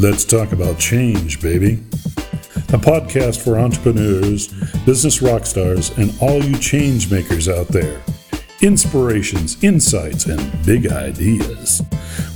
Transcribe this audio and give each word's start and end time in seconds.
Let's 0.00 0.24
talk 0.24 0.52
about 0.52 0.78
change, 0.78 1.42
baby. 1.42 1.80
A 2.72 2.78
podcast 2.78 3.42
for 3.42 3.58
entrepreneurs, 3.58 4.46
business 4.86 5.20
rock 5.20 5.44
stars, 5.44 5.90
and 5.98 6.14
all 6.20 6.40
you 6.40 6.56
change 6.58 7.10
makers 7.10 7.48
out 7.48 7.66
there. 7.66 8.00
Inspirations, 8.60 9.56
insights, 9.60 10.26
and 10.26 10.40
big 10.64 10.92
ideas. 10.92 11.82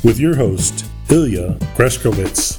With 0.02 0.18
your 0.18 0.34
host, 0.34 0.86
Ilya 1.08 1.56
Greskowitz. 1.76 2.58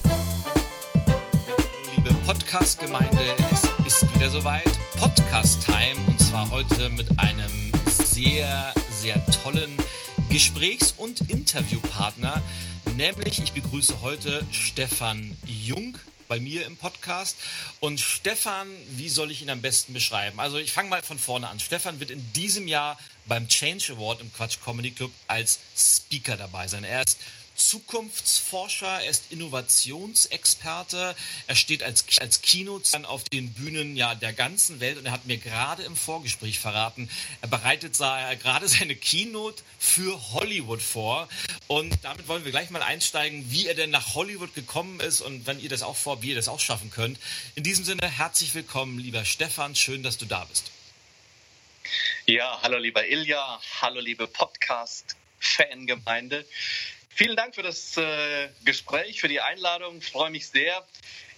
Liebe 1.97 2.13
Podcast-Gemeinde, 2.25 3.19
es 3.51 3.63
ist 3.85 4.15
wieder 4.15 4.29
soweit. 4.29 4.71
Podcast-Time 4.97 5.99
und 6.07 6.17
zwar 6.21 6.49
heute 6.49 6.89
mit 6.91 7.07
einem 7.19 7.51
sehr, 7.89 8.73
sehr 8.89 9.21
tollen 9.43 9.71
Gesprächs- 10.29 10.93
und 10.97 11.29
Interviewpartner, 11.29 12.41
nämlich 12.97 13.39
ich 13.39 13.53
begrüße 13.53 14.01
heute 14.01 14.45
Stefan 14.51 15.35
Jung 15.45 15.97
bei 16.27 16.39
mir 16.39 16.65
im 16.65 16.77
Podcast. 16.77 17.37
Und 17.79 17.99
Stefan, 17.99 18.67
wie 18.91 19.09
soll 19.09 19.31
ich 19.31 19.41
ihn 19.41 19.49
am 19.49 19.61
besten 19.61 19.93
beschreiben? 19.93 20.39
Also 20.39 20.57
ich 20.57 20.71
fange 20.71 20.89
mal 20.89 21.01
von 21.01 21.17
vorne 21.17 21.47
an. 21.49 21.59
Stefan 21.59 21.99
wird 21.99 22.11
in 22.11 22.33
diesem 22.33 22.67
Jahr 22.67 22.99
beim 23.25 23.47
Change 23.47 23.93
Award 23.93 24.21
im 24.21 24.31
Quatsch 24.33 24.57
Comedy 24.63 24.91
Club 24.91 25.11
als 25.27 25.59
Speaker 25.75 26.37
dabei 26.37 26.67
sein. 26.67 26.83
Er 26.83 27.03
ist 27.03 27.19
Zukunftsforscher, 27.55 29.03
er 29.03 29.09
ist 29.09 29.31
Innovationsexperte, 29.31 31.15
er 31.47 31.55
steht 31.55 31.83
als, 31.83 32.05
als 32.19 32.41
Keynote 32.41 33.07
auf 33.07 33.23
den 33.25 33.53
Bühnen 33.53 33.95
ja, 33.95 34.15
der 34.15 34.33
ganzen 34.33 34.79
Welt 34.79 34.97
und 34.97 35.05
er 35.05 35.11
hat 35.11 35.25
mir 35.25 35.37
gerade 35.37 35.83
im 35.83 35.95
Vorgespräch 35.95 36.59
verraten, 36.59 37.09
er 37.41 37.47
bereitet 37.47 37.97
gerade 37.97 38.67
seine 38.67 38.95
Keynote 38.95 39.63
für 39.79 40.33
Hollywood 40.33 40.81
vor 40.81 41.27
und 41.67 41.93
damit 42.03 42.27
wollen 42.27 42.45
wir 42.45 42.51
gleich 42.51 42.69
mal 42.69 42.81
einsteigen, 42.81 43.51
wie 43.51 43.67
er 43.67 43.75
denn 43.75 43.91
nach 43.91 44.15
Hollywood 44.15 44.55
gekommen 44.55 44.99
ist 44.99 45.21
und 45.21 45.45
wenn 45.45 45.59
ihr 45.59 45.69
das 45.69 45.83
auch 45.83 45.95
vor, 45.95 46.21
wie 46.21 46.29
ihr 46.29 46.35
das 46.35 46.47
auch 46.47 46.59
schaffen 46.59 46.91
könnt. 46.91 47.19
In 47.55 47.63
diesem 47.63 47.85
Sinne, 47.85 48.09
herzlich 48.09 48.55
willkommen, 48.55 48.99
lieber 48.99 49.25
Stefan, 49.25 49.75
schön, 49.75 50.03
dass 50.03 50.17
du 50.17 50.25
da 50.25 50.45
bist. 50.45 50.71
Ja, 52.25 52.59
hallo 52.61 52.77
lieber 52.77 53.05
Ilja, 53.05 53.59
hallo 53.81 53.99
liebe 53.99 54.27
Podcast-Fangemeinde. 54.27 56.45
Vielen 57.15 57.35
Dank 57.35 57.53
für 57.53 57.61
das 57.61 57.95
äh, 57.97 58.49
Gespräch, 58.65 59.21
für 59.21 59.27
die 59.27 59.39
Einladung. 59.39 59.99
Ich 59.99 60.07
freue 60.07 60.31
mich 60.31 60.47
sehr. 60.47 60.83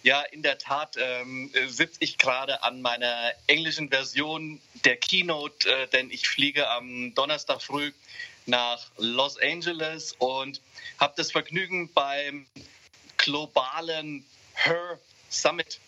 Ja, 0.04 0.22
in 0.22 0.42
der 0.42 0.58
Tat 0.58 0.96
ähm, 0.98 1.52
sitze 1.68 1.98
ich 2.00 2.18
gerade 2.18 2.64
an 2.64 2.82
meiner 2.82 3.34
englischen 3.48 3.90
Version 3.90 4.62
der 4.86 4.96
Keynote, 4.96 5.70
äh, 5.70 5.88
denn 5.88 6.12
ich 6.12 6.30
fliege 6.30 6.70
am 6.70 7.14
Donnerstag 7.14 7.62
früh 7.62 7.92
nach 8.46 8.86
Los 8.98 9.38
Angeles 9.38 10.14
und 10.20 10.62
habe 10.98 11.14
das 11.18 11.32
Vergnügen 11.32 11.92
beim 11.92 12.46
globalen 13.18 14.26
Her 14.54 14.98
Summit 15.30 15.80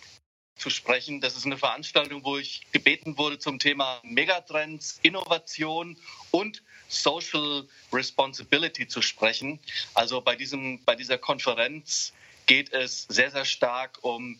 zu 0.58 0.70
sprechen. 0.70 1.22
Das 1.22 1.36
ist 1.36 1.46
eine 1.46 1.58
Veranstaltung, 1.58 2.24
wo 2.24 2.38
ich 2.38 2.62
gebeten 2.72 3.18
wurde 3.18 3.40
zum 3.40 3.60
Thema 3.60 4.00
Megatrends, 4.04 5.00
Innovation 5.04 5.98
und 6.32 6.64
Social 6.88 7.68
Responsibility 7.94 8.88
zu 8.88 9.02
sprechen. 9.02 9.60
Also 9.94 10.22
bei, 10.22 10.36
diesem, 10.36 10.84
bei 10.84 10.96
dieser 10.96 11.18
Konferenz 11.18 12.14
geht 12.46 12.72
es 12.74 13.06
sehr, 13.10 13.32
sehr 13.32 13.46
stark 13.46 14.00
um 14.04 14.40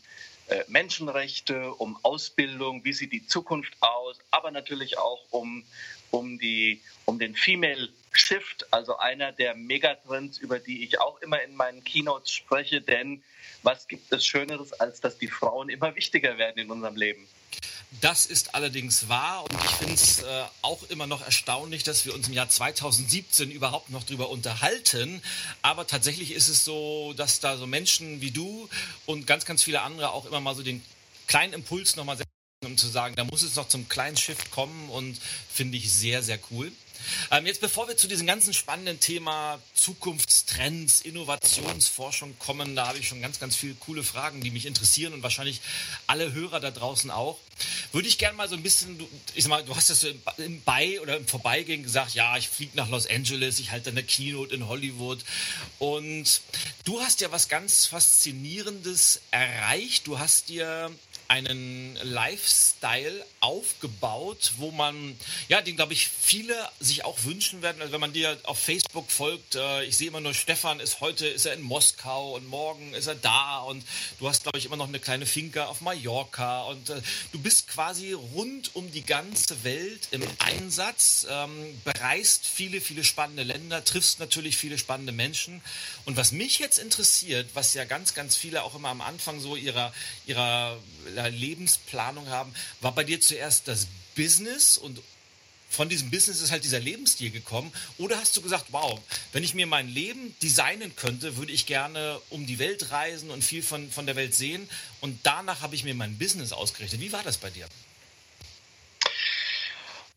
Menschenrechte, 0.68 1.74
um 1.74 1.98
Ausbildung, 2.04 2.84
wie 2.84 2.94
sieht 2.94 3.12
die 3.12 3.26
Zukunft 3.26 3.76
aus, 3.82 4.18
aber 4.32 4.52
natürlich 4.52 4.98
auch 4.98 5.22
um, 5.32 5.64
um, 6.12 6.40
die, 6.40 6.82
um 7.06 7.20
den 7.20 7.36
Female 7.36 7.90
Shift, 8.12 8.66
also 8.72 8.98
einer 8.98 9.32
der 9.32 9.56
Megatrends, 9.56 10.38
über 10.38 10.60
die 10.60 10.84
ich 10.84 11.00
auch 11.00 11.22
immer 11.22 11.42
in 11.44 11.56
meinen 11.56 11.84
Keynotes 11.84 12.32
spreche. 12.32 12.82
Denn 12.82 13.24
was 13.64 13.88
gibt 13.88 14.12
es 14.12 14.26
Schöneres, 14.26 14.74
als 14.74 15.02
dass 15.02 15.18
die 15.18 15.28
Frauen 15.28 15.70
immer 15.70 15.96
wichtiger 15.96 16.38
werden 16.38 16.60
in 16.60 16.72
unserem 16.72 16.96
Leben? 16.96 17.28
Das 18.02 18.26
ist 18.26 18.54
allerdings 18.54 19.08
wahr 19.08 19.46
und 19.46 19.64
ich 19.64 19.72
finde 19.72 19.94
es 19.94 20.20
äh, 20.20 20.44
auch 20.62 20.84
immer 20.90 21.08
noch 21.08 21.22
erstaunlich, 21.22 21.84
dass 21.84 22.06
wir 22.06 22.14
uns 22.14 22.28
im 22.28 22.34
Jahr 22.34 22.50
2017 22.50 23.50
überhaupt 23.50 23.90
noch 23.90 24.04
darüber 24.04 24.30
unterhalten. 24.30 25.22
Aber 25.62 25.88
tatsächlich 25.88 26.32
ist 26.32 26.50
es 26.50 26.66
so, 26.66 27.14
dass 27.16 27.40
da 27.40 27.56
so 27.56 27.66
Menschen 27.66 28.20
wie 28.20 28.32
du 28.32 28.68
und 29.06 29.26
ganz, 29.26 29.46
ganz 29.46 29.64
viele 29.64 29.82
andere 29.82 30.12
auch 30.12 30.26
immer 30.26 30.42
mal 30.42 30.54
so 30.54 30.64
den 30.64 30.84
kleinen 31.28 31.54
Impuls 31.54 31.96
nochmal 31.96 32.18
setzen, 32.18 32.30
um 32.66 32.78
zu 32.78 32.88
sagen, 32.88 33.16
da 33.16 33.24
muss 33.24 33.42
es 33.42 33.56
noch 33.56 33.70
zum 33.70 33.88
kleinen 33.88 34.18
Shift 34.18 34.52
kommen 34.52 34.90
und 34.90 35.18
finde 35.50 35.78
ich 35.78 35.92
sehr, 35.92 36.22
sehr 36.24 36.40
cool. 36.52 36.74
Ähm, 37.32 37.46
jetzt 37.46 37.62
bevor 37.62 37.88
wir 37.88 37.98
zu 37.98 38.08
diesem 38.08 38.28
ganzen 38.28 38.54
spannenden 38.54 39.00
Thema 39.00 39.60
Zukunftstrends, 39.74 41.02
Innovationsforschung 41.02 42.38
kommen, 42.40 42.76
da 42.76 42.88
habe 42.88 43.00
ich 43.00 43.08
schon 43.08 43.22
ganz, 43.22 43.40
ganz 43.40 43.56
viele 43.56 43.76
coole 43.76 44.04
Fragen, 44.04 44.42
die 44.42 44.52
mich 44.52 44.66
interessieren 44.66 45.14
und 45.14 45.24
wahrscheinlich 45.24 45.62
alle 46.08 46.34
Hörer 46.34 46.60
da 46.60 46.72
draußen 46.72 47.12
auch. 47.12 47.38
Würde 47.92 48.08
ich 48.08 48.18
gerne 48.18 48.38
mal 48.38 48.48
so 48.48 48.56
ein 48.56 48.64
bisschen, 48.64 49.00
ich 49.34 49.44
sag 49.44 49.50
mal, 49.50 49.64
du 49.64 49.76
hast 49.76 49.90
das 49.90 50.02
so 50.02 50.08
im 50.38 50.62
Bei 50.64 51.02
oder 51.02 51.18
im 51.18 51.28
Vorbeigehen 51.28 51.84
gesagt, 51.84 52.14
ja, 52.14 52.38
ich 52.38 52.48
fliege 52.48 52.78
nach 52.78 52.90
Los 52.90 53.08
Angeles, 53.08 53.60
ich 53.60 53.72
halte 53.72 53.90
eine 53.90 54.04
Keynote 54.04 54.54
in 54.54 54.68
Hollywood 54.68 55.24
und 55.80 56.42
du 56.86 57.02
hast 57.02 57.22
ja 57.22 57.32
was 57.32 57.48
ganz 57.48 57.88
Faszinierendes 57.88 59.22
erreicht. 59.32 60.08
Du 60.08 60.20
hast 60.20 60.50
dir 60.50 60.92
einen 61.28 61.98
Lifestyle 62.04 63.26
aufgebaut, 63.40 64.54
wo 64.58 64.72
man, 64.72 65.18
ja, 65.50 65.62
den 65.62 65.76
glaube 65.76 65.94
ich 65.94 66.08
viele 66.08 66.56
sich 66.80 67.06
auch 67.06 67.24
wünschen 67.24 67.62
werden. 67.62 67.82
Also 67.82 67.94
wenn 67.94 68.00
man 68.00 68.14
dir 68.14 68.38
auf 68.44 68.60
Facebook 68.60 69.12
folgt, 69.12 69.56
äh, 69.56 69.84
ich 69.84 69.98
sehe 69.98 70.08
immer 70.08 70.22
nur, 70.22 70.34
Stefan 70.34 70.80
ist 70.80 71.02
heute, 71.02 71.28
ist 71.28 71.46
er 71.46 71.54
in 71.54 71.62
Moskau 71.62 72.36
und 72.36 72.48
morgen 72.48 72.94
ist 72.94 73.08
er 73.08 73.16
da 73.16 73.60
und 73.60 73.84
du 74.20 74.28
hast 74.28 74.44
glaube 74.44 74.58
ich 74.58 74.66
immer 74.66 74.78
noch 74.78 74.88
eine 74.88 75.00
kleine 75.00 75.26
Finca 75.26 75.66
auf 75.66 75.82
Mallorca 75.82 76.64
und 76.64 76.90
äh, 76.90 77.02
du 77.32 77.40
bist 77.40 77.68
quasi 77.68 78.14
rund 78.14 78.76
um 78.76 78.92
die 78.92 79.04
ganze 79.04 79.64
Welt 79.64 80.08
im 80.12 80.24
Einsatz, 80.40 81.28
ähm, 81.30 81.80
bereist 81.84 82.46
viele, 82.46 82.82
viele 82.82 83.04
spannende 83.04 83.44
Länder, 83.44 83.84
triffst 83.84 84.20
natürlich 84.20 84.58
viele 84.58 84.78
spannende 84.78 85.12
Menschen 85.12 85.62
und 86.06 86.18
was 86.18 86.32
mich 86.32 86.60
jetzt 86.60 86.80
interessiert, 86.80 87.50
was 87.54 87.74
ja 87.74 87.86
ganz, 87.86 88.14
ganz 88.14 88.36
viele 88.36 88.64
auch 88.64 88.76
immer 88.76 88.90
am 88.90 89.02
Anfang 89.02 89.40
so 89.40 89.56
ihrer, 89.56 89.94
ihrer 90.26 90.78
Lebensplanung 91.26 92.30
haben, 92.30 92.54
war 92.82 92.94
bei 92.94 93.04
dir 93.04 93.20
zuerst 93.20 93.68
das 93.68 93.88
Business 94.16 94.78
und 94.78 95.02
von 95.70 95.90
diesem 95.90 96.10
Business 96.10 96.42
ist 96.42 96.52
halt 96.52 96.64
dieser 96.64 96.80
Lebensstil 96.80 97.30
gekommen? 97.30 97.72
Oder 97.98 98.18
hast 98.18 98.38
du 98.38 98.42
gesagt, 98.42 98.68
wow, 98.70 99.00
wenn 99.34 99.44
ich 99.44 99.54
mir 99.54 99.68
mein 99.68 99.90
Leben 99.90 100.36
designen 100.42 100.96
könnte, 100.96 101.38
würde 101.38 101.52
ich 101.52 101.66
gerne 101.66 102.22
um 102.30 102.46
die 102.46 102.58
Welt 102.58 102.92
reisen 102.92 103.30
und 103.32 103.44
viel 103.44 103.62
von, 103.62 103.92
von 103.92 104.06
der 104.06 104.16
Welt 104.16 104.34
sehen? 104.34 104.70
Und 105.02 105.20
danach 105.24 105.62
habe 105.62 105.76
ich 105.76 105.84
mir 105.84 105.94
mein 105.94 106.18
Business 106.18 106.54
ausgerichtet. 106.54 107.02
Wie 107.02 107.12
war 107.12 107.24
das 107.24 107.38
bei 107.38 107.50
dir? 107.50 107.68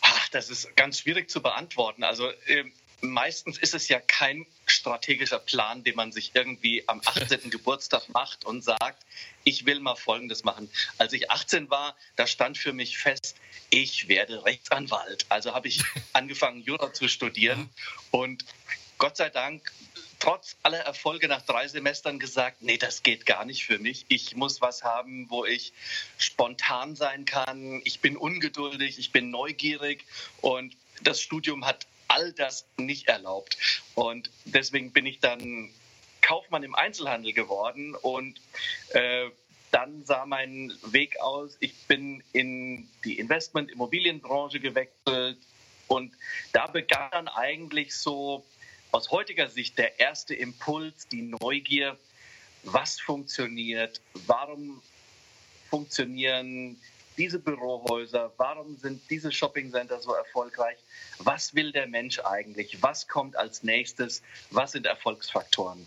Ach, 0.01 0.29
das 0.29 0.51
ist 0.51 0.75
ganz 0.77 1.01
schwierig 1.01 1.29
zu 1.29 1.43
beantworten. 1.43 2.05
Also 2.05 2.31
ähm, 2.47 2.73
meistens 3.01 3.59
ist 3.59 3.75
es 3.75 3.89
ja 3.89 4.01
kein 4.01 4.47
strategischer 4.67 5.39
Plan, 5.39 5.85
den 5.85 5.97
man 5.97 6.13
sich 6.13 6.33
irgendwie 6.35 6.85
am 6.87 7.01
18. 7.05 7.51
Geburtstag 7.51 8.09
macht 8.09 8.45
und 8.45 8.63
sagt, 8.63 9.05
ich 9.45 9.67
will 9.67 9.81
mal 9.81 9.97
Folgendes 9.97 10.45
machen. 10.45 10.71
Als 10.99 11.13
ich 11.13 11.31
18 11.31 11.71
war, 11.71 11.97
da 12.17 12.27
stand 12.27 12.59
für 12.59 12.73
mich 12.73 12.99
fest, 12.99 13.37
ich 13.71 14.09
werde 14.09 14.45
Rechtsanwalt. 14.45 15.27
Also 15.29 15.55
habe 15.55 15.69
ich 15.69 15.83
angefangen, 16.13 16.63
Jura 16.63 16.93
zu 16.93 17.09
studieren 17.09 17.71
und 18.11 18.45
Gott 18.99 19.17
sei 19.17 19.31
Dank 19.31 19.73
trotz 20.19 20.57
aller 20.63 20.81
Erfolge 20.81 21.27
nach 21.29 21.43
drei 21.43 21.67
Semestern 21.67 22.19
gesagt, 22.19 22.61
nee, 22.61 22.77
das 22.77 23.03
geht 23.03 23.25
gar 23.25 23.47
nicht 23.47 23.65
für 23.65 23.79
mich. 23.79 24.05
Ich 24.09 24.37
muss 24.37 24.61
was 24.61 24.85
haben, 24.85 25.31
wo 25.31 25.47
ich 25.47 25.73
spontan 26.19 26.95
sein 26.95 27.25
kann. 27.25 27.81
Ich 27.85 28.01
bin 28.01 28.19
ungeduldig, 28.19 28.99
ich 28.99 29.13
bin 29.13 29.31
neugierig 29.31 30.05
und 30.43 30.77
das 31.03 31.23
Studium 31.23 31.65
hat 31.65 31.87
all 32.21 32.33
das 32.33 32.67
nicht 32.77 33.09
erlaubt. 33.09 33.57
Und 33.95 34.31
deswegen 34.45 34.93
bin 34.93 35.07
ich 35.07 35.21
dann 35.21 35.71
Kaufmann 36.21 36.63
im 36.63 36.75
Einzelhandel 36.75 37.33
geworden 37.33 37.95
und 37.95 38.41
äh, 38.91 39.31
dann 39.71 40.05
sah 40.05 40.27
mein 40.27 40.73
Weg 40.85 41.19
aus, 41.21 41.57
ich 41.61 41.75
bin 41.87 42.23
in 42.33 42.89
die 43.05 43.19
Investment-Immobilienbranche 43.19 44.61
gewechselt 44.61 45.39
und 45.87 46.13
da 46.53 46.67
begann 46.67 47.11
dann 47.13 47.29
eigentlich 47.29 47.95
so 47.95 48.45
aus 48.93 49.11
heutiger 49.11 49.49
Sicht 49.49 49.79
der 49.79 49.99
erste 50.01 50.35
Impuls, 50.35 51.09
die 51.09 51.23
Neugier, 51.23 51.97
was 52.65 53.01
funktioniert, 53.01 54.01
warum 54.27 54.83
funktionieren 55.71 56.81
diese 57.17 57.39
Bürohäuser, 57.39 58.33
warum 58.37 58.77
sind 58.79 59.03
diese 59.11 59.33
Shoppingcenter 59.33 60.01
so 60.01 60.15
erfolgreich, 60.15 60.77
was 61.19 61.55
will 61.55 61.73
der 61.73 61.87
Mensch 61.87 62.19
eigentlich, 62.21 62.83
was 62.83 63.09
kommt 63.09 63.37
als 63.37 63.63
nächstes, 63.63 64.23
was 64.51 64.73
sind 64.73 64.87
Erfolgsfaktoren. 64.87 65.87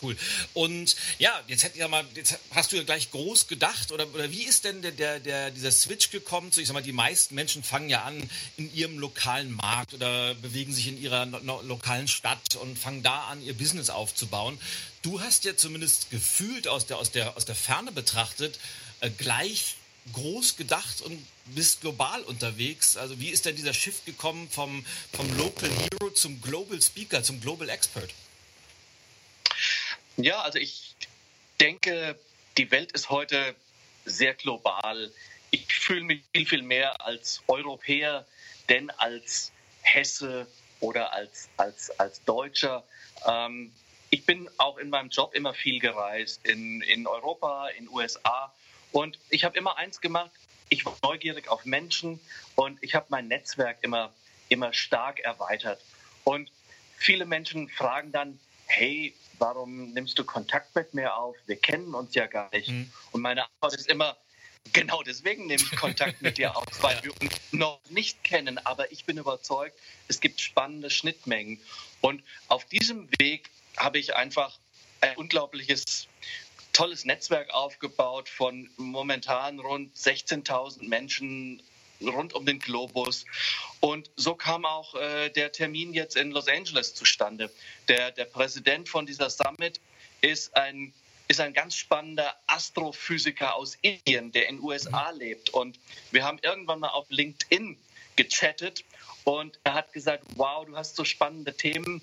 Cool. 0.00 0.16
Und 0.54 0.94
ja, 1.18 1.32
jetzt 1.48 1.64
hätte 1.64 1.78
ja 1.78 1.88
mal, 1.88 2.04
jetzt 2.14 2.38
hast 2.54 2.70
du 2.70 2.76
ja 2.76 2.84
gleich 2.84 3.10
groß 3.10 3.48
gedacht 3.48 3.90
oder, 3.90 4.06
oder 4.14 4.30
wie 4.30 4.44
ist 4.44 4.64
denn 4.64 4.80
der, 4.82 4.92
der, 4.92 5.18
der, 5.18 5.50
dieser 5.50 5.72
Switch 5.72 6.10
gekommen? 6.10 6.52
So, 6.52 6.60
ich 6.60 6.68
sag 6.68 6.74
mal, 6.74 6.82
die 6.82 6.92
meisten 6.92 7.34
Menschen 7.34 7.64
fangen 7.64 7.88
ja 7.88 8.02
an 8.02 8.30
in 8.56 8.72
ihrem 8.72 8.98
lokalen 8.98 9.50
Markt 9.50 9.94
oder 9.94 10.34
bewegen 10.34 10.72
sich 10.72 10.86
in 10.86 11.00
ihrer 11.00 11.26
no, 11.26 11.60
lokalen 11.62 12.06
Stadt 12.06 12.56
und 12.56 12.78
fangen 12.78 13.02
da 13.02 13.24
an, 13.24 13.42
ihr 13.42 13.54
Business 13.54 13.90
aufzubauen. 13.90 14.58
Du 15.02 15.20
hast 15.20 15.44
ja 15.44 15.56
zumindest 15.56 16.10
gefühlt 16.10 16.68
aus 16.68 16.86
der, 16.86 16.98
aus 16.98 17.10
der, 17.10 17.36
aus 17.36 17.44
der 17.44 17.56
Ferne 17.56 17.90
betrachtet 17.90 18.58
äh, 19.00 19.10
gleich 19.10 19.76
groß 20.12 20.56
gedacht 20.56 21.02
und 21.02 21.26
bist 21.46 21.80
global 21.80 22.22
unterwegs. 22.22 22.96
Also 22.96 23.20
wie 23.20 23.28
ist 23.28 23.46
denn 23.46 23.56
dieser 23.56 23.74
Shift 23.74 24.06
gekommen 24.06 24.48
vom, 24.50 24.84
vom 25.12 25.36
Local 25.36 25.70
Hero 25.70 26.10
zum 26.10 26.40
Global 26.40 26.80
Speaker, 26.80 27.22
zum 27.22 27.40
Global 27.40 27.68
Expert? 27.68 28.10
Ja, 30.16 30.40
also 30.40 30.58
ich 30.58 30.94
denke, 31.60 32.18
die 32.56 32.70
Welt 32.70 32.92
ist 32.92 33.10
heute 33.10 33.54
sehr 34.04 34.34
global. 34.34 35.12
Ich 35.50 35.66
fühle 35.72 36.02
mich 36.02 36.22
viel, 36.32 36.46
viel 36.46 36.62
mehr 36.62 37.04
als 37.04 37.42
Europäer, 37.46 38.26
denn 38.68 38.90
als 38.90 39.52
Hesse 39.82 40.46
oder 40.80 41.12
als, 41.12 41.48
als, 41.56 41.90
als 41.98 42.22
Deutscher. 42.24 42.84
Ähm, 43.26 43.72
ich 44.10 44.24
bin 44.24 44.48
auch 44.58 44.78
in 44.78 44.90
meinem 44.90 45.10
Job 45.10 45.34
immer 45.34 45.54
viel 45.54 45.80
gereist, 45.80 46.44
in, 46.46 46.80
in 46.82 47.06
Europa, 47.06 47.68
in 47.68 47.88
USA. 47.88 48.52
Und 48.92 49.18
ich 49.30 49.44
habe 49.44 49.56
immer 49.58 49.76
eins 49.76 50.00
gemacht, 50.00 50.30
ich 50.68 50.84
war 50.84 50.96
neugierig 51.02 51.48
auf 51.48 51.64
Menschen 51.64 52.20
und 52.54 52.82
ich 52.82 52.94
habe 52.94 53.06
mein 53.08 53.28
Netzwerk 53.28 53.78
immer, 53.82 54.12
immer 54.48 54.72
stark 54.72 55.20
erweitert. 55.20 55.80
Und 56.24 56.50
viele 56.96 57.24
Menschen 57.24 57.68
fragen 57.68 58.12
dann, 58.12 58.38
hey, 58.66 59.14
warum 59.38 59.92
nimmst 59.92 60.18
du 60.18 60.24
Kontakt 60.24 60.74
mit 60.74 60.94
mir 60.94 61.16
auf? 61.16 61.36
Wir 61.46 61.56
kennen 61.56 61.94
uns 61.94 62.14
ja 62.14 62.26
gar 62.26 62.50
nicht. 62.52 62.68
Mhm. 62.68 62.90
Und 63.12 63.22
meine 63.22 63.44
Antwort 63.44 63.74
ist 63.74 63.88
immer, 63.88 64.16
genau 64.72 65.02
deswegen 65.02 65.46
nehme 65.46 65.62
ich 65.62 65.76
Kontakt 65.76 66.20
mit 66.20 66.38
dir 66.38 66.56
auf, 66.56 66.66
weil 66.82 67.02
wir 67.02 67.12
uns 67.20 67.32
noch 67.52 67.80
nicht 67.88 68.22
kennen. 68.24 68.58
Aber 68.58 68.90
ich 68.92 69.04
bin 69.04 69.16
überzeugt, 69.16 69.78
es 70.08 70.20
gibt 70.20 70.40
spannende 70.40 70.90
Schnittmengen. 70.90 71.60
Und 72.00 72.22
auf 72.48 72.64
diesem 72.66 73.08
Weg 73.18 73.50
habe 73.76 73.98
ich 73.98 74.14
einfach 74.14 74.58
ein 75.00 75.16
unglaubliches 75.16 76.07
tolles 76.78 77.04
Netzwerk 77.04 77.52
aufgebaut 77.52 78.28
von 78.28 78.70
momentan 78.76 79.58
rund 79.58 79.96
16.000 79.96 80.88
Menschen 80.88 81.60
rund 82.00 82.34
um 82.34 82.46
den 82.46 82.60
Globus. 82.60 83.24
Und 83.80 84.08
so 84.14 84.36
kam 84.36 84.64
auch 84.64 84.94
äh, 84.94 85.28
der 85.30 85.50
Termin 85.50 85.92
jetzt 85.92 86.14
in 86.16 86.30
Los 86.30 86.46
Angeles 86.46 86.94
zustande. 86.94 87.50
Der, 87.88 88.12
der 88.12 88.26
Präsident 88.26 88.88
von 88.88 89.06
dieser 89.06 89.28
Summit 89.28 89.80
ist 90.20 90.56
ein, 90.56 90.94
ist 91.26 91.40
ein 91.40 91.52
ganz 91.52 91.74
spannender 91.74 92.36
Astrophysiker 92.46 93.56
aus 93.56 93.76
Indien, 93.82 94.30
der 94.30 94.48
in 94.48 94.58
den 94.58 94.64
USA 94.64 95.10
lebt. 95.10 95.50
Und 95.50 95.80
wir 96.12 96.22
haben 96.22 96.38
irgendwann 96.42 96.78
mal 96.78 96.90
auf 96.90 97.06
LinkedIn 97.08 97.76
gechattet 98.14 98.84
und 99.24 99.58
er 99.64 99.74
hat 99.74 99.92
gesagt, 99.92 100.22
wow, 100.36 100.64
du 100.64 100.76
hast 100.76 100.94
so 100.94 101.04
spannende 101.04 101.56
Themen. 101.56 102.02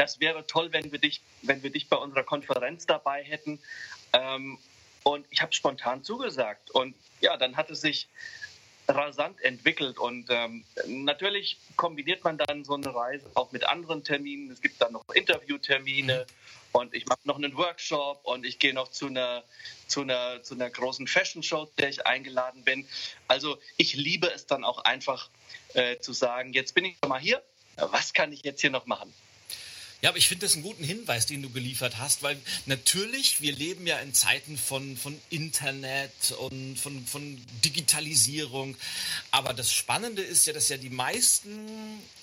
Das 0.00 0.18
wäre 0.18 0.46
toll, 0.46 0.72
wenn 0.72 0.90
wir 0.92 0.98
dich, 0.98 1.20
wenn 1.42 1.62
wir 1.62 1.68
dich 1.68 1.88
bei 1.88 1.96
unserer 1.96 2.24
Konferenz 2.24 2.86
dabei 2.86 3.22
hätten. 3.22 3.60
Ähm, 4.12 4.58
und 5.02 5.26
ich 5.30 5.42
habe 5.42 5.52
spontan 5.52 6.04
zugesagt. 6.04 6.70
Und 6.70 6.94
ja, 7.20 7.36
dann 7.36 7.56
hat 7.56 7.70
es 7.70 7.80
sich 7.80 8.08
rasant 8.88 9.40
entwickelt. 9.42 9.98
Und 9.98 10.26
ähm, 10.30 10.64
natürlich 10.86 11.58
kombiniert 11.76 12.24
man 12.24 12.38
dann 12.38 12.64
so 12.64 12.74
eine 12.74 12.94
Reise 12.94 13.30
auch 13.34 13.52
mit 13.52 13.64
anderen 13.64 14.04
Terminen. 14.04 14.50
Es 14.50 14.60
gibt 14.60 14.80
dann 14.80 14.92
noch 14.92 15.08
Interviewtermine 15.10 16.26
und 16.72 16.94
ich 16.94 17.06
mache 17.06 17.20
noch 17.24 17.36
einen 17.36 17.56
Workshop 17.56 18.20
und 18.24 18.44
ich 18.44 18.58
gehe 18.58 18.74
noch 18.74 18.88
zu 18.88 19.06
einer, 19.06 19.42
zu 19.86 20.02
einer, 20.02 20.42
zu 20.42 20.54
einer 20.54 20.70
großen 20.70 21.06
Fashion 21.06 21.42
Show, 21.42 21.68
der 21.78 21.88
ich 21.88 22.06
eingeladen 22.06 22.62
bin. 22.64 22.86
Also 23.28 23.58
ich 23.76 23.94
liebe 23.94 24.30
es 24.32 24.46
dann 24.46 24.64
auch 24.64 24.84
einfach 24.84 25.30
äh, 25.74 25.98
zu 25.98 26.12
sagen, 26.12 26.52
jetzt 26.52 26.74
bin 26.74 26.84
ich 26.84 26.96
schon 27.02 27.08
mal 27.08 27.20
hier, 27.20 27.42
was 27.76 28.12
kann 28.12 28.32
ich 28.32 28.44
jetzt 28.44 28.60
hier 28.60 28.70
noch 28.70 28.86
machen? 28.86 29.12
Ja, 30.02 30.08
aber 30.08 30.18
ich 30.18 30.28
finde 30.28 30.46
das 30.46 30.54
einen 30.54 30.62
guten 30.62 30.82
Hinweis, 30.82 31.26
den 31.26 31.42
du 31.42 31.50
geliefert 31.50 31.98
hast, 31.98 32.22
weil 32.22 32.38
natürlich, 32.64 33.42
wir 33.42 33.52
leben 33.52 33.86
ja 33.86 33.98
in 33.98 34.14
Zeiten 34.14 34.56
von, 34.56 34.96
von 34.96 35.20
Internet 35.28 36.32
und 36.38 36.76
von, 36.76 37.06
von 37.06 37.38
Digitalisierung. 37.64 38.76
Aber 39.30 39.52
das 39.52 39.72
Spannende 39.72 40.22
ist 40.22 40.46
ja, 40.46 40.54
dass 40.54 40.70
ja 40.70 40.78
die 40.78 40.88
meisten 40.88 41.68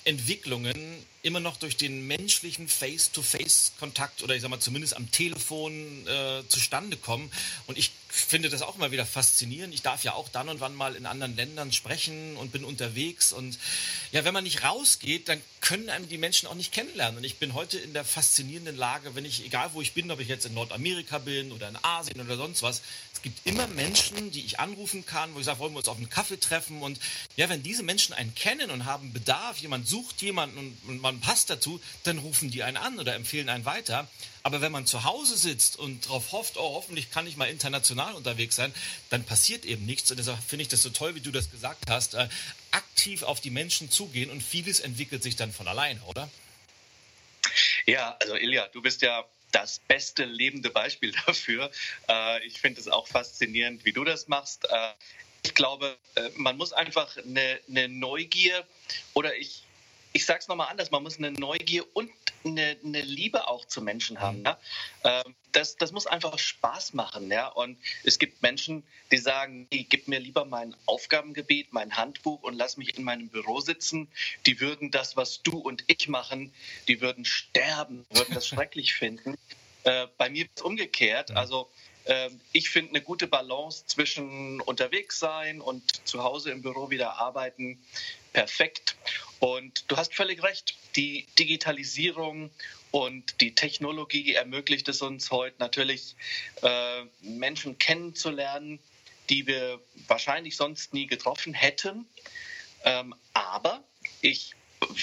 Entwicklungen 0.06 1.06
immer 1.22 1.40
noch 1.40 1.58
durch 1.58 1.78
den 1.78 2.08
menschlichen 2.08 2.68
Face-to-Face-Kontakt 2.68 4.24
oder 4.24 4.36
ich 4.36 4.42
sag 4.42 4.50
mal 4.50 4.60
zumindest 4.60 4.96
am 4.96 5.12
Telefon 5.12 6.08
äh, 6.08 6.42
zustande 6.48 6.98
kommen. 6.98 7.32
Und 7.68 7.78
ich 7.78 7.92
finde 8.10 8.50
das 8.50 8.62
auch 8.62 8.76
immer 8.76 8.92
wieder 8.92 9.06
faszinierend. 9.06 9.74
Ich 9.74 9.82
darf 9.82 10.04
ja 10.04 10.14
auch 10.14 10.30
dann 10.30 10.50
und 10.50 10.60
wann 10.60 10.76
mal 10.76 10.96
in 10.96 11.06
anderen 11.06 11.36
Ländern 11.36 11.72
sprechen 11.72 12.38
und 12.38 12.52
bin 12.52 12.64
unterwegs. 12.64 13.34
Und 13.34 13.58
ja, 14.12 14.24
wenn 14.26 14.34
man 14.34 14.44
nicht 14.44 14.64
rausgeht, 14.64 15.30
dann 15.30 15.42
können 15.62 15.90
einem 15.90 16.08
die 16.08 16.18
Menschen 16.18 16.48
auch 16.48 16.56
nicht 16.56 16.72
kennenlernen. 16.72 17.18
Und 17.18 17.24
ich 17.24 17.38
bin 17.38 17.54
heute 17.54 17.78
in 17.78 17.94
der 17.94 18.06
faszinierenden 18.06 18.78
Lage, 18.78 19.16
wenn 19.16 19.26
ich, 19.26 19.46
egal 19.46 19.72
wo 19.74 19.82
ich 19.82 19.94
bin, 19.94 20.10
ob 20.12 20.20
ich 20.20 20.28
jetzt 20.28 20.46
in 20.46 20.54
Nordamerika 20.54 21.18
bin 21.18 21.52
oder 21.52 21.68
in 21.70 21.78
Asien 21.82 22.22
oder 22.22 22.38
sonst 22.38 22.62
was, 22.62 22.82
es 23.14 23.22
gibt 23.22 23.46
immer 23.46 23.68
Menschen, 23.68 24.32
die 24.32 24.46
ich 24.46 24.60
anrufen 24.60 25.06
kann, 25.06 25.34
wo 25.34 25.40
ich 25.40 25.46
sage, 25.46 25.60
wollen 25.60 25.74
wir 25.74 25.80
uns 25.80 25.88
auf 25.88 25.98
einen 25.98 26.10
Kaffee 26.10 26.40
treffen. 26.40 26.82
Und 26.82 27.00
ja, 27.36 27.50
wenn 27.50 27.64
diese 27.64 27.84
Menschen 27.84 28.14
einen 28.14 28.36
kennen 28.36 28.72
und 28.72 28.86
haben 28.86 29.12
Bedarf, 29.12 29.58
jemand 29.58 29.88
sucht 29.88 30.22
jemanden 30.22 30.58
und, 30.58 30.78
und 30.88 31.02
man 31.02 31.20
passt 31.20 31.50
dazu, 31.50 31.82
dann 32.04 32.20
rufen 32.20 32.52
die 32.52 32.64
einen 32.64 32.78
an 32.78 33.00
oder 33.00 33.16
empfehlen 33.16 33.50
einen 33.50 33.66
weiter. 33.66 34.08
Aber 34.48 34.62
wenn 34.62 34.72
man 34.72 34.86
zu 34.86 35.04
Hause 35.04 35.36
sitzt 35.36 35.78
und 35.78 36.06
darauf 36.06 36.32
hofft, 36.32 36.56
oh, 36.56 36.76
hoffentlich 36.76 37.12
kann 37.12 37.28
ich 37.28 37.36
mal 37.36 37.50
international 37.50 38.14
unterwegs 38.14 38.56
sein, 38.56 38.74
dann 39.10 39.26
passiert 39.26 39.66
eben 39.66 39.86
nichts. 39.86 40.10
Und 40.10 40.16
deshalb 40.16 40.42
finde 40.42 40.62
ich 40.62 40.70
das 40.70 40.82
so 40.82 40.90
toll, 40.90 41.16
wie 41.16 41.20
du 41.20 41.32
das 41.32 41.52
gesagt 41.52 41.90
hast. 41.90 42.14
Äh, 42.14 42.30
aktiv 42.72 43.24
auf 43.24 43.42
die 43.42 43.50
Menschen 43.50 43.92
zugehen 43.92 44.32
und 44.32 44.42
vieles 44.42 44.80
entwickelt 44.80 45.22
sich 45.22 45.36
dann 45.36 45.52
von 45.52 45.68
alleine, 45.68 46.00
oder? 46.04 46.30
Ja, 47.88 48.16
also 48.22 48.38
Ilja, 48.38 48.70
du 48.70 48.82
bist 48.82 49.02
ja 49.02 49.26
das 49.52 49.80
beste 49.80 50.24
lebende 50.24 50.70
Beispiel 50.70 51.12
dafür. 51.26 51.70
Äh, 52.08 52.46
ich 52.46 52.62
finde 52.62 52.80
es 52.80 52.88
auch 52.88 53.10
faszinierend, 53.10 53.84
wie 53.84 53.92
du 53.92 54.06
das 54.06 54.30
machst. 54.30 54.64
Äh, 54.64 54.94
ich 55.44 55.56
glaube, 55.56 55.98
äh, 56.16 56.30
man 56.36 56.56
muss 56.56 56.72
einfach 56.72 57.18
eine, 57.18 57.60
eine 57.68 57.90
Neugier 57.90 58.66
oder 59.14 59.36
ich, 59.36 59.67
ich 60.14 60.26
sage 60.26 60.40
es 60.40 60.48
nochmal 60.48 60.70
anders, 60.70 60.92
man 60.92 61.04
muss 61.04 61.18
eine 61.18 61.32
Neugier 61.32 61.86
und 61.94 62.12
eine, 62.46 62.78
eine 62.84 63.02
Liebe 63.02 63.48
auch 63.48 63.66
zu 63.66 63.82
Menschen 63.82 64.20
haben. 64.20 64.44
Ja? 64.44 64.60
Ähm, 65.04 65.36
das, 65.52 65.76
das 65.76 65.92
muss 65.92 66.08
einfach 66.08 66.38
Spaß 66.38 66.94
machen. 66.94 67.30
Ja? 67.32 67.48
Und 67.48 67.78
es 68.04 68.20
gibt 68.20 68.42
Menschen, 68.42 68.84
die 69.12 69.18
sagen, 69.18 69.68
hey, 69.72 69.86
gib 69.90 70.08
mir 70.08 70.20
lieber 70.20 70.46
mein 70.46 70.76
Aufgabengebiet, 70.86 71.74
mein 71.74 71.96
Handbuch 71.96 72.44
und 72.44 72.56
lass 72.56 72.78
mich 72.78 72.98
in 72.98 73.04
meinem 73.04 73.30
Büro 73.30 73.60
sitzen. 73.60 74.08
Die 74.46 74.60
würden 74.60 74.92
das, 74.92 75.18
was 75.18 75.44
du 75.44 75.58
und 75.58 75.84
ich 75.88 76.08
machen, 76.08 76.54
die 76.88 77.02
würden 77.02 77.26
sterben, 77.26 78.06
würden 78.10 78.34
das 78.34 78.48
schrecklich 78.48 78.94
finden. 78.94 79.36
Äh, 79.84 80.08
bei 80.18 80.30
mir 80.30 80.46
ist 80.46 80.52
es 80.58 80.62
umgekehrt. 80.62 81.32
Also 81.32 81.70
ähm, 82.06 82.40
ich 82.54 82.70
finde 82.70 82.92
eine 82.92 83.02
gute 83.02 83.28
Balance 83.28 83.86
zwischen 83.86 84.62
unterwegs 84.62 85.20
sein 85.20 85.62
und 85.62 86.08
zu 86.08 86.24
Hause 86.24 86.52
im 86.52 86.62
Büro 86.62 86.90
wieder 86.90 87.18
arbeiten 87.18 87.80
perfekt. 88.34 88.96
Und 89.40 89.86
du 89.88 89.98
hast 89.98 90.16
völlig 90.16 90.42
recht, 90.44 90.76
die 90.96 91.28
Digitalisierung 91.38 92.50
und 92.92 93.42
die 93.42 93.54
Technologie 93.54 94.34
ermöglicht 94.34 94.88
es 94.90 95.02
uns 95.02 95.30
heute 95.32 95.56
natürlich, 95.60 96.16
äh, 96.64 97.04
Menschen 97.22 97.78
kennenzulernen, 97.78 98.80
die 99.30 99.46
wir 99.46 99.80
wahrscheinlich 100.08 100.56
sonst 100.56 100.94
nie 100.94 101.06
getroffen 101.06 101.54
hätten. 101.54 102.08
Ähm, 102.84 103.14
aber 103.34 103.84
ich 104.22 104.54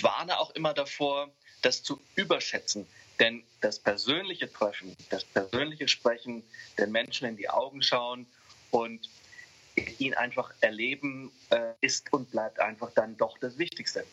warne 0.00 0.38
auch 0.38 0.50
immer 0.50 0.74
davor, 0.74 1.30
das 1.62 1.82
zu 1.82 2.00
überschätzen. 2.14 2.86
Denn 3.20 3.44
das 3.60 3.78
persönliche 3.78 4.52
Treffen, 4.52 4.96
das 5.10 5.24
persönliche 5.24 5.86
Sprechen, 5.86 6.42
den 6.78 6.90
Menschen 6.90 7.28
in 7.28 7.36
die 7.36 7.48
Augen 7.48 7.82
schauen 7.82 8.26
und 8.70 9.08
ihn 9.98 10.14
einfach 10.14 10.52
erleben, 10.60 11.30
äh, 11.50 11.72
ist 11.80 12.12
und 12.12 12.30
bleibt 12.30 12.58
einfach 12.58 12.90
dann 12.92 13.16
doch 13.16 13.38
das 13.38 13.58
Wichtigste. 13.58 14.04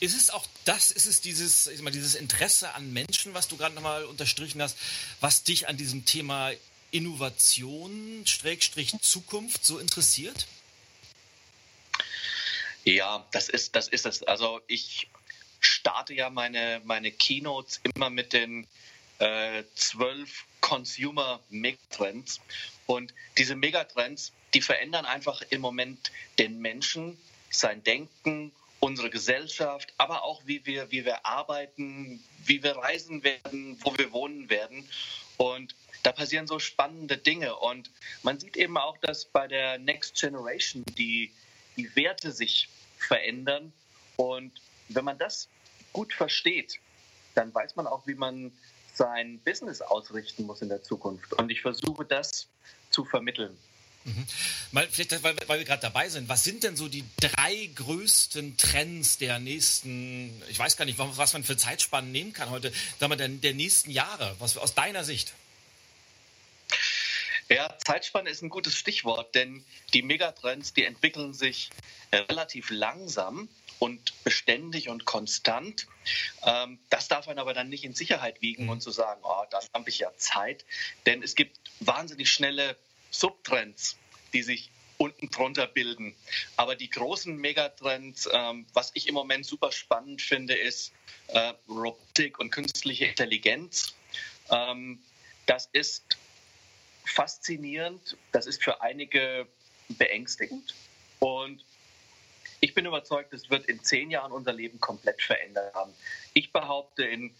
Ist 0.00 0.16
es 0.16 0.30
auch 0.30 0.46
das, 0.64 0.90
ist 0.90 1.06
es 1.06 1.20
dieses, 1.20 1.66
ich 1.66 1.82
mal, 1.82 1.90
dieses 1.90 2.14
Interesse 2.14 2.74
an 2.74 2.92
Menschen, 2.92 3.34
was 3.34 3.48
du 3.48 3.56
gerade 3.56 3.74
nochmal 3.74 4.04
unterstrichen 4.04 4.62
hast, 4.62 4.76
was 5.20 5.42
dich 5.44 5.68
an 5.68 5.76
diesem 5.76 6.04
Thema 6.04 6.52
Innovation, 6.90 8.22
Schrägstrich 8.26 8.94
Zukunft 9.00 9.64
so 9.64 9.78
interessiert? 9.78 10.46
Ja, 12.84 13.26
das 13.32 13.48
ist, 13.48 13.74
das 13.76 13.88
ist 13.88 14.06
es. 14.06 14.22
Also 14.22 14.60
ich 14.66 15.08
starte 15.60 16.14
ja 16.14 16.30
meine, 16.30 16.80
meine 16.84 17.10
Keynotes 17.10 17.80
immer 17.82 18.10
mit 18.10 18.32
den 18.32 18.66
äh, 19.18 19.64
zwölf 19.74 20.44
Consumer 20.60 21.40
Megatrends. 21.50 22.40
Und 22.86 23.14
diese 23.38 23.56
Megatrends, 23.56 24.32
die 24.52 24.60
verändern 24.60 25.06
einfach 25.06 25.42
im 25.50 25.60
Moment 25.60 26.10
den 26.38 26.60
Menschen, 26.60 27.18
sein 27.50 27.82
Denken 27.82 28.52
unsere 28.84 29.08
Gesellschaft, 29.08 29.94
aber 29.96 30.24
auch 30.24 30.42
wie 30.44 30.66
wir, 30.66 30.90
wie 30.90 31.06
wir 31.06 31.24
arbeiten, 31.24 32.22
wie 32.44 32.62
wir 32.62 32.76
reisen 32.76 33.24
werden, 33.24 33.78
wo 33.82 33.96
wir 33.96 34.12
wohnen 34.12 34.50
werden. 34.50 34.86
Und 35.38 35.74
da 36.02 36.12
passieren 36.12 36.46
so 36.46 36.58
spannende 36.58 37.16
Dinge. 37.16 37.56
Und 37.56 37.90
man 38.22 38.38
sieht 38.38 38.58
eben 38.58 38.76
auch, 38.76 38.98
dass 38.98 39.24
bei 39.24 39.48
der 39.48 39.78
Next 39.78 40.20
Generation 40.20 40.84
die, 40.98 41.32
die 41.78 41.96
Werte 41.96 42.30
sich 42.30 42.68
verändern. 42.98 43.72
Und 44.16 44.52
wenn 44.90 45.06
man 45.06 45.16
das 45.16 45.48
gut 45.94 46.12
versteht, 46.12 46.78
dann 47.34 47.54
weiß 47.54 47.76
man 47.76 47.86
auch, 47.86 48.06
wie 48.06 48.14
man 48.14 48.52
sein 48.92 49.40
Business 49.46 49.80
ausrichten 49.80 50.44
muss 50.44 50.60
in 50.60 50.68
der 50.68 50.82
Zukunft. 50.82 51.32
Und 51.32 51.50
ich 51.50 51.62
versuche 51.62 52.04
das 52.04 52.48
zu 52.90 53.06
vermitteln. 53.06 53.56
Mhm. 54.04 54.26
Mal, 54.72 54.88
vielleicht, 54.90 55.22
weil, 55.22 55.34
weil 55.46 55.58
wir 55.60 55.64
gerade 55.64 55.82
dabei 55.82 56.08
sind, 56.08 56.28
was 56.28 56.44
sind 56.44 56.62
denn 56.62 56.76
so 56.76 56.88
die 56.88 57.04
drei 57.20 57.70
größten 57.74 58.56
Trends 58.58 59.16
der 59.16 59.38
nächsten, 59.38 60.42
ich 60.48 60.58
weiß 60.58 60.76
gar 60.76 60.84
nicht, 60.84 60.98
was 60.98 61.32
man 61.32 61.42
für 61.42 61.56
Zeitspannen 61.56 62.12
nehmen 62.12 62.32
kann 62.32 62.50
heute, 62.50 62.72
sagen 63.00 63.12
wir, 63.12 63.16
der, 63.16 63.28
der 63.28 63.54
nächsten 63.54 63.90
Jahre, 63.90 64.36
was 64.38 64.58
aus 64.58 64.74
deiner 64.74 65.04
Sicht? 65.04 65.32
Ja, 67.48 67.76
Zeitspanne 67.78 68.30
ist 68.30 68.42
ein 68.42 68.48
gutes 68.48 68.76
Stichwort, 68.76 69.34
denn 69.34 69.64
die 69.92 70.02
Megatrends, 70.02 70.72
die 70.72 70.84
entwickeln 70.84 71.34
sich 71.34 71.70
relativ 72.12 72.70
langsam 72.70 73.48
und 73.78 74.24
beständig 74.24 74.88
und 74.88 75.04
konstant. 75.04 75.86
Ähm, 76.42 76.78
das 76.90 77.08
darf 77.08 77.26
man 77.26 77.38
aber 77.38 77.54
dann 77.54 77.68
nicht 77.68 77.84
in 77.84 77.94
Sicherheit 77.94 78.40
wiegen 78.40 78.64
mhm. 78.64 78.70
und 78.70 78.80
zu 78.82 78.90
sagen, 78.90 79.20
oh, 79.24 79.44
da 79.50 79.60
habe 79.74 79.88
ich 79.90 79.98
ja 79.98 80.10
Zeit, 80.16 80.64
denn 81.06 81.22
es 81.22 81.34
gibt 81.34 81.58
wahnsinnig 81.80 82.32
schnelle 82.32 82.76
Subtrends, 83.14 83.96
die 84.32 84.42
sich 84.42 84.70
unten 84.98 85.30
drunter 85.30 85.66
bilden. 85.66 86.14
Aber 86.56 86.76
die 86.76 86.90
großen 86.90 87.36
Megatrends, 87.36 88.28
ähm, 88.32 88.66
was 88.74 88.90
ich 88.94 89.08
im 89.08 89.14
Moment 89.14 89.46
super 89.46 89.72
spannend 89.72 90.22
finde, 90.22 90.54
ist 90.54 90.92
äh, 91.28 91.52
Robotik 91.68 92.38
und 92.38 92.50
künstliche 92.50 93.06
Intelligenz. 93.06 93.94
Ähm, 94.50 95.00
das 95.46 95.68
ist 95.72 96.16
faszinierend, 97.04 98.16
das 98.32 98.46
ist 98.46 98.62
für 98.62 98.80
einige 98.80 99.46
beängstigend 99.88 100.74
und 101.18 101.64
ich 102.60 102.72
bin 102.72 102.86
überzeugt, 102.86 103.34
es 103.34 103.50
wird 103.50 103.66
in 103.66 103.84
zehn 103.84 104.10
Jahren 104.10 104.32
unser 104.32 104.54
Leben 104.54 104.80
komplett 104.80 105.20
verändert 105.20 105.74
haben. 105.74 105.92
Ich 106.32 106.50
behaupte, 106.50 107.04
in 107.04 107.34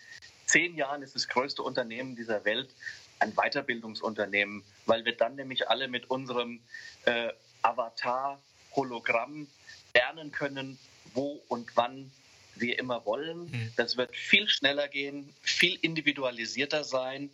zehn 0.45 0.77
Jahren 0.77 1.03
ist 1.03 1.15
das 1.15 1.29
größte 1.29 1.63
Unternehmen 1.63 2.15
dieser 2.15 2.45
Welt 2.45 2.69
ein 3.19 3.33
Weiterbildungsunternehmen, 3.35 4.65
weil 4.87 5.05
wir 5.05 5.17
dann 5.17 5.37
nämlich 5.37 5.69
alle 5.69 5.89
mit 5.89 6.11
unserem 6.11 6.61
äh, 7.05 7.31
Avatar-Hologramm 7.63 9.47
lernen 9.95 10.33
können, 10.33 10.79
wo 11.15 11.43
und 11.49 11.71
wann 11.77 12.11
wir 12.57 12.79
immer 12.79 13.05
wollen. 13.07 13.51
Mhm. 13.51 13.73
Das 13.77 13.97
wird 13.97 14.15
viel 14.15 14.49
schneller 14.49 14.89
gehen, 14.89 15.33
viel 15.43 15.77
individualisierter 15.77 16.85
sein. 16.85 17.31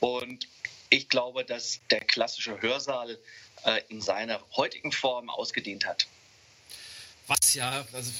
Und 0.00 0.48
ich 0.90 1.08
glaube, 1.08 1.44
dass 1.44 1.80
der 1.90 2.00
klassische 2.00 2.60
Hörsaal 2.60 3.18
äh, 3.64 3.80
in 3.88 4.00
seiner 4.00 4.40
heutigen 4.56 4.92
Form 4.92 5.30
ausgedient 5.30 5.86
hat 5.86 6.06
was 7.26 7.54
ja, 7.54 7.84
also 7.92 8.10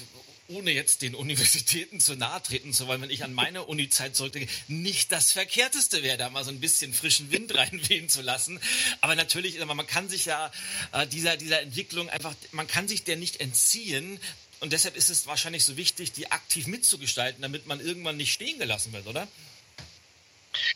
ohne 0.55 0.71
jetzt 0.71 1.03
den 1.03 1.15
Universitäten 1.15 2.01
zu 2.01 2.17
nahe 2.17 2.43
treten 2.43 2.73
zu 2.73 2.87
wollen, 2.87 3.03
wenn 3.03 3.11
ich 3.11 3.25
an 3.25 3.33
meine 3.33 3.65
Uni-Zeit 3.65 4.17
zurückdenke, 4.17 4.53
nicht 4.69 5.13
das 5.13 5.33
Verkehrteste 5.33 6.03
wäre, 6.03 6.17
da 6.17 6.31
mal 6.31 6.45
so 6.45 6.51
ein 6.51 6.61
bisschen 6.61 6.93
frischen 6.93 7.31
Wind 7.31 7.55
reinwehen 7.57 8.09
zu 8.09 8.23
lassen. 8.23 8.61
Aber 9.01 9.15
natürlich, 9.15 9.65
man 9.65 9.87
kann 9.87 10.09
sich 10.09 10.27
ja 10.27 10.51
äh, 10.93 11.07
dieser, 11.07 11.37
dieser 11.37 11.61
Entwicklung 11.63 12.09
einfach, 12.11 12.35
man 12.53 12.67
kann 12.67 12.89
sich 12.89 13.05
der 13.05 13.17
nicht 13.17 13.41
entziehen. 13.41 14.21
Und 14.61 14.73
deshalb 14.73 14.97
ist 14.97 15.11
es 15.11 15.27
wahrscheinlich 15.27 15.65
so 15.65 15.77
wichtig, 15.77 16.13
die 16.13 16.31
aktiv 16.31 16.67
mitzugestalten, 16.67 17.43
damit 17.43 17.67
man 17.67 17.81
irgendwann 17.81 18.17
nicht 18.17 18.33
stehen 18.33 18.59
gelassen 18.59 18.93
wird, 18.93 19.07
oder? 19.07 19.27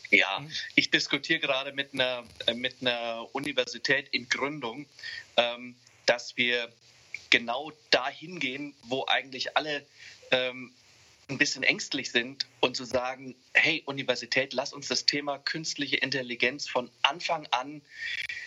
Ja, 0.09 0.45
ich 0.75 0.89
diskutiere 0.89 1.39
gerade 1.39 1.71
mit 1.71 1.93
einer, 1.93 2.23
äh, 2.47 2.53
mit 2.53 2.75
einer 2.81 3.27
Universität 3.33 4.07
in 4.09 4.27
Gründung, 4.27 4.87
ähm, 5.37 5.75
dass 6.05 6.35
wir 6.35 6.71
genau 7.29 7.71
dahin 7.91 8.39
gehen, 8.39 8.73
wo 8.83 9.05
eigentlich 9.07 9.55
alle 9.57 9.85
ähm, 10.31 10.73
ein 11.29 11.37
bisschen 11.37 11.63
ängstlich 11.63 12.11
sind 12.11 12.45
und 12.61 12.77
zu 12.77 12.85
sagen, 12.85 13.35
hey 13.53 13.83
Universität, 13.85 14.53
lass 14.53 14.71
uns 14.71 14.87
das 14.87 15.05
Thema 15.05 15.37
künstliche 15.39 15.97
Intelligenz 15.97 16.69
von 16.69 16.89
Anfang 17.01 17.47
an 17.51 17.81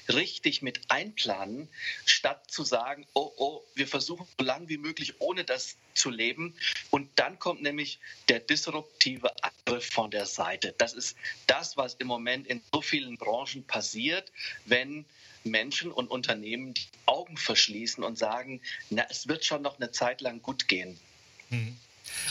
richtig 0.08 0.62
mit 0.62 0.90
einplanen, 0.90 1.68
statt 2.06 2.50
zu 2.50 2.64
sagen, 2.64 3.06
oh, 3.12 3.32
oh, 3.36 3.62
wir 3.74 3.86
versuchen 3.86 4.26
so 4.38 4.44
lange 4.44 4.68
wie 4.68 4.78
möglich 4.78 5.20
ohne 5.20 5.44
das 5.44 5.76
zu 5.94 6.10
leben. 6.10 6.56
Und 6.90 7.10
dann 7.16 7.38
kommt 7.38 7.62
nämlich 7.62 7.98
der 8.28 8.40
disruptive 8.40 9.30
Angriff 9.42 9.86
von 9.90 10.10
der 10.10 10.26
Seite. 10.26 10.74
Das 10.78 10.94
ist 10.94 11.16
das, 11.46 11.76
was 11.76 11.94
im 11.94 12.06
Moment 12.06 12.46
in 12.46 12.62
so 12.72 12.80
vielen 12.80 13.18
Branchen 13.18 13.62
passiert, 13.64 14.32
wenn 14.64 15.04
Menschen 15.44 15.92
und 15.92 16.10
Unternehmen 16.10 16.74
die 16.74 16.86
Augen 17.06 17.36
verschließen 17.36 18.04
und 18.04 18.18
sagen, 18.18 18.60
na, 18.90 19.04
es 19.08 19.28
wird 19.28 19.44
schon 19.44 19.62
noch 19.62 19.78
eine 19.78 19.90
Zeit 19.90 20.20
lang 20.20 20.42
gut 20.42 20.68
gehen. 20.68 20.98
Mhm. 21.50 21.76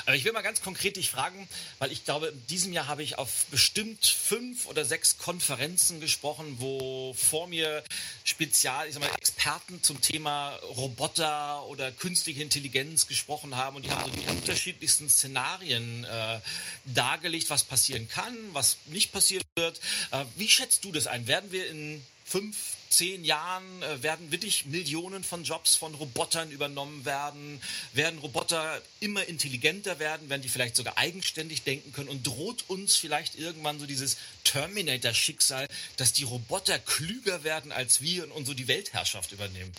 Aber 0.05 0.15
ich 0.15 0.25
will 0.25 0.31
mal 0.31 0.41
ganz 0.41 0.61
konkret 0.61 0.95
dich 0.95 1.09
fragen, 1.09 1.47
weil 1.79 1.91
ich 1.91 2.05
glaube, 2.05 2.27
in 2.27 2.47
diesem 2.47 2.73
Jahr 2.73 2.87
habe 2.87 3.03
ich 3.03 3.17
auf 3.17 3.45
bestimmt 3.51 4.05
fünf 4.05 4.65
oder 4.65 4.85
sechs 4.85 5.17
Konferenzen 5.17 5.99
gesprochen, 5.99 6.55
wo 6.59 7.13
vor 7.13 7.47
mir 7.47 7.83
spezial, 8.23 8.87
ich 8.87 8.93
sag 8.93 9.03
mal, 9.03 9.15
Experten 9.15 9.81
zum 9.83 10.01
Thema 10.01 10.55
Roboter 10.75 11.65
oder 11.67 11.91
künstliche 11.91 12.41
Intelligenz 12.41 13.07
gesprochen 13.07 13.55
haben 13.55 13.77
und 13.77 13.85
die 13.85 13.91
haben 13.91 14.11
so 14.11 14.19
die 14.19 14.27
unterschiedlichsten 14.27 15.09
Szenarien 15.09 16.03
äh, 16.05 16.39
dargelegt, 16.85 17.49
was 17.49 17.63
passieren 17.63 18.07
kann, 18.07 18.35
was 18.53 18.77
nicht 18.87 19.11
passieren 19.11 19.43
wird. 19.55 19.79
Äh, 20.11 20.25
wie 20.35 20.49
schätzt 20.49 20.83
du 20.83 20.91
das 20.91 21.07
ein? 21.07 21.27
Werden 21.27 21.51
wir 21.51 21.69
in 21.69 22.03
fünf, 22.29 22.55
zehn 22.89 23.25
Jahren 23.25 23.81
äh, 23.81 24.03
werden 24.03 24.31
wirklich 24.31 24.65
Millionen 24.65 25.23
von 25.23 25.43
Jobs 25.43 25.75
von 25.75 25.95
Robotern 25.95 26.51
übernommen 26.51 27.03
werden, 27.05 27.61
werden 27.93 28.19
Roboter 28.19 28.81
immer 28.99 29.25
intelligenter 29.25 29.99
werden, 29.99 30.29
werden 30.29 30.41
die 30.41 30.49
vielleicht 30.49 30.75
sogar 30.75 30.97
eigenständig 30.97 31.63
denken 31.63 31.91
können 31.91 32.09
und 32.09 32.25
droht 32.25 32.65
uns 32.69 32.95
vielleicht 32.95 33.35
irgendwann 33.35 33.79
so 33.79 33.85
dieses 33.87 34.17
Terminator-Schicksal, 34.43 35.67
dass 35.97 36.13
die 36.13 36.23
Roboter 36.23 36.77
klüger 36.77 37.43
werden 37.43 37.71
als 37.71 38.01
wir 38.01 38.33
und 38.35 38.45
so 38.45 38.53
die 38.53 38.67
Weltherrschaft 38.67 39.31
übernehmen? 39.31 39.71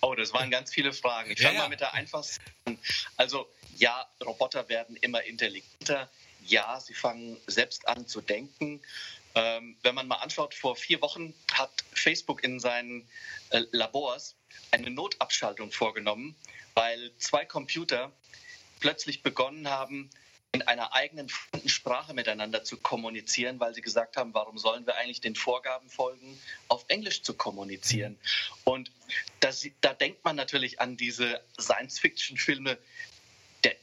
Oh, 0.00 0.14
das 0.14 0.32
waren 0.32 0.50
ganz 0.50 0.72
viele 0.72 0.92
Fragen. 0.92 1.30
Ich 1.30 1.40
fange 1.40 1.54
ja, 1.54 1.58
ja. 1.60 1.64
mal 1.64 1.68
mit 1.68 1.80
der 1.80 1.94
einfachsten 1.94 2.42
an. 2.64 2.78
Also 3.16 3.48
ja, 3.76 4.06
Roboter 4.24 4.68
werden 4.68 4.96
immer 4.96 5.22
intelligenter. 5.22 6.08
Ja, 6.44 6.80
sie 6.80 6.94
fangen 6.94 7.38
selbst 7.46 7.86
an 7.88 8.06
zu 8.06 8.20
denken. 8.20 8.80
Ähm, 9.34 9.76
wenn 9.82 9.94
man 9.94 10.08
mal 10.08 10.16
anschaut, 10.16 10.54
vor 10.54 10.76
vier 10.76 11.00
Wochen 11.00 11.34
hat 11.52 11.70
Facebook 11.92 12.44
in 12.44 12.60
seinen 12.60 13.08
äh, 13.50 13.62
Labors 13.72 14.36
eine 14.70 14.90
Notabschaltung 14.90 15.72
vorgenommen, 15.72 16.36
weil 16.74 17.12
zwei 17.18 17.44
Computer 17.44 18.12
plötzlich 18.80 19.22
begonnen 19.22 19.68
haben, 19.68 20.10
in 20.54 20.60
einer 20.62 20.94
eigenen 20.94 21.30
Sprache 21.64 22.12
miteinander 22.12 22.62
zu 22.62 22.76
kommunizieren, 22.76 23.58
weil 23.58 23.74
sie 23.74 23.80
gesagt 23.80 24.18
haben, 24.18 24.34
warum 24.34 24.58
sollen 24.58 24.86
wir 24.86 24.96
eigentlich 24.96 25.22
den 25.22 25.34
Vorgaben 25.34 25.88
folgen, 25.88 26.38
auf 26.68 26.84
Englisch 26.88 27.22
zu 27.22 27.32
kommunizieren. 27.32 28.18
Und 28.64 28.90
das, 29.40 29.66
da 29.80 29.94
denkt 29.94 30.24
man 30.24 30.36
natürlich 30.36 30.78
an 30.78 30.98
diese 30.98 31.42
Science-Fiction-Filme, 31.58 32.76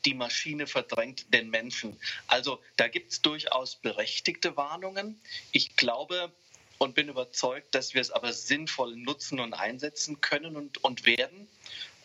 die 0.05 0.13
Maschine 0.13 0.67
verdrängt 0.67 1.33
den 1.33 1.49
Menschen. 1.49 1.97
Also 2.27 2.59
da 2.75 2.87
gibt 2.87 3.11
es 3.11 3.21
durchaus 3.21 3.75
berechtigte 3.75 4.57
Warnungen. 4.57 5.19
Ich 5.51 5.75
glaube 5.75 6.31
und 6.79 6.95
bin 6.95 7.09
überzeugt, 7.09 7.75
dass 7.75 7.93
wir 7.93 8.01
es 8.01 8.09
aber 8.09 8.33
sinnvoll 8.33 8.95
nutzen 8.95 9.39
und 9.39 9.53
einsetzen 9.53 10.21
können 10.21 10.55
und, 10.55 10.83
und 10.83 11.05
werden. 11.05 11.47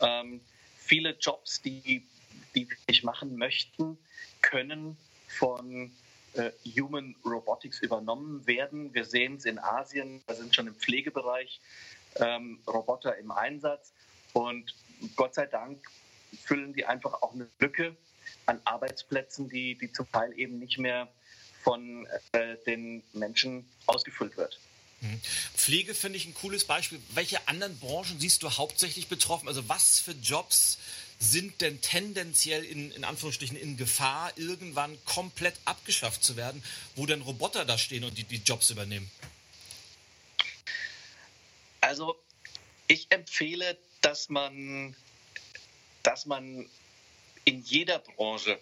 Ähm, 0.01 0.41
viele 0.77 1.11
Jobs, 1.11 1.63
die, 1.63 2.07
die 2.55 2.69
nicht 2.89 3.05
machen 3.05 3.37
möchten, 3.37 3.97
können 4.43 4.97
von 5.29 5.93
äh, 6.35 6.51
Human 6.77 7.15
Robotics 7.25 7.81
übernommen 7.81 8.47
werden. 8.47 8.93
Wir 8.95 9.05
sehen 9.05 9.37
es 9.37 9.45
in 9.45 9.59
Asien, 9.59 10.23
da 10.27 10.35
sind 10.35 10.55
schon 10.55 10.67
im 10.67 10.75
Pflegebereich 10.75 11.61
ähm, 12.17 12.61
Roboter 12.67 13.17
im 13.17 13.31
Einsatz. 13.31 13.93
Und 14.33 14.75
Gott 15.15 15.35
sei 15.35 15.47
Dank 15.47 15.79
füllen 16.37 16.73
die 16.73 16.85
einfach 16.85 17.23
auch 17.23 17.35
eine 17.35 17.49
Lücke 17.59 17.97
an 18.47 18.61
Arbeitsplätzen, 18.65 19.49
die, 19.49 19.77
die 19.77 19.93
zum 19.93 20.11
Teil 20.11 20.39
eben 20.39 20.59
nicht 20.59 20.79
mehr 20.79 21.09
von 21.63 22.07
äh, 22.33 22.57
den 22.67 23.03
Menschen 23.13 23.67
ausgefüllt 23.87 24.37
wird. 24.37 24.59
Mhm. 25.01 25.21
Pflege 25.55 25.95
finde 25.95 26.19
ich 26.19 26.27
ein 26.27 26.35
cooles 26.35 26.65
Beispiel. 26.65 27.01
Welche 27.11 27.49
anderen 27.49 27.79
Branchen 27.79 28.19
siehst 28.19 28.43
du 28.43 28.51
hauptsächlich 28.51 29.09
betroffen? 29.09 29.49
Also 29.49 29.69
was 29.69 30.01
für 30.01 30.13
Jobs 30.13 30.79
sind 31.19 31.61
denn 31.61 31.81
tendenziell 31.81 32.65
in, 32.65 32.91
in 32.91 33.05
Anführungsstrichen 33.05 33.57
in 33.57 33.77
Gefahr, 33.77 34.33
irgendwann 34.37 34.99
komplett 35.05 35.55
abgeschafft 35.65 36.25
zu 36.25 36.37
werden, 36.37 36.63
wo 36.97 37.07
denn 37.07 37.23
Roboter 37.23 37.65
da 37.65 37.79
stehen 37.79 38.05
und 38.05 38.19
die, 38.19 38.25
die 38.25 38.43
Jobs 38.45 38.71
übernehmen? 38.71 39.11
Also 41.81 42.17
ich 42.89 43.07
empfehle, 43.11 43.79
dass 44.01 44.29
man 44.29 44.97
dass 46.05 46.27
man 46.27 46.69
in 47.45 47.63
jeder 47.63 47.99
Branche 47.99 48.61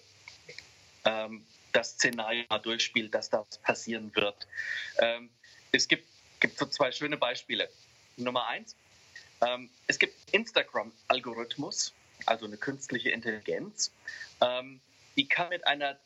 ähm, 1.05 1.45
das 1.73 1.93
Szenario 1.93 2.45
mal 2.49 2.59
durchspielt, 2.59 3.15
dass 3.15 3.29
das 3.29 3.59
passieren 3.59 4.15
wird. 4.15 4.47
Ähm, 4.99 5.29
es 5.73 5.89
gibt, 5.89 6.09
gibt 6.41 6.59
so 6.59 6.67
zwei 6.67 6.91
schöne 6.93 7.19
Beispiele. 7.19 7.69
Nummer 8.17 8.47
eins, 8.47 8.77
ähm, 9.41 9.71
es 9.87 9.99
gibt 9.99 10.15
Instagram-Algorithmus, 10.33 11.93
also 12.27 12.47
eine 12.47 12.57
künstliche 12.57 13.11
Intelligenz, 13.11 13.93
ähm, 14.41 14.81
die 15.17 15.27
kann 15.27 15.49
mit 15.49 15.67
einer 15.67 15.99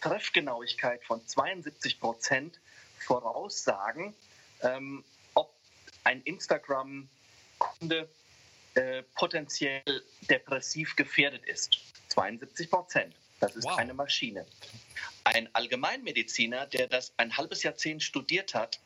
Treffgenauigkeit 0.00 1.04
von 1.04 1.26
72 1.26 2.00
Prozent 2.00 2.58
voraussagen, 2.98 4.14
ähm, 4.62 5.04
ob 5.34 5.54
ein 6.04 6.22
Instagram-Kunde 6.22 8.08
äh, 8.76 9.02
potenziell 9.14 9.82
depressiv 10.28 10.96
gefährdet 10.96 11.44
ist. 11.46 11.78
72 12.08 12.70
Prozent. 12.70 13.14
Das 13.40 13.56
ist 13.56 13.64
wow. 13.64 13.76
eine 13.76 13.94
Maschine. 13.94 14.46
Ein 15.24 15.48
Allgemeinmediziner, 15.54 16.66
der 16.66 16.86
das 16.86 17.12
ein 17.16 17.36
halbes 17.36 17.62
Jahrzehnt 17.62 18.02
studiert 18.02 18.54
hat, 18.54 18.78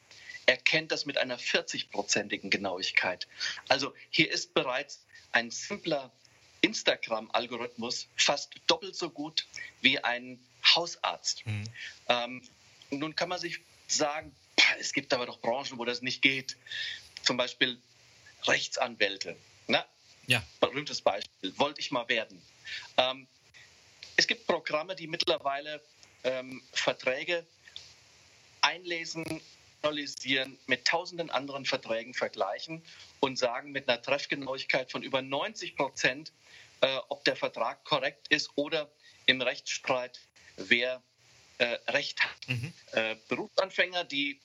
erkennt 0.47 0.91
das 0.91 1.07
mit 1.07 1.19
einer 1.19 1.39
40-prozentigen 1.39 2.51
Genauigkeit. 2.51 3.29
Also 3.69 3.95
hier 4.11 4.31
ist 4.31 4.55
bereits 4.55 5.05
ein 5.33 5.51
simpler 5.51 6.11
Instagram-Algorithmus 6.63 8.09
fast 8.17 8.53
doppelt 8.67 8.97
so 8.97 9.11
gut 9.11 9.47
wie 9.81 9.99
ein 9.99 10.39
Hausarzt. 10.75 11.47
Mhm. 11.47 11.65
Ähm, 12.09 12.43
nun 12.91 13.15
kann 13.15 13.29
man 13.29 13.39
sich 13.39 13.61
sagen, 13.87 14.35
es 14.79 14.93
gibt 14.93 15.13
aber 15.13 15.27
doch 15.27 15.41
Branchen, 15.41 15.79
wo 15.79 15.85
das 15.85 16.03
nicht 16.03 16.23
geht. 16.23 16.57
Zum 17.23 17.37
Beispiel 17.37 17.79
Rechtsanwälte. 18.45 19.37
Berühmtes 20.71 21.01
Beispiel. 21.01 21.53
Wollte 21.59 21.81
ich 21.81 21.91
mal 21.91 22.09
werden. 22.09 22.41
Ähm, 22.97 23.27
es 24.17 24.27
gibt 24.27 24.47
Programme, 24.47 24.95
die 24.95 25.09
mittlerweile 25.09 25.83
ähm, 26.23 26.63
Verträge 26.73 27.45
einlesen, 28.61 29.41
analysieren, 29.83 30.59
mit 30.67 30.85
tausenden 30.85 31.31
anderen 31.31 31.65
Verträgen 31.65 32.15
vergleichen 32.15 32.85
und 33.19 33.37
sagen 33.37 33.73
mit 33.73 33.89
einer 33.89 34.01
Treffgenauigkeit 34.01 34.93
von 34.93 35.03
über 35.03 35.23
90 35.23 35.75
Prozent, 35.75 36.33
äh, 36.83 36.99
ob 37.09 37.25
der 37.25 37.35
Vertrag 37.35 37.85
korrekt 37.85 38.29
ist 38.29 38.51
oder 38.55 38.89
im 39.27 39.41
Rechtsstreit 39.41 40.21
wer 40.57 41.03
äh, 41.59 41.79
Recht 41.89 42.23
hat. 42.23 42.49
Mhm. 42.49 42.73
Äh, 42.93 43.17
Berufsanfänger, 43.29 44.05
die 44.05 44.41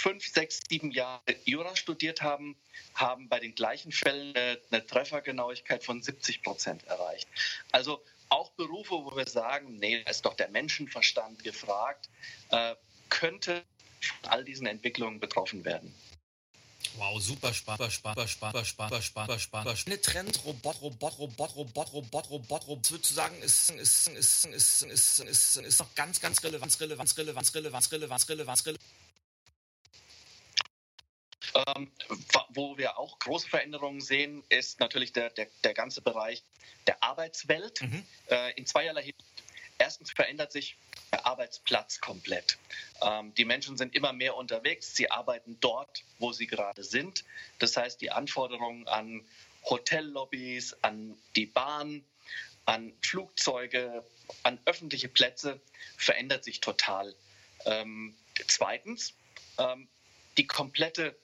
fünf, 0.00 0.26
sechs, 0.26 0.60
sieben 0.68 0.90
Jahre 0.90 1.22
Jura 1.44 1.76
studiert 1.76 2.22
haben, 2.22 2.56
haben 2.94 3.28
bei 3.28 3.38
den 3.38 3.54
gleichen 3.54 3.92
Fällen 3.92 4.34
eine, 4.34 4.86
Treffergenauigkeit 4.86 5.84
von 5.84 6.02
70 6.02 6.42
Prozent 6.42 6.84
erreicht. 6.84 7.28
Also 7.70 8.02
auch 8.30 8.50
Berufe, 8.52 8.92
wo 8.92 9.14
wir 9.16 9.28
sagen, 9.28 9.76
nee, 9.78 10.02
da 10.02 10.10
ist 10.10 10.24
doch 10.24 10.34
der 10.34 10.48
Menschenverstand 10.48 11.44
gefragt, 11.44 12.08
äh, 12.50 12.74
könnte 13.08 13.64
von 14.00 14.30
all 14.30 14.44
diesen 14.44 14.66
Entwicklungen 14.66 15.20
betroffen 15.20 15.64
werden. 15.64 15.94
Wow, 16.96 17.20
super 17.20 17.52
spannend, 17.52 17.92
spannend, 17.92 18.28
spannend, 18.30 18.66
spannend, 18.66 19.04
spannend, 19.04 19.40
spannend. 19.40 19.78
Spannende 19.78 20.02
Trend, 20.02 20.44
Robot, 20.44 20.80
Robot, 20.80 21.18
Robot, 21.18 21.56
Robot, 21.56 21.92
Robot, 21.92 22.30
Robot, 22.30 22.66
Robot. 22.66 22.86
Ich 22.86 22.92
würde 22.92 23.06
sagen, 23.06 23.42
ist, 23.42 23.70
ist, 23.70 24.08
ist, 24.08 24.44
ist, 24.46 24.82
ist, 24.84 25.20
ist, 25.20 25.56
ist 25.56 25.78
noch 25.78 25.94
ganz, 25.94 26.20
ganz 26.20 26.42
relevant, 26.42 26.80
relevant, 26.80 27.16
relevant, 27.18 27.54
relevant, 27.54 27.92
relevant, 27.92 28.28
relevant, 28.28 28.66
relevant. 28.66 28.99
Ähm, 31.54 31.90
wo 32.50 32.78
wir 32.78 32.98
auch 32.98 33.18
große 33.18 33.48
Veränderungen 33.48 34.00
sehen, 34.00 34.44
ist 34.48 34.80
natürlich 34.80 35.12
der, 35.12 35.30
der, 35.30 35.48
der 35.64 35.74
ganze 35.74 36.00
Bereich 36.00 36.42
der 36.86 37.02
Arbeitswelt 37.02 37.82
mhm. 37.82 38.04
äh, 38.28 38.52
in 38.54 38.66
zweierlei 38.66 39.02
Hinsicht. 39.02 39.24
Erstens 39.78 40.12
verändert 40.12 40.52
sich 40.52 40.76
der 41.10 41.26
Arbeitsplatz 41.26 42.00
komplett. 42.00 42.58
Ähm, 43.02 43.34
die 43.34 43.44
Menschen 43.44 43.76
sind 43.78 43.94
immer 43.94 44.12
mehr 44.12 44.36
unterwegs, 44.36 44.94
sie 44.94 45.10
arbeiten 45.10 45.56
dort, 45.60 46.04
wo 46.18 46.32
sie 46.32 46.46
gerade 46.46 46.84
sind. 46.84 47.24
Das 47.58 47.76
heißt, 47.76 48.00
die 48.00 48.10
Anforderungen 48.10 48.86
an 48.86 49.24
Hotellobbys, 49.64 50.76
an 50.82 51.16
die 51.34 51.46
Bahn, 51.46 52.04
an 52.66 52.92
Flugzeuge, 53.00 54.04
an 54.42 54.60
öffentliche 54.66 55.08
Plätze 55.08 55.60
verändert 55.96 56.44
sich 56.44 56.60
total. 56.60 57.14
Ähm, 57.64 58.14
zweitens, 58.46 59.14
ähm, 59.58 59.88
die 60.36 60.46
komplette 60.46 61.16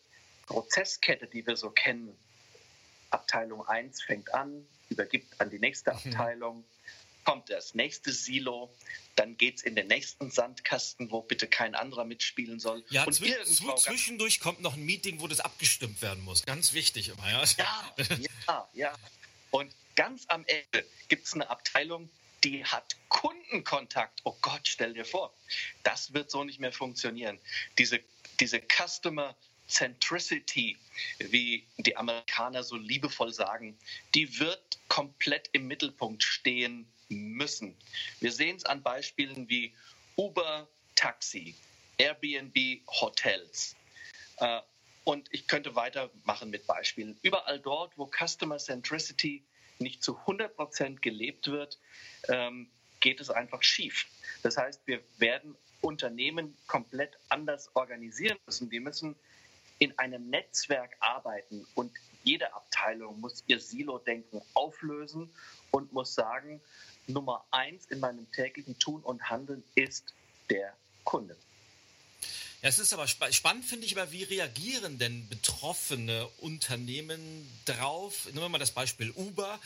Prozesskette, 0.46 1.26
die 1.26 1.46
wir 1.46 1.56
so 1.56 1.70
kennen, 1.70 2.16
Abteilung 3.10 3.66
1 3.66 4.02
fängt 4.02 4.32
an, 4.34 4.66
übergibt 4.88 5.40
an 5.40 5.50
die 5.50 5.58
nächste 5.58 5.92
mhm. 5.92 5.96
Abteilung, 5.96 6.64
kommt 7.24 7.50
das 7.50 7.74
nächste 7.74 8.12
Silo, 8.12 8.72
dann 9.16 9.36
geht 9.36 9.56
es 9.56 9.62
in 9.62 9.74
den 9.74 9.88
nächsten 9.88 10.30
Sandkasten, 10.30 11.10
wo 11.10 11.22
bitte 11.22 11.48
kein 11.48 11.74
anderer 11.74 12.04
mitspielen 12.04 12.60
soll. 12.60 12.84
Ja, 12.90 13.04
und 13.04 13.12
zw 13.12 13.34
zwischendurch 13.76 14.40
kommt 14.40 14.60
noch 14.60 14.74
ein 14.74 14.84
Meeting, 14.84 15.20
wo 15.20 15.26
das 15.26 15.40
abgestimmt 15.40 16.00
werden 16.02 16.22
muss. 16.22 16.44
Ganz 16.44 16.72
wichtig 16.72 17.08
immer, 17.08 17.28
ja. 17.28 17.44
Ja, 17.58 17.94
ja, 18.48 18.68
ja. 18.74 18.94
Und 19.50 19.74
ganz 19.96 20.24
am 20.28 20.44
Ende 20.46 20.86
gibt 21.08 21.26
es 21.26 21.34
eine 21.34 21.50
Abteilung, 21.50 22.08
die 22.44 22.64
hat 22.64 22.96
Kundenkontakt. 23.08 24.20
Oh 24.24 24.36
Gott, 24.40 24.68
stell 24.68 24.94
dir 24.94 25.04
vor, 25.04 25.34
das 25.82 26.12
wird 26.12 26.30
so 26.30 26.44
nicht 26.44 26.60
mehr 26.60 26.72
funktionieren. 26.72 27.40
Diese, 27.78 27.98
diese 28.38 28.60
Customer 28.60 29.34
Centricity, 29.68 30.76
wie 31.18 31.66
die 31.78 31.96
Amerikaner 31.96 32.62
so 32.62 32.76
liebevoll 32.76 33.32
sagen, 33.32 33.78
die 34.14 34.38
wird 34.38 34.78
komplett 34.88 35.48
im 35.52 35.66
Mittelpunkt 35.66 36.22
stehen 36.22 36.86
müssen. 37.08 37.76
Wir 38.20 38.32
sehen 38.32 38.56
es 38.56 38.64
an 38.64 38.82
Beispielen 38.82 39.48
wie 39.48 39.72
Uber 40.16 40.68
Taxi, 40.94 41.54
Airbnb 41.98 42.80
Hotels. 42.88 43.76
Äh, 44.38 44.60
und 45.04 45.28
ich 45.30 45.46
könnte 45.46 45.76
weitermachen 45.76 46.50
mit 46.50 46.66
Beispielen. 46.66 47.16
Überall 47.22 47.60
dort, 47.60 47.96
wo 47.96 48.10
Customer 48.10 48.58
Centricity 48.58 49.44
nicht 49.78 50.02
zu 50.02 50.18
100 50.18 50.56
Prozent 50.56 51.02
gelebt 51.02 51.48
wird, 51.48 51.78
ähm, 52.28 52.68
geht 53.00 53.20
es 53.20 53.30
einfach 53.30 53.62
schief. 53.62 54.06
Das 54.42 54.56
heißt, 54.56 54.82
wir 54.86 55.00
werden 55.18 55.56
Unternehmen 55.80 56.56
komplett 56.66 57.18
anders 57.28 57.70
organisieren 57.74 58.38
müssen. 58.46 58.70
Die 58.70 58.80
müssen 58.80 59.14
in 59.78 59.96
einem 59.98 60.30
Netzwerk 60.30 60.96
arbeiten 61.00 61.66
und 61.74 61.92
jede 62.24 62.52
Abteilung 62.54 63.20
muss 63.20 63.44
ihr 63.46 63.60
Silo-Denken 63.60 64.42
auflösen 64.54 65.30
und 65.70 65.92
muss 65.92 66.14
sagen, 66.14 66.60
Nummer 67.06 67.44
eins 67.50 67.86
in 67.86 68.00
meinem 68.00 68.30
täglichen 68.32 68.78
Tun 68.78 69.00
und 69.02 69.30
Handeln 69.30 69.62
ist 69.74 70.12
der 70.50 70.74
Kunde. 71.04 71.36
Ja, 72.62 72.70
es 72.70 72.78
ist 72.78 72.92
aber 72.92 73.04
sp 73.06 73.30
spannend, 73.30 73.64
finde 73.64 73.86
ich, 73.86 73.96
aber 73.96 74.10
wie 74.10 74.24
reagieren 74.24 74.98
denn 74.98 75.28
betroffene 75.28 76.26
Unternehmen 76.38 77.48
drauf? 77.64 78.24
Nehmen 78.26 78.40
wir 78.40 78.48
mal 78.48 78.58
das 78.58 78.72
Beispiel 78.72 79.10
Uber. 79.10 79.60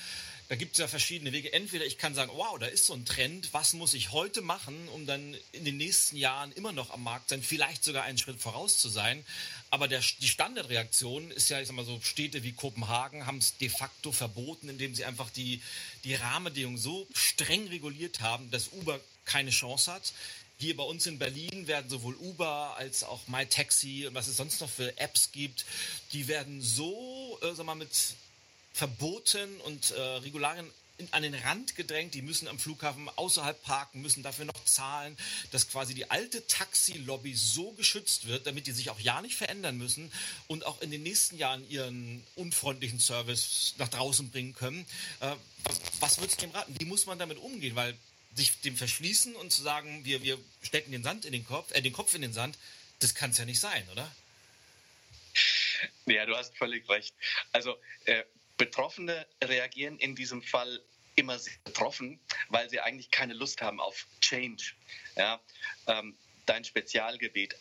Da 0.51 0.57
gibt 0.57 0.73
es 0.73 0.79
ja 0.79 0.89
verschiedene 0.89 1.31
Wege. 1.31 1.53
Entweder 1.53 1.87
ich 1.87 1.97
kann 1.97 2.17
sagen, 2.17 2.33
wow, 2.35 2.59
da 2.59 2.67
ist 2.67 2.85
so 2.85 2.93
ein 2.93 3.05
Trend, 3.05 3.55
was 3.55 3.73
muss 3.73 3.95
ich 3.95 4.11
heute 4.11 4.43
machen, 4.43 4.89
um 4.89 5.07
dann 5.07 5.37
in 5.53 5.65
den 5.65 5.77
nächsten 5.77 6.17
Jahren 6.17 6.51
immer 6.51 6.73
noch 6.73 6.91
am 6.91 7.05
Markt 7.05 7.29
sein, 7.29 7.41
vielleicht 7.41 7.85
sogar 7.85 8.03
einen 8.03 8.19
Schritt 8.19 8.41
voraus 8.41 8.79
zu 8.79 8.89
sein. 8.89 9.25
Aber 9.71 9.87
der, 9.87 10.03
die 10.19 10.27
Standardreaktion 10.27 11.31
ist 11.31 11.51
ja, 11.51 11.61
ich 11.61 11.69
sag 11.69 11.77
mal 11.77 11.85
so, 11.85 12.01
Städte 12.03 12.43
wie 12.43 12.51
Kopenhagen 12.51 13.27
haben 13.27 13.39
es 13.39 13.59
de 13.59 13.69
facto 13.69 14.11
verboten, 14.11 14.69
indem 14.69 14.93
sie 14.93 15.05
einfach 15.05 15.31
die, 15.31 15.63
die 16.03 16.17
Rahmenbedingungen 16.17 16.79
so 16.79 17.07
streng 17.15 17.69
reguliert 17.69 18.19
haben, 18.19 18.51
dass 18.51 18.73
Uber 18.73 18.99
keine 19.27 19.51
Chance 19.51 19.93
hat. 19.93 20.13
Hier 20.59 20.77
bei 20.77 20.83
uns 20.83 21.07
in 21.07 21.21
Berlin 21.21 21.69
werden 21.69 21.89
sowohl 21.89 22.17
Uber 22.17 22.75
als 22.77 23.05
auch 23.05 23.29
MyTaxi 23.29 24.09
und 24.09 24.15
was 24.15 24.27
es 24.27 24.39
sonst 24.39 24.61
noch 24.61 24.69
für 24.69 24.99
Apps 24.99 25.31
gibt, 25.31 25.65
die 26.13 26.27
werden 26.27 26.61
so, 26.61 27.39
äh, 27.41 27.55
sag 27.55 27.67
mal, 27.67 27.77
mit 27.77 27.89
Verboten 28.73 29.61
und 29.63 29.91
äh, 29.91 30.01
Regularien 30.01 30.71
an 31.13 31.23
den 31.23 31.35
Rand 31.35 31.77
gedrängt, 31.77 32.15
die 32.15 32.23
müssen 32.23 32.49
am 32.49 32.59
Flughafen 32.59 33.09
außerhalb 33.09 33.63
parken, 33.63 34.03
müssen 34.03 34.23
dafür 34.23 34.45
noch 34.45 34.65
zahlen, 34.65 35.17
dass 35.51 35.69
quasi 35.69 35.95
die 35.95 36.11
alte 36.11 36.47
Taxi-Lobby 36.47 37.35
so 37.35 37.73
geschützt 37.73 38.27
wird, 38.27 38.47
damit 38.47 38.67
die 38.67 38.73
sich 38.73 38.91
auch 38.91 39.01
ja 39.01 39.23
nicht 39.23 39.37
verändern 39.37 39.79
müssen 39.79 40.13
und 40.47 40.67
auch 40.67 40.81
in 40.83 40.91
den 40.91 41.03
nächsten 41.03 41.39
Jahren 41.39 41.69
ihren 41.71 42.25
unfreundlichen 42.37 43.01
Service 43.01 43.75
nach 43.79 43.89
draußen 43.89 44.31
bringen 44.31 44.55
können. 44.55 44.87
Äh, 45.21 45.35
was, 45.65 45.81
was 46.01 46.21
würdest 46.21 46.43
du 46.43 46.47
dem 46.47 46.55
raten? 46.55 46.75
Wie 46.79 46.85
muss 46.85 47.07
man 47.07 47.19
damit 47.19 47.39
umgehen? 47.39 47.77
Weil 47.77 47.97
sich 48.35 48.61
dem 48.61 48.77
verschließen 48.77 49.35
und 49.37 49.51
zu 49.53 49.63
sagen, 49.63 50.05
wir, 50.05 50.23
wir 50.23 50.39
stecken 50.63 50.93
den 50.93 51.03
Sand 51.03 51.25
in 51.25 51.33
den 51.33 51.45
Kopf, 51.45 51.73
äh, 51.73 51.83
den 51.83 51.93
Kopf 51.93 52.15
in 52.15 52.23
den 52.23 52.33
Sand, 52.33 52.59
das 53.01 53.15
kann 53.15 53.31
es 53.31 53.39
ja 53.39 53.45
nicht 53.45 53.61
sein, 53.61 53.89
oder? 53.91 54.11
Ja, 56.07 56.27
du 56.27 56.37
hast 56.37 56.57
völlig 56.57 56.89
recht. 56.89 57.15
Also 57.53 57.77
äh, 58.05 58.23
Betroffene 58.61 59.27
reagieren 59.43 59.99
in 59.99 60.15
diesem 60.15 60.43
Fall 60.43 60.83
immer 61.17 61.39
sehr 61.39 61.55
betroffen, 61.65 62.21
weil 62.51 62.69
sie 62.69 62.79
eigentlich 62.79 63.11
keine 63.11 63.33
Lust 63.33 63.63
haben 63.63 63.81
auf 63.81 64.07
Change. 64.21 64.75
Ja, 65.17 65.41
ähm, 65.87 66.15
dein 66.45 66.63
Spezialgebiet. 66.63 67.57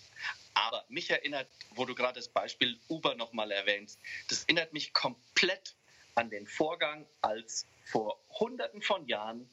Aber 0.56 0.84
mich 0.90 1.10
erinnert, 1.10 1.48
wo 1.70 1.86
du 1.86 1.96
gerade 1.96 2.20
das 2.20 2.28
Beispiel 2.28 2.78
Uber 2.90 3.16
nochmal 3.16 3.50
erwähnst, 3.52 3.98
das 4.28 4.44
erinnert 4.44 4.74
mich 4.74 4.92
komplett 4.92 5.74
an 6.16 6.30
den 6.30 6.46
Vorgang, 6.46 7.08
als 7.22 7.66
vor 7.86 8.20
Hunderten 8.38 8.82
von 8.82 9.08
Jahren 9.08 9.50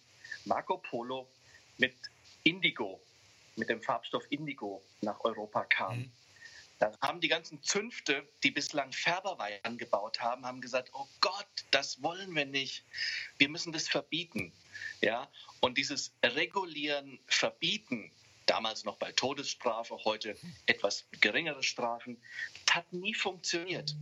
Marco 0.47 0.79
Polo 0.79 1.29
mit 1.79 1.95
Indigo, 2.43 3.01
mit 3.55 3.69
dem 3.69 3.81
Farbstoff 3.81 4.25
Indigo 4.31 4.83
nach 5.01 5.21
Europa 5.21 5.65
kam. 5.67 5.99
Mhm. 5.99 6.13
Da 6.79 6.93
haben 7.01 7.21
die 7.21 7.29
ganzen 7.29 7.63
Zünfte, 7.63 8.29
die 8.43 8.51
bislang 8.51 8.93
Färberweih 8.93 9.61
angebaut 9.63 10.21
haben, 10.21 10.45
haben 10.45 10.61
gesagt, 10.61 10.91
oh 10.93 11.09
Gott, 11.21 11.47
das 11.71 12.03
wollen 12.03 12.35
wir 12.35 12.45
nicht. 12.45 12.85
Wir 13.39 13.49
müssen 13.49 13.73
das 13.73 13.89
verbieten. 13.89 14.53
Ja? 15.01 15.31
Und 15.61 15.79
dieses 15.79 16.13
Regulieren, 16.23 17.19
Verbieten, 17.27 18.13
damals 18.45 18.85
noch 18.85 18.97
bei 18.97 19.11
Todesstrafe, 19.13 19.97
heute 20.05 20.37
etwas 20.67 21.07
geringere 21.21 21.63
Strafen, 21.63 22.21
hat 22.71 22.93
nie 22.93 23.15
funktioniert. 23.15 23.95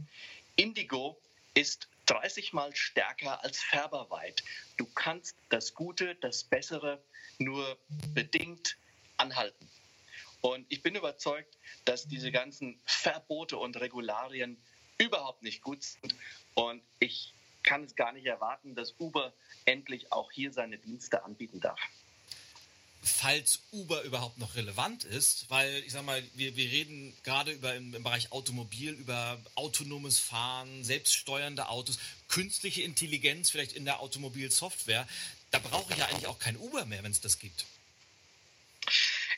Indigo 0.56 1.20
ist 1.54 1.88
30 2.06 2.52
mal 2.52 2.74
stärker 2.74 3.42
als 3.42 3.60
Färberweit. 3.60 4.42
Du 4.76 4.86
kannst 4.94 5.36
das 5.48 5.74
Gute, 5.74 6.16
das 6.16 6.42
Bessere 6.42 7.02
nur 7.38 7.78
bedingt 8.14 8.76
anhalten. 9.16 9.68
Und 10.44 10.66
ich 10.68 10.82
bin 10.82 10.94
überzeugt, 10.94 11.56
dass 11.86 12.06
diese 12.06 12.30
ganzen 12.30 12.78
Verbote 12.84 13.56
und 13.56 13.80
Regularien 13.80 14.58
überhaupt 14.98 15.42
nicht 15.42 15.62
gut 15.62 15.82
sind. 15.82 16.14
Und 16.52 16.82
ich 16.98 17.32
kann 17.62 17.84
es 17.84 17.96
gar 17.96 18.12
nicht 18.12 18.26
erwarten, 18.26 18.74
dass 18.74 18.94
Uber 18.98 19.32
endlich 19.64 20.12
auch 20.12 20.30
hier 20.30 20.52
seine 20.52 20.76
Dienste 20.76 21.24
anbieten 21.24 21.60
darf 21.60 21.80
falls 23.06 23.60
Uber 23.70 24.02
überhaupt 24.02 24.38
noch 24.38 24.54
relevant 24.54 25.04
ist, 25.04 25.50
weil 25.50 25.82
ich 25.84 25.92
sag 25.92 26.06
mal, 26.06 26.22
wir, 26.34 26.56
wir 26.56 26.70
reden 26.70 27.14
gerade 27.22 27.52
über 27.52 27.74
im, 27.74 27.92
im, 27.92 28.02
Bereich 28.02 28.32
Automobil 28.32 28.92
über 28.92 29.38
autonomes 29.56 30.18
Fahren, 30.18 30.84
selbststeuernde 30.84 31.68
Autos, 31.68 31.98
künstliche 32.28 32.80
Intelligenz 32.80 33.50
vielleicht 33.50 33.72
in 33.72 33.84
der 33.84 34.00
Automobilsoftware. 34.00 35.06
Da 35.50 35.58
brauche 35.58 35.92
ich 35.92 35.98
ja 35.98 36.06
eigentlich 36.06 36.26
auch 36.28 36.38
kein 36.38 36.56
Uber 36.56 36.86
mehr, 36.86 37.02
wenn 37.02 37.12
es 37.12 37.20
das 37.20 37.38
gibt. 37.38 37.66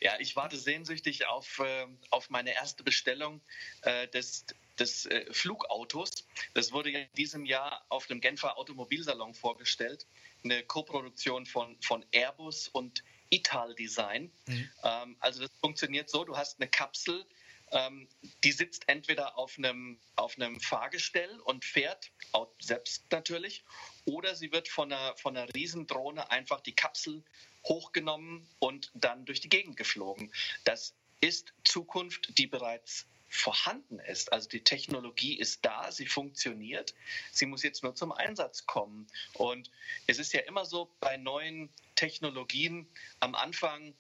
Ja, 0.01 0.19
ich 0.19 0.37
warte 0.37 0.59
sehnsüchtig 0.59 1.27
auf, 1.27 1.59
äh, 1.59 1.87
auf 2.11 2.31
meine 2.31 2.55
erste 2.55 2.83
Bestellung 2.83 3.41
äh, 3.83 4.09
des, 4.09 4.47
des 4.79 5.07
äh, 5.07 5.33
Flugautos. 5.33 6.27
Das 6.55 6.73
wurde 6.73 6.91
ja 6.91 7.01
in 7.01 7.13
diesem 7.17 7.45
Jahr 7.45 7.85
auf 7.89 8.07
dem 8.07 8.21
Genfer 8.21 8.59
Automobilsalon 8.59 9.35
vorgestellt. 9.35 10.07
Eine 10.45 10.63
Koproduktion 10.63 11.47
von, 11.47 11.81
von 11.81 12.05
Airbus 12.13 12.69
und 12.69 13.03
Ital-Design. 13.31 14.31
Mhm. 14.47 14.71
Ähm, 14.85 15.17
also 15.21 15.43
das 15.43 15.51
funktioniert 15.61 16.11
so, 16.11 16.25
du 16.25 16.37
hast 16.37 16.61
eine 16.61 16.69
Kapsel, 16.69 17.27
ähm, 17.73 18.09
die 18.45 18.53
sitzt 18.53 18.89
entweder 18.89 19.37
auf 19.37 19.59
einem, 19.59 19.99
auf 20.15 20.37
einem 20.37 20.61
Fahrgestell 20.61 21.41
und 21.41 21.65
fährt, 21.65 22.13
selbst 22.61 23.11
natürlich, 23.11 23.65
oder 24.05 24.37
sie 24.37 24.53
wird 24.53 24.69
von 24.69 24.93
einer, 24.93 25.17
von 25.17 25.37
einer 25.37 25.53
Riesendrohne 25.53 26.31
einfach 26.31 26.61
die 26.61 26.75
Kapsel 26.75 27.25
hochgenommen 27.69 28.47
und 28.59 28.91
dann 28.95 29.25
durch 29.25 29.41
die 29.41 29.49
Gegend 29.49 29.77
geflogen. 29.77 30.33
Das 30.65 30.95
ist 31.21 31.53
Zukunft, 31.65 32.39
die 32.39 32.47
bereits 32.47 33.07
vorhanden 33.29 33.99
ist. 33.99 34.33
Also 34.33 34.49
die 34.49 34.63
Technologie 34.63 35.39
ist 35.39 35.65
da, 35.65 35.91
sie 35.91 36.07
funktioniert, 36.07 36.95
sie 37.33 37.47
muss 37.47 37.63
jetzt 37.63 37.83
nur 37.83 37.95
zum 37.95 38.13
Einsatz 38.13 38.67
kommen. 38.67 39.07
Und 39.35 39.71
es 40.07 40.19
ist 40.19 40.33
ja 40.33 40.41
immer 40.41 40.65
so 40.65 40.91
bei 41.01 41.17
neuen 41.17 41.69
Technologien 41.97 42.87
am 43.21 43.35
Anfang 43.35 43.95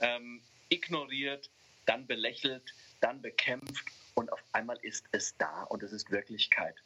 ähm, 0.00 0.42
ignoriert, 0.68 1.50
dann 1.86 2.06
belächelt, 2.06 2.74
dann 3.00 3.20
bekämpft 3.20 3.84
und 4.14 4.32
auf 4.32 4.42
einmal 4.52 4.78
ist 4.82 5.04
es 5.12 5.36
da 5.36 5.64
und 5.64 5.82
es 5.82 5.92
ist 5.92 6.10
Wirklichkeit. 6.10 6.76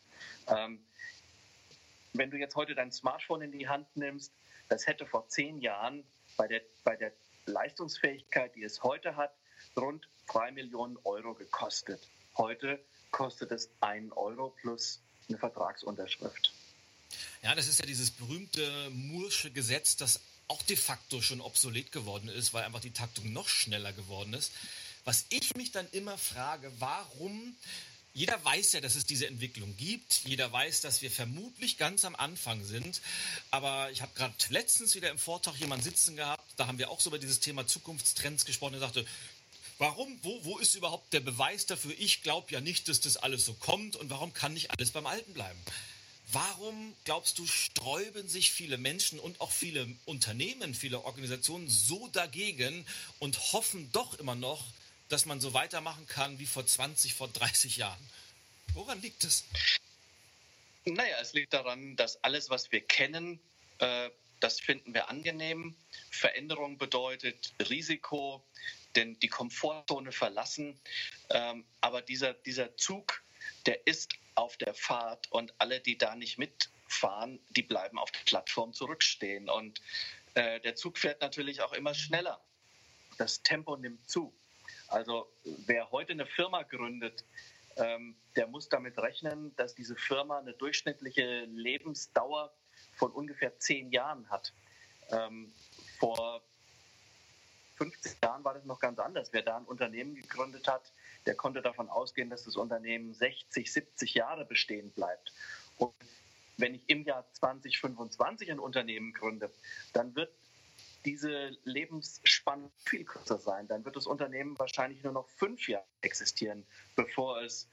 Ähm, 0.49 0.81
wenn 2.13 2.31
du 2.31 2.37
jetzt 2.37 2.57
heute 2.57 2.75
dein 2.75 2.91
Smartphone 2.91 3.43
in 3.43 3.53
die 3.53 3.69
Hand 3.69 3.87
nimmst, 3.97 4.33
das 4.69 4.87
hätte 4.87 5.07
vor 5.07 5.29
zehn 5.29 5.61
Jahren 5.61 6.05
bei 6.37 6.47
der, 6.47 6.63
bei 6.85 6.97
der 6.97 7.13
Leistungsfähigkeit, 7.47 8.55
die 8.55 8.63
es 8.63 8.83
heute 8.83 9.17
hat, 9.17 9.35
rund 9.77 10.09
3 10.29 10.53
Millionen 10.53 10.97
Euro 11.05 11.35
gekostet. 11.35 12.01
Heute 12.37 12.85
kostet 13.11 13.51
es 13.53 13.71
1 13.81 14.13
Euro 14.13 14.51
plus 14.61 15.01
eine 15.29 15.39
Vertragsunterschrift. 15.39 16.53
Ja, 17.43 17.55
das 17.55 17.69
ist 17.69 17.79
ja 17.81 17.87
dieses 17.87 18.11
berühmte 18.11 18.91
Mursche 18.91 19.51
Gesetz, 19.51 19.97
das 19.97 20.21
auch 20.49 20.63
de 20.63 20.77
facto 20.77 21.21
schon 21.21 21.41
obsolet 21.41 21.93
geworden 21.93 22.29
ist, 22.29 22.55
weil 22.55 22.65
einfach 22.65 22.81
die 22.81 22.93
Taktung 22.93 23.33
noch 23.33 23.49
schneller 23.49 23.93
geworden 23.93 24.35
ist. 24.35 24.53
Was 25.05 25.27
ich 25.31 25.55
mich 25.57 25.73
dann 25.73 25.89
immer 25.93 26.19
frage, 26.19 26.71
warum 26.79 27.57
jeder 28.15 28.45
weiß 28.45 28.73
ja, 28.73 28.81
dass 28.81 28.97
es 28.97 29.07
diese 29.07 29.27
Entwicklung 29.27 29.77
gibt. 29.77 30.23
Jeder 30.25 30.51
weiß, 30.53 30.81
dass 30.81 31.03
wir 31.03 31.11
vermutlich 31.11 31.79
ganz 31.79 32.05
am 32.05 32.17
Anfang 32.17 32.65
sind. 32.65 33.01
Aber 33.51 33.91
ich 33.91 34.03
habe 34.03 34.13
gerade 34.15 34.35
letztens 34.49 34.95
wieder 34.95 35.11
im 35.11 35.19
Vortrag 35.19 35.57
jemanden 35.57 35.85
sitzen 35.85 36.17
gehabt. 36.17 36.43
Da 36.57 36.67
haben 36.67 36.79
wir 36.79 36.91
auch 36.91 37.01
so 37.01 37.11
über 37.11 37.19
dieses 37.19 37.41
Thema 37.41 37.67
Zukunftstrends 37.67 38.45
gesprochen. 38.45 38.75
Er 38.75 38.81
sagte, 38.81 39.07
Warum, 39.79 40.19
wo, 40.25 40.45
wo 40.45 40.59
ist 40.59 40.75
überhaupt 40.75 41.13
der 41.13 41.21
Beweis 41.21 41.67
dafür? 41.67 41.95
Ich 41.99 42.23
glaube 42.23 42.51
ja 42.51 42.61
nicht, 42.61 42.89
dass 42.89 43.01
das 43.01 43.17
alles 43.17 43.47
so 43.47 43.55
kommt 43.55 43.95
und 43.95 44.11
warum 44.11 44.35
kann 44.35 44.53
nicht 44.53 44.73
alles 44.73 44.91
beim 44.91 45.07
Alten 45.07 45.33
bleiben? 45.35 45.59
Warum 46.33 46.95
glaubst 47.05 47.39
du, 47.39 47.47
sträuben 47.47 48.29
sich 48.29 48.51
viele 48.51 48.77
Menschen 48.77 49.21
und 49.21 49.41
auch 49.41 49.53
viele 49.53 49.89
Unternehmen, 50.05 50.75
viele 50.75 51.05
Organisationen 51.05 51.71
so 51.71 52.09
dagegen 52.09 52.85
und 53.21 53.53
hoffen 53.53 53.91
doch 53.93 54.15
immer 54.19 54.35
noch, 54.35 54.63
dass 55.09 55.27
man 55.27 55.41
so 55.41 55.55
weitermachen 55.55 56.07
kann 56.07 56.39
wie 56.39 56.47
vor 56.47 56.67
20, 56.67 57.15
vor 57.15 57.29
30 57.29 57.79
Jahren? 57.79 58.11
Woran 58.75 59.01
liegt 59.01 59.25
es? 59.25 59.45
Naja, 60.85 61.17
es 61.21 61.33
liegt 61.33 61.53
daran, 61.53 61.97
dass 61.97 62.23
alles, 62.23 62.51
was 62.51 62.73
wir 62.73 62.81
kennen, 62.81 63.41
äh, 63.79 64.11
das 64.41 64.61
finden 64.61 64.95
wir 64.95 65.09
angenehm. 65.09 65.75
Veränderung 66.11 66.79
bedeutet 66.79 67.53
Risiko, 67.69 68.45
denn 68.95 69.19
die 69.21 69.29
Komfortzone 69.29 70.13
verlassen. 70.13 70.79
Ähm, 71.31 71.65
aber 71.81 72.03
dieser, 72.03 72.35
dieser 72.35 72.77
Zug, 72.77 73.23
der 73.67 73.87
ist 73.87 74.15
auf 74.35 74.57
der 74.57 74.75
Fahrt 74.75 75.31
und 75.33 75.53
alle, 75.59 75.81
die 75.81 75.99
da 75.99 76.15
nicht 76.15 76.39
mitfahren, 76.39 77.41
die 77.51 77.63
bleiben 77.63 77.99
auf 77.99 78.11
der 78.13 78.21
Plattform 78.21 78.73
zurückstehen. 78.73 79.49
Und 79.49 79.81
äh, 80.35 80.61
der 80.61 80.77
Zug 80.77 80.99
fährt 80.99 81.21
natürlich 81.21 81.61
auch 81.61 81.73
immer 81.73 81.95
schneller. 81.95 82.41
Das 83.19 83.43
Tempo 83.43 83.77
nimmt 83.77 84.09
zu. 84.09 84.33
Also 84.89 85.31
wer 85.67 85.91
heute 85.91 86.13
eine 86.13 86.27
Firma 86.27 86.63
gründet, 86.63 87.25
ähm, 87.77 88.17
der 88.37 88.47
muss 88.47 88.69
damit 88.69 88.99
rechnen, 88.99 89.55
dass 89.57 89.75
diese 89.75 89.95
Firma 89.97 90.39
eine 90.39 90.55
durchschnittliche 90.55 91.45
Lebensdauer 91.45 92.53
von 92.97 93.13
ungefähr 93.13 93.59
zehn 93.59 93.91
Jahren 93.93 94.29
hat. 94.31 94.53
Ähm, 95.11 95.53
vor 95.99 96.43
50 97.77 98.19
Jahren 98.23 98.43
war 98.45 98.55
das 98.55 98.65
noch 98.65 98.81
ganz 98.81 98.99
anders. 98.99 99.33
Wer 99.33 99.43
da 99.43 99.57
ein 99.57 99.65
Unternehmen 99.65 100.15
gegründet 100.15 100.67
hat, 100.67 100.93
der 101.27 101.37
konnte 101.37 101.63
davon 101.63 101.89
ausgehen, 101.89 102.31
dass 102.31 102.45
das 102.45 102.57
Unternehmen 102.57 103.15
60, 103.15 103.73
70 103.73 104.15
Jahre 104.15 104.45
bestehen 104.45 104.91
bleibt. 104.91 105.33
Und 105.77 105.95
wenn 106.57 106.75
ich 106.75 106.83
im 106.89 107.05
Jahr 107.05 107.25
2025 107.35 108.51
ein 108.51 108.59
Unternehmen 108.59 109.13
gründe, 109.13 109.51
dann 109.93 110.15
wird 110.17 110.33
diese 111.09 111.57
Lebensspanne 111.65 112.71
viel 112.77 113.03
kürzer 113.03 113.39
sein. 113.39 113.67
Dann 113.67 113.83
wird 113.87 113.97
das 113.97 114.07
Unternehmen 114.07 114.59
wahrscheinlich 114.59 115.03
nur 115.03 115.15
noch 115.15 115.27
fünf 115.27 115.67
Jahre 115.67 115.87
existieren, 116.03 116.67
bevor 116.97 117.41
es 117.41 117.67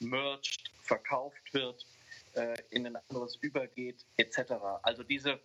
merged, 0.00 0.72
verkauft 0.82 1.54
wird, 1.54 1.86
äh, 2.34 2.56
in 2.70 2.88
ein 2.88 2.96
anderes 2.96 3.36
übergeht, 3.36 4.04
etc. 4.16 4.54
Also 4.82 5.04
diese, 5.04 5.38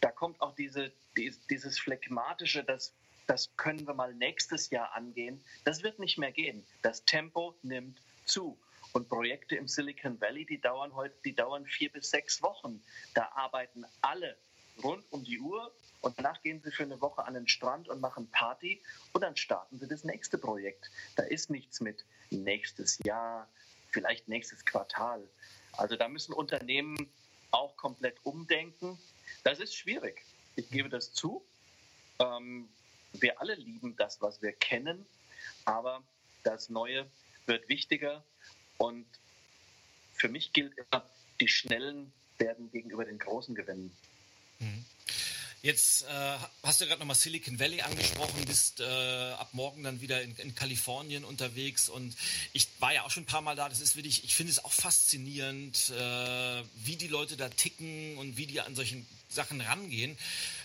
da 0.00 0.12
kommt 0.12 0.40
auch 0.40 0.54
diese, 0.54 0.92
dieses 1.16 1.80
Phlegmatische, 1.80 2.62
das 2.62 2.94
das 3.26 3.48
können 3.56 3.86
wir 3.86 3.94
mal 3.94 4.12
nächstes 4.14 4.70
Jahr 4.70 4.92
angehen. 4.92 5.44
Das 5.64 5.84
wird 5.84 6.00
nicht 6.00 6.18
mehr 6.18 6.32
gehen. 6.32 6.66
Das 6.82 7.04
Tempo 7.04 7.54
nimmt 7.62 8.02
zu. 8.24 8.58
Und 8.92 9.08
Projekte 9.08 9.54
im 9.54 9.68
Silicon 9.68 10.20
Valley, 10.20 10.44
die 10.46 10.60
dauern 10.60 10.96
heute, 10.96 11.14
die 11.24 11.32
dauern 11.32 11.64
vier 11.64 11.92
bis 11.92 12.10
sechs 12.10 12.42
Wochen. 12.42 12.82
Da 13.14 13.30
arbeiten 13.36 13.84
alle 14.00 14.36
rund 14.82 15.04
um 15.10 15.24
die 15.24 15.38
Uhr 15.38 15.72
und 16.00 16.18
danach 16.18 16.40
gehen 16.42 16.60
sie 16.62 16.70
für 16.70 16.84
eine 16.84 17.00
Woche 17.00 17.24
an 17.24 17.34
den 17.34 17.48
Strand 17.48 17.88
und 17.88 18.00
machen 18.00 18.30
Party 18.30 18.82
und 19.12 19.22
dann 19.22 19.36
starten 19.36 19.78
sie 19.78 19.88
das 19.88 20.04
nächste 20.04 20.38
Projekt. 20.38 20.90
Da 21.16 21.22
ist 21.24 21.50
nichts 21.50 21.80
mit 21.80 22.04
nächstes 22.30 22.98
Jahr, 23.04 23.48
vielleicht 23.90 24.28
nächstes 24.28 24.64
Quartal. 24.64 25.28
Also 25.72 25.96
da 25.96 26.08
müssen 26.08 26.32
Unternehmen 26.32 27.10
auch 27.50 27.76
komplett 27.76 28.16
umdenken. 28.24 28.98
Das 29.44 29.58
ist 29.58 29.74
schwierig. 29.74 30.24
Ich 30.56 30.70
gebe 30.70 30.88
das 30.88 31.12
zu. 31.12 31.44
Ähm, 32.18 32.68
wir 33.12 33.40
alle 33.40 33.54
lieben 33.54 33.96
das, 33.96 34.20
was 34.20 34.40
wir 34.40 34.52
kennen, 34.52 35.06
aber 35.64 36.02
das 36.44 36.68
Neue 36.68 37.10
wird 37.46 37.68
wichtiger 37.68 38.24
und 38.78 39.06
für 40.12 40.28
mich 40.28 40.52
gilt 40.52 40.76
immer, 40.76 41.08
die 41.40 41.48
Schnellen 41.48 42.12
werden 42.38 42.70
gegenüber 42.70 43.04
den 43.04 43.18
Großen 43.18 43.54
gewinnen. 43.54 43.94
Mhm. 44.60 44.84
Jetzt 45.62 46.04
äh, 46.04 46.36
hast 46.62 46.80
du 46.80 46.86
gerade 46.86 47.00
nochmal 47.00 47.16
Silicon 47.16 47.58
Valley 47.58 47.82
angesprochen, 47.82 48.46
bist 48.46 48.80
äh, 48.80 48.84
ab 48.84 49.50
morgen 49.52 49.82
dann 49.82 50.00
wieder 50.00 50.22
in, 50.22 50.34
in, 50.36 50.54
Kalifornien 50.54 51.22
unterwegs 51.22 51.90
und 51.90 52.16
ich 52.54 52.66
war 52.78 52.94
ja 52.94 53.04
auch 53.04 53.10
schon 53.10 53.24
ein 53.24 53.26
paar 53.26 53.42
Mal 53.42 53.56
da. 53.56 53.68
Das 53.68 53.80
ist 53.80 53.94
wirklich, 53.94 54.24
ich 54.24 54.34
finde 54.34 54.52
es 54.52 54.64
auch 54.64 54.72
faszinierend, 54.72 55.90
äh, 55.90 56.62
wie 56.84 56.96
die 56.96 57.08
Leute 57.08 57.36
da 57.36 57.50
ticken 57.50 58.16
und 58.16 58.38
wie 58.38 58.46
die 58.46 58.58
an 58.62 58.74
solchen 58.74 59.06
Sachen 59.28 59.60
rangehen. 59.60 60.16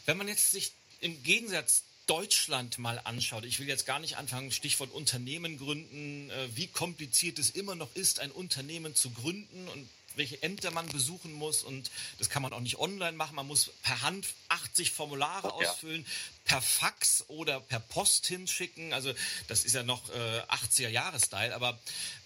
Wenn 0.06 0.16
man 0.16 0.30
jetzt 0.30 0.52
sich 0.52 0.72
im 1.02 1.22
Gegensatz 1.24 1.84
Deutschland 2.08 2.78
mal 2.78 3.02
anschaut, 3.04 3.44
ich 3.44 3.60
will 3.60 3.68
jetzt 3.68 3.86
gar 3.86 4.00
nicht 4.00 4.16
anfangen, 4.16 4.52
Stichwort 4.54 4.92
Unternehmen 4.94 5.58
gründen, 5.58 6.30
äh, 6.30 6.48
wie 6.56 6.68
kompliziert 6.68 7.38
es 7.38 7.50
immer 7.50 7.76
noch 7.76 7.94
ist, 7.96 8.22
ein 8.22 8.32
Unternehmen 8.32 8.96
zu 8.96 9.10
gründen 9.10 9.68
und 9.68 9.90
welche 10.16 10.42
Ämter 10.44 10.72
man 10.72 10.88
besuchen 10.88 11.34
muss 11.34 11.64
und 11.64 11.92
das 12.18 12.30
kann 12.30 12.42
man 12.42 12.54
auch 12.54 12.60
nicht 12.60 12.78
online 12.78 13.14
machen. 13.14 13.36
Man 13.36 13.48
muss 13.48 13.72
per 13.84 14.02
Hand 14.02 14.28
80 14.50 14.92
Formulare 14.92 15.54
oh, 15.54 15.62
ja. 15.62 15.70
ausfüllen, 15.70 16.06
per 16.46 16.62
Fax 16.62 17.26
oder 17.28 17.60
per 17.60 17.80
Post 17.80 18.28
hinschicken. 18.28 18.94
Also 18.94 19.14
das 19.48 19.66
ist 19.66 19.74
ja 19.74 19.84
noch 19.84 20.10
äh, 20.10 20.42
80er 20.42 20.90
Jahre 20.90 21.20
Style. 21.20 21.54
Aber 21.56 21.78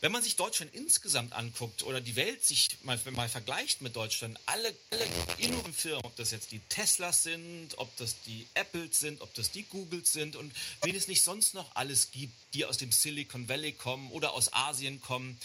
wenn 0.02 0.12
man 0.12 0.21
sich 0.21 0.36
Deutschland 0.36 0.73
insgesamt 0.75 1.34
anguckt 1.34 1.84
oder 1.84 2.02
die 2.02 2.15
Welt 2.15 2.45
sich 2.45 2.78
mal, 2.84 2.99
mal 3.12 3.30
vergleicht 3.30 3.82
mit 3.82 3.95
Deutschland, 3.95 4.38
alle, 4.45 4.75
alle 4.91 5.08
inneren 5.38 5.73
Firmen, 5.73 6.04
ob 6.04 6.15
das 6.17 6.32
jetzt 6.32 6.52
die 6.52 6.60
Teslas 6.69 7.23
sind, 7.23 7.78
ob 7.78 7.95
das 7.97 8.21
die 8.25 8.45
Apples 8.54 8.99
sind, 8.99 9.21
ob 9.21 9.34
das 9.34 9.52
die 9.52 9.63
Googles 9.63 10.12
sind 10.12 10.36
und 10.36 10.54
wen 10.82 10.95
es 10.95 11.08
nicht 11.08 11.23
sonst 11.23 11.54
noch 11.54 11.75
alles 11.75 12.12
gibt, 12.12 12.34
die 12.54 12.65
aus 12.65 12.78
dem 12.78 12.91
Silicon 12.91 13.47
Valley 13.47 13.71
kommen 13.71 14.12
oder 14.12 14.34
aus 14.34 14.52
Asien 14.54 15.02
kommen, 15.02 15.39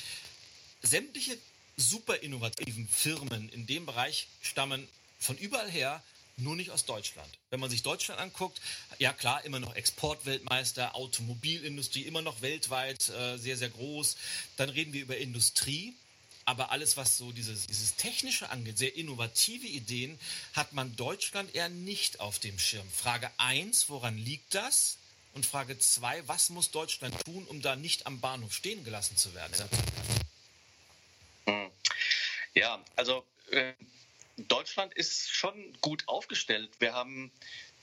sämtliche 0.83 1.39
super 1.77 2.23
innovativen 2.23 2.89
Firmen 2.89 3.49
in 3.51 3.67
dem 3.67 3.87
Bereich 3.87 4.29
stammen 4.43 4.89
von 5.19 5.37
überall 5.39 5.71
her, 5.71 6.03
nur 6.37 6.57
nicht 6.57 6.71
aus 6.71 6.85
Deutschland. 6.85 7.29
Wenn 7.51 7.61
man 7.61 7.71
sich 7.71 7.83
Deutschland 7.83 8.21
anguckt, 8.21 8.61
ja 8.99 9.13
klar, 9.13 9.45
immer 9.45 9.61
noch 9.61 9.75
Exportweltmeister, 9.75 10.95
Automobilindustrie, 10.95 12.03
immer 12.03 12.23
noch 12.23 12.43
weltweit 12.43 13.09
äh, 13.11 13.37
sehr, 13.37 13.57
sehr 13.57 13.71
groß. 13.71 14.17
Dann 14.57 14.69
reden 14.69 14.93
wir 14.93 15.03
über 15.03 15.17
Industrie. 15.17 15.95
Aber 16.47 16.71
alles, 16.71 16.99
was 16.99 17.17
so 17.17 17.33
dieses, 17.33 17.67
dieses 17.67 17.97
Technische 17.97 18.51
angeht, 18.51 18.77
sehr 18.77 18.97
innovative 18.97 19.67
Ideen, 19.67 20.19
hat 20.53 20.75
man 20.75 20.95
Deutschland 20.95 21.55
eher 21.55 21.71
nicht 21.71 22.21
auf 22.21 22.39
dem 22.39 22.59
Schirm. 22.59 22.87
Frage 22.91 23.31
1, 23.39 23.89
woran 23.89 24.19
liegt 24.19 24.55
das? 24.55 24.99
Und 25.33 25.47
Frage 25.47 25.79
2, 25.79 26.29
was 26.29 26.51
muss 26.51 26.71
Deutschland 26.71 27.15
tun, 27.25 27.45
um 27.47 27.63
da 27.63 27.77
nicht 27.77 28.07
am 28.07 28.21
Bahnhof 28.21 28.53
stehen 28.53 28.85
gelassen 28.85 29.17
zu 29.17 29.35
werden? 29.35 29.55
Ja, 32.55 32.83
also 32.97 33.25
äh, 33.51 33.73
Deutschland 34.37 34.95
ist 34.95 35.31
schon 35.31 35.77
gut 35.81 36.05
aufgestellt. 36.07 36.71
Wir 36.79 36.93
haben, 36.95 37.33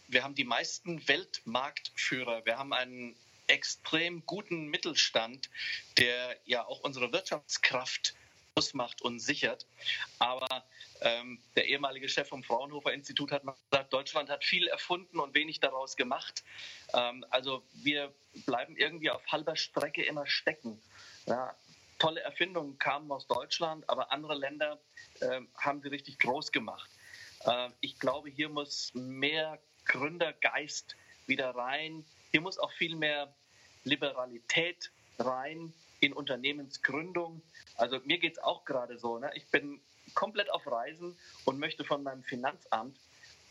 wir 0.07 0.23
haben 0.23 0.35
die 0.35 0.45
meisten 0.45 1.07
Weltmarktführer. 1.07 2.45
Wir 2.45 2.57
haben 2.57 2.73
einen 2.73 3.15
extrem 3.47 4.25
guten 4.25 4.67
Mittelstand, 4.67 5.49
der 5.97 6.37
ja 6.45 6.65
auch 6.65 6.81
unsere 6.81 7.11
Wirtschaftskraft 7.11 8.15
ausmacht 8.55 9.01
und 9.01 9.19
sichert. 9.19 9.65
Aber 10.19 10.63
ähm, 11.01 11.39
der 11.55 11.65
ehemalige 11.67 12.07
Chef 12.07 12.27
vom 12.27 12.43
Fraunhofer 12.43 12.93
Institut 12.93 13.31
hat 13.31 13.43
gesagt, 13.43 13.91
Deutschland 13.91 14.29
hat 14.29 14.43
viel 14.43 14.67
erfunden 14.67 15.19
und 15.19 15.33
wenig 15.33 15.59
daraus 15.59 15.95
gemacht. 15.97 16.43
Ähm, 16.93 17.25
also 17.29 17.63
wir 17.73 18.13
bleiben 18.45 18.77
irgendwie 18.77 19.09
auf 19.09 19.25
halber 19.27 19.55
Strecke 19.55 20.03
immer 20.03 20.27
stecken. 20.27 20.81
Ja, 21.25 21.55
tolle 22.01 22.21
Erfindungen 22.21 22.79
kamen 22.79 23.11
aus 23.11 23.27
Deutschland, 23.27 23.87
aber 23.87 24.11
andere 24.11 24.33
Länder 24.33 24.79
äh, 25.19 25.39
haben 25.55 25.81
sie 25.83 25.89
richtig 25.89 26.17
groß 26.17 26.51
gemacht. 26.51 26.89
Äh, 27.45 27.69
ich 27.79 27.99
glaube, 27.99 28.27
hier 28.27 28.49
muss 28.49 28.91
mehr 28.95 29.59
Gründergeist 29.85 30.95
wieder 31.27 31.51
rein. 31.51 32.03
Hier 32.31 32.41
muss 32.41 32.57
auch 32.57 32.71
viel 32.71 32.95
mehr 32.95 33.31
Liberalität 33.83 34.91
rein 35.19 35.73
in 35.99 36.13
Unternehmensgründung. 36.13 37.43
Also 37.75 37.99
mir 38.03 38.17
geht 38.17 38.33
es 38.33 38.39
auch 38.39 38.65
gerade 38.65 38.97
so. 38.97 39.19
Ne? 39.19 39.29
Ich 39.35 39.45
bin 39.51 39.79
komplett 40.15 40.49
auf 40.49 40.65
Reisen 40.65 41.15
und 41.45 41.59
möchte 41.59 41.83
von 41.83 42.01
meinem 42.01 42.23
Finanzamt 42.23 42.97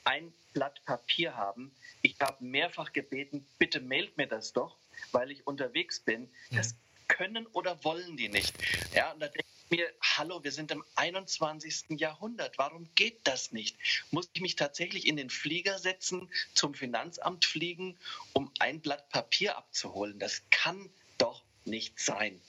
ein 0.03 0.33
Blatt 0.55 0.85
Papier 0.87 1.37
haben. 1.37 1.71
Ich 2.03 2.17
habe 2.21 2.45
mehrfach 2.45 2.93
gebeten, 2.93 3.47
bitte 3.61 3.81
mailt 3.81 4.17
mir 4.17 4.27
das 4.27 4.53
doch, 4.53 4.77
weil 5.13 5.31
ich 5.31 5.47
unterwegs 5.47 6.01
bin. 6.01 6.29
Das 6.51 6.75
können 7.17 7.47
oder 7.49 7.83
wollen 7.85 8.17
die 8.17 8.29
nicht. 8.29 8.55
Ja, 8.95 9.13
und 9.13 9.21
da 9.21 9.29
denke 9.29 9.47
ich 9.65 9.79
mir, 9.79 9.93
hallo, 10.01 10.43
wir 10.43 10.53
sind 10.53 10.71
im 10.71 10.85
21. 10.95 11.99
Jahrhundert. 12.01 12.59
Warum 12.59 12.89
geht 12.95 13.21
das 13.25 13.53
nicht? 13.53 13.77
Muss 14.11 14.29
ich 14.33 14.41
mich 14.41 14.57
tatsächlich 14.57 15.07
in 15.07 15.17
den 15.17 15.31
Flieger 15.31 15.79
setzen, 15.79 16.29
zum 16.55 16.75
Finanzamt 16.75 17.45
fliegen, 17.45 17.97
um 18.33 18.51
ein 18.59 18.81
Blatt 18.81 19.09
Papier 19.11 19.57
abzuholen? 19.57 20.19
Das 20.19 20.43
kann 20.51 20.91
doch 21.19 21.43
nicht 21.65 21.99
sein. 22.01 22.41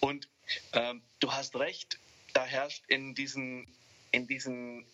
Und 0.00 0.28
ähm, 0.72 1.02
du 1.18 1.32
hast 1.32 1.56
recht, 1.56 1.98
da 2.32 2.44
herrscht 2.44 2.84
in 2.88 3.14
diesen, 3.14 3.66
in 4.12 4.26
diesen 4.26 4.86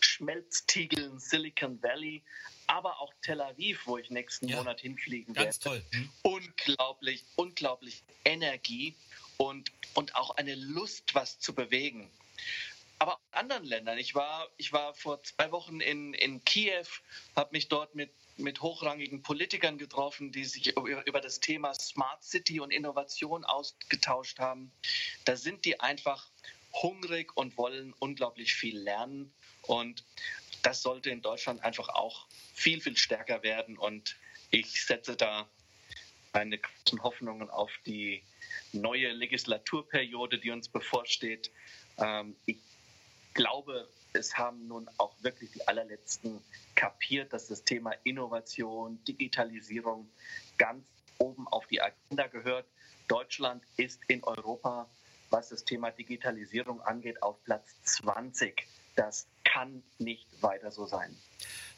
Schmelztiegeln 0.00 1.18
Silicon 1.18 1.82
Valley, 1.82 2.22
aber 2.66 3.00
auch 3.00 3.12
Tel 3.22 3.40
Aviv, 3.40 3.86
wo 3.86 3.98
ich 3.98 4.10
nächsten 4.10 4.48
ja, 4.48 4.56
Monat 4.56 4.80
hinfliegen 4.80 5.34
werde. 5.34 5.46
Ganz 5.46 5.58
toll. 5.58 5.82
Hm? 5.92 6.10
Unglaublich, 6.22 7.24
unglaublich 7.36 8.02
Energie 8.24 8.94
und, 9.36 9.72
und 9.94 10.14
auch 10.16 10.36
eine 10.36 10.54
Lust, 10.54 11.14
was 11.14 11.38
zu 11.38 11.54
bewegen. 11.54 12.10
Aber 12.98 13.14
auch 13.14 13.20
in 13.32 13.38
anderen 13.38 13.64
Ländern. 13.64 13.98
Ich 13.98 14.14
war, 14.14 14.48
ich 14.56 14.72
war 14.72 14.94
vor 14.94 15.22
zwei 15.22 15.50
Wochen 15.50 15.80
in, 15.80 16.14
in 16.14 16.44
Kiew, 16.44 16.86
habe 17.34 17.50
mich 17.52 17.68
dort 17.68 17.94
mit, 17.94 18.10
mit 18.36 18.62
hochrangigen 18.62 19.22
Politikern 19.22 19.78
getroffen, 19.78 20.32
die 20.32 20.44
sich 20.44 20.76
über, 20.76 21.06
über 21.06 21.20
das 21.20 21.40
Thema 21.40 21.74
Smart 21.74 22.22
City 22.22 22.60
und 22.60 22.70
Innovation 22.70 23.44
ausgetauscht 23.44 24.38
haben. 24.38 24.72
Da 25.24 25.36
sind 25.36 25.64
die 25.64 25.80
einfach 25.80 26.30
hungrig 26.72 27.36
und 27.36 27.56
wollen 27.56 27.94
unglaublich 27.98 28.54
viel 28.54 28.78
lernen. 28.78 29.32
Und 29.62 30.04
das 30.64 30.82
sollte 30.82 31.10
in 31.10 31.20
Deutschland 31.20 31.62
einfach 31.62 31.88
auch 31.90 32.26
viel, 32.54 32.80
viel 32.80 32.96
stärker 32.96 33.42
werden. 33.42 33.78
Und 33.78 34.16
ich 34.50 34.84
setze 34.84 35.14
da 35.14 35.48
meine 36.32 36.58
großen 36.58 37.02
Hoffnungen 37.02 37.50
auf 37.50 37.70
die 37.86 38.24
neue 38.72 39.12
Legislaturperiode, 39.12 40.38
die 40.38 40.50
uns 40.50 40.68
bevorsteht. 40.68 41.50
Ähm, 41.98 42.34
ich 42.46 42.58
glaube, 43.34 43.88
es 44.14 44.36
haben 44.38 44.66
nun 44.66 44.88
auch 44.96 45.14
wirklich 45.22 45.52
die 45.52 45.68
allerletzten 45.68 46.40
kapiert, 46.74 47.32
dass 47.32 47.48
das 47.48 47.64
Thema 47.64 47.92
Innovation, 48.04 49.02
Digitalisierung 49.04 50.08
ganz 50.56 50.86
oben 51.18 51.46
auf 51.48 51.66
die 51.66 51.82
Agenda 51.82 52.26
gehört. 52.28 52.66
Deutschland 53.08 53.62
ist 53.76 54.00
in 54.08 54.24
Europa, 54.24 54.88
was 55.28 55.50
das 55.50 55.64
Thema 55.64 55.90
Digitalisierung 55.90 56.80
angeht, 56.80 57.22
auf 57.22 57.42
Platz 57.44 57.74
20. 57.82 58.66
Das 58.96 59.26
kann 59.54 59.82
nicht 59.98 60.26
weiter 60.42 60.72
so 60.72 60.84
sein. 60.86 61.16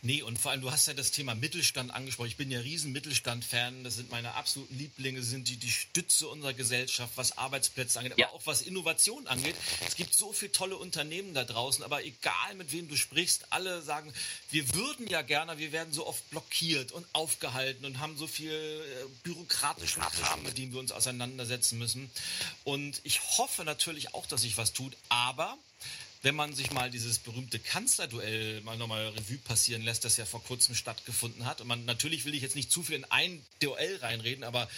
Nee, 0.03 0.23
und 0.23 0.39
vor 0.39 0.53
allem, 0.53 0.61
du 0.61 0.71
hast 0.71 0.87
ja 0.87 0.95
das 0.95 1.11
Thema 1.11 1.35
Mittelstand 1.35 1.93
angesprochen. 1.93 2.29
Ich 2.29 2.37
bin 2.37 2.51
ja 2.51 2.61
riesen 2.61 2.93
Mittelstand-Fan. 2.93 3.83
Das 3.83 3.97
sind 3.97 4.11
meine 4.11 4.35
absoluten 4.35 4.79
Lieblinge, 4.79 5.23
sind 5.23 5.49
die, 5.49 5.57
die 5.57 5.71
Stütze 5.71 6.29
unserer 6.29 6.53
Gesellschaft, 6.53 7.13
was 7.17 7.39
Arbeitsplätze 7.39 7.99
angeht, 7.99 8.17
ja. 8.17 8.29
aber 8.29 8.37
auch 8.37 8.47
was 8.47 8.63
Innovation 8.63 9.27
angeht. 9.27 9.57
Es 9.85 9.97
gibt 9.97 10.15
so 10.15 10.33
viele 10.33 10.53
tolle 10.53 10.77
Unternehmen 10.77 11.35
da 11.35 11.45
draußen, 11.45 11.83
aber 11.83 12.05
egal 12.05 12.55
mit 12.57 12.73
wem 12.73 12.89
du 12.89 12.97
sprichst, 12.97 13.47
alle 13.51 13.83
sagen, 13.83 14.13
wir 14.51 14.73
würden 14.75 15.09
ja 15.09 15.23
gerne, 15.23 15.59
wir 15.59 15.73
werden 15.73 15.93
so 15.93 16.07
oft 16.07 16.29
blockiert 16.31 16.93
und 16.93 17.07
aufgehalten 17.13 17.85
und 17.85 17.99
haben 17.99 18.17
so 18.17 18.27
viel 18.27 18.53
äh, 18.53 19.07
bürokratischen 19.25 20.03
Kram, 20.03 20.43
mit 20.45 20.57
dem 20.57 20.73
wir 20.73 20.79
uns 20.79 20.93
auseinandersetzen 20.93 21.79
müssen. 21.79 22.11
Und 22.65 23.01
ich 23.03 23.21
hoffe 23.39 23.65
natürlich 23.65 24.15
auch, 24.15 24.27
dass 24.27 24.43
sich 24.43 24.57
was 24.57 24.73
tut, 24.73 24.97
aber 25.09 25.59
wenn 26.27 26.35
man 26.35 26.53
sich 26.57 26.73
mal 26.73 26.91
dieses 26.91 27.21
berühmte 27.21 27.61
Kanzlerduell 27.61 28.61
mal 28.63 28.77
nochmal 28.77 29.11
Revue 29.11 29.39
passieren 29.39 29.83
lässt, 29.83 30.05
das 30.05 30.17
ja 30.17 30.27
vor 30.27 30.43
kurzem 30.43 30.75
stattgefunden 30.75 31.47
hat. 31.47 31.61
Und 31.61 31.69
man 31.69 31.85
natürlich 31.85 32.25
will 32.25 32.35
ich 32.35 32.43
jetzt 32.43 32.57
nicht 32.57 32.73
zu 32.73 32.83
viel 32.83 32.97
in 32.97 33.05
ein 33.05 33.47
Duell 33.61 33.99
reinreden, 33.99 34.43
aber 34.43 34.69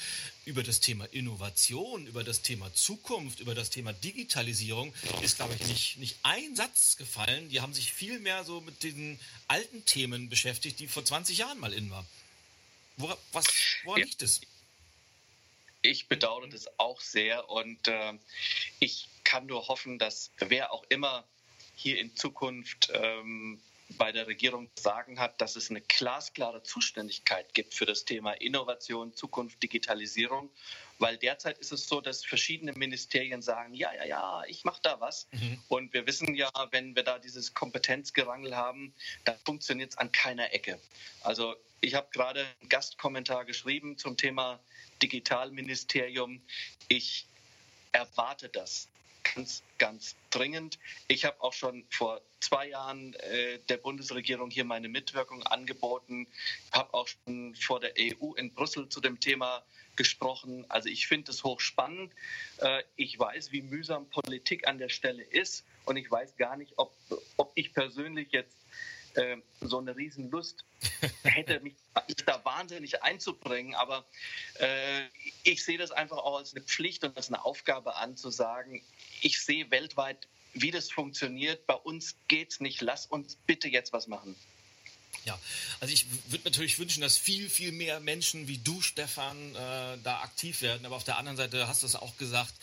über 0.44 0.62
das 0.62 0.80
Thema 0.80 1.06
Innovation, 1.06 2.06
über 2.06 2.22
das 2.22 2.42
Thema 2.42 2.70
Zukunft, 2.74 3.40
über 3.40 3.54
das 3.54 3.70
Thema 3.70 3.94
Digitalisierung 3.94 4.92
ist, 5.22 5.36
glaube 5.36 5.54
ich, 5.54 5.66
nicht, 5.68 5.96
nicht 5.96 6.18
ein 6.22 6.54
Satz 6.54 6.98
gefallen. 6.98 7.48
Die 7.48 7.62
haben 7.62 7.72
sich 7.72 7.94
viel 7.94 8.18
mehr 8.18 8.44
so 8.44 8.60
mit 8.60 8.82
den 8.82 9.18
alten 9.46 9.86
Themen 9.86 10.28
beschäftigt, 10.28 10.78
die 10.80 10.86
vor 10.86 11.06
20 11.06 11.38
Jahren 11.38 11.58
mal 11.58 11.72
in 11.72 11.90
waren. 11.90 12.04
Woran, 12.98 13.16
was, 13.32 13.46
woran 13.84 14.00
ja. 14.00 14.04
liegt 14.04 14.20
es? 14.20 14.42
Ich 15.80 16.08
bedauere 16.08 16.48
das 16.48 16.68
auch 16.78 17.00
sehr 17.00 17.48
und 17.48 17.88
äh, 17.88 18.12
ich 18.80 19.08
kann 19.24 19.46
nur 19.46 19.68
hoffen, 19.68 19.98
dass 19.98 20.30
wer 20.40 20.72
auch 20.72 20.84
immer 20.90 21.24
hier 21.78 22.00
in 22.00 22.16
Zukunft 22.16 22.90
ähm, 22.92 23.60
bei 23.90 24.10
der 24.10 24.26
Regierung 24.26 24.68
zu 24.74 24.82
sagen 24.82 25.20
hat, 25.20 25.40
dass 25.40 25.54
es 25.54 25.70
eine 25.70 25.80
glasklare 25.80 26.62
Zuständigkeit 26.64 27.54
gibt 27.54 27.72
für 27.72 27.86
das 27.86 28.04
Thema 28.04 28.32
Innovation, 28.32 29.14
Zukunft, 29.14 29.62
Digitalisierung. 29.62 30.50
Weil 30.98 31.16
derzeit 31.16 31.56
ist 31.58 31.70
es 31.70 31.86
so, 31.86 32.00
dass 32.00 32.24
verschiedene 32.24 32.72
Ministerien 32.72 33.42
sagen, 33.42 33.74
ja, 33.74 33.94
ja, 33.94 34.04
ja, 34.04 34.42
ich 34.48 34.64
mache 34.64 34.80
da 34.82 35.00
was. 35.00 35.28
Mhm. 35.30 35.62
Und 35.68 35.94
wir 35.94 36.04
wissen 36.06 36.34
ja, 36.34 36.50
wenn 36.72 36.96
wir 36.96 37.04
da 37.04 37.20
dieses 37.20 37.54
Kompetenzgerangel 37.54 38.56
haben, 38.56 38.92
dann 39.24 39.38
funktioniert 39.46 39.92
es 39.92 39.98
an 39.98 40.10
keiner 40.10 40.52
Ecke. 40.52 40.80
Also 41.22 41.54
ich 41.80 41.94
habe 41.94 42.08
gerade 42.12 42.44
einen 42.60 42.68
Gastkommentar 42.68 43.44
geschrieben 43.44 43.96
zum 43.96 44.16
Thema 44.16 44.58
Digitalministerium. 45.00 46.42
Ich 46.88 47.26
erwarte 47.92 48.48
das 48.48 48.88
ganz, 49.34 49.62
ganz 49.78 50.16
dringend. 50.30 50.78
Ich 51.08 51.24
habe 51.24 51.40
auch 51.40 51.52
schon 51.52 51.84
vor 51.90 52.20
zwei 52.40 52.68
Jahren 52.68 53.14
äh, 53.14 53.58
der 53.68 53.76
Bundesregierung 53.76 54.50
hier 54.50 54.64
meine 54.64 54.88
Mitwirkung 54.88 55.42
angeboten, 55.42 56.26
habe 56.72 56.94
auch 56.94 57.08
schon 57.08 57.54
vor 57.56 57.80
der 57.80 57.92
EU 57.98 58.34
in 58.34 58.52
Brüssel 58.52 58.88
zu 58.88 59.00
dem 59.00 59.20
Thema 59.20 59.62
gesprochen. 59.96 60.64
Also 60.68 60.88
ich 60.88 61.06
finde 61.08 61.32
es 61.32 61.44
hochspannend. 61.44 62.12
Äh, 62.58 62.82
ich 62.96 63.18
weiß, 63.18 63.52
wie 63.52 63.62
mühsam 63.62 64.08
Politik 64.10 64.68
an 64.68 64.78
der 64.78 64.88
Stelle 64.88 65.22
ist 65.22 65.64
und 65.84 65.96
ich 65.96 66.10
weiß 66.10 66.36
gar 66.36 66.56
nicht, 66.56 66.74
ob, 66.76 66.94
ob 67.36 67.52
ich 67.54 67.72
persönlich 67.72 68.28
jetzt 68.30 68.56
äh, 69.18 69.36
so 69.60 69.78
eine 69.78 69.96
Riesenlust 69.96 70.64
hätte, 71.22 71.60
mich 71.60 71.74
da 72.24 72.44
wahnsinnig 72.44 73.02
einzubringen. 73.02 73.74
Aber 73.74 74.04
äh, 74.58 75.02
ich 75.42 75.64
sehe 75.64 75.78
das 75.78 75.90
einfach 75.90 76.18
auch 76.18 76.38
als 76.38 76.54
eine 76.54 76.64
Pflicht 76.64 77.04
und 77.04 77.16
als 77.16 77.28
eine 77.28 77.44
Aufgabe 77.44 77.96
an, 77.96 78.16
zu 78.16 78.30
sagen, 78.30 78.82
ich 79.20 79.40
sehe 79.40 79.70
weltweit, 79.70 80.28
wie 80.54 80.70
das 80.70 80.90
funktioniert. 80.90 81.66
Bei 81.66 81.74
uns 81.74 82.16
geht 82.28 82.52
es 82.52 82.60
nicht. 82.60 82.80
Lass 82.80 83.06
uns 83.06 83.36
bitte 83.46 83.68
jetzt 83.68 83.92
was 83.92 84.06
machen. 84.06 84.34
Ja, 85.24 85.38
also 85.80 85.92
ich 85.92 86.06
würde 86.30 86.44
natürlich 86.44 86.78
wünschen, 86.78 87.02
dass 87.02 87.18
viel, 87.18 87.50
viel 87.50 87.72
mehr 87.72 88.00
Menschen 88.00 88.48
wie 88.48 88.58
du, 88.58 88.80
Stefan, 88.80 89.54
äh, 89.54 89.98
da 90.02 90.20
aktiv 90.22 90.62
werden. 90.62 90.86
Aber 90.86 90.96
auf 90.96 91.04
der 91.04 91.18
anderen 91.18 91.36
Seite 91.36 91.68
hast 91.68 91.82
du 91.82 91.86
es 91.86 91.96
auch 91.96 92.16
gesagt, 92.16 92.54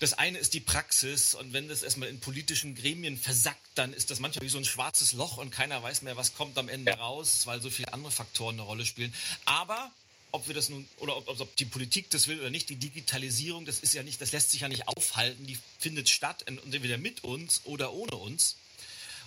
das 0.00 0.12
eine 0.12 0.38
ist 0.38 0.54
die 0.54 0.60
Praxis 0.60 1.34
und 1.34 1.52
wenn 1.52 1.68
das 1.68 1.82
erstmal 1.82 2.08
in 2.08 2.20
politischen 2.20 2.74
Gremien 2.74 3.16
versackt, 3.16 3.60
dann 3.74 3.92
ist 3.92 4.10
das 4.10 4.20
manchmal 4.20 4.44
wie 4.44 4.50
so 4.50 4.58
ein 4.58 4.64
schwarzes 4.64 5.12
Loch 5.12 5.36
und 5.38 5.50
keiner 5.50 5.82
weiß 5.82 6.02
mehr, 6.02 6.16
was 6.16 6.34
kommt 6.34 6.58
am 6.58 6.68
Ende 6.68 6.92
raus, 6.92 7.46
weil 7.46 7.60
so 7.62 7.70
viele 7.70 7.92
andere 7.92 8.10
Faktoren 8.10 8.56
eine 8.56 8.62
Rolle 8.62 8.84
spielen. 8.84 9.14
Aber 9.44 9.92
ob 10.32 10.48
wir 10.48 10.54
das 10.54 10.68
nun 10.68 10.88
oder 10.98 11.16
ob, 11.16 11.28
ob, 11.28 11.56
die 11.56 11.64
Politik 11.64 12.10
das 12.10 12.26
will 12.26 12.40
oder 12.40 12.50
nicht, 12.50 12.68
die 12.68 12.76
Digitalisierung, 12.76 13.66
das 13.66 13.78
ist 13.78 13.94
ja 13.94 14.02
nicht, 14.02 14.20
das 14.20 14.32
lässt 14.32 14.50
sich 14.50 14.62
ja 14.62 14.68
nicht 14.68 14.88
aufhalten, 14.88 15.46
die 15.46 15.56
findet 15.78 16.08
statt, 16.08 16.44
entweder 16.46 16.98
mit 16.98 17.22
uns 17.22 17.60
oder 17.64 17.92
ohne 17.92 18.16
uns. 18.16 18.56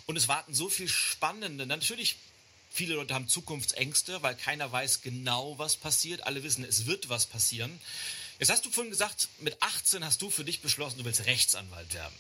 Und 0.06 0.18
es 0.18 0.28
warten 0.28 0.54
so 0.54 0.68
viel 0.68 0.90
Spannende. 0.90 1.66
Natürlich, 1.66 2.18
viele 2.70 2.96
Leute 2.96 3.14
haben 3.14 3.30
Zukunftsängste, 3.30 4.22
weil 4.22 4.36
keiner 4.36 4.70
weiß 4.70 5.02
genau, 5.02 5.58
was 5.58 5.78
passiert. 5.78 6.26
Alle 6.26 6.44
wissen, 6.44 6.66
es 6.66 6.86
wird 6.86 7.08
was 7.08 7.26
passieren. 7.26 7.80
Jetzt 8.40 8.50
hast 8.50 8.66
du 8.66 8.70
vorhin 8.70 8.92
gesagt, 8.92 9.30
mit 9.40 9.62
18 9.64 10.06
hast 10.06 10.22
du 10.22 10.30
für 10.30 10.44
dich 10.44 10.62
beschlossen, 10.62 11.00
du 11.00 11.06
willst 11.06 11.26
Rechtsanwalt 11.26 11.92
werden. 11.94 12.16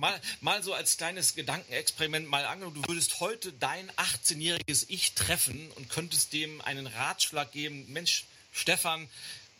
mal, 0.00 0.20
mal 0.40 0.62
so 0.62 0.74
als 0.74 0.96
kleines 0.96 1.34
Gedankenexperiment 1.34 2.28
mal 2.28 2.44
angenommen, 2.44 2.82
du 2.82 2.88
würdest 2.88 3.20
heute 3.20 3.52
dein 3.52 3.90
18-jähriges 3.92 4.86
Ich 4.88 5.14
treffen 5.14 5.70
und 5.76 5.88
könntest 5.88 6.32
dem 6.32 6.60
einen 6.62 6.88
Ratschlag 6.88 7.52
geben, 7.52 7.86
Mensch, 7.92 8.24
Stefan, 8.52 9.08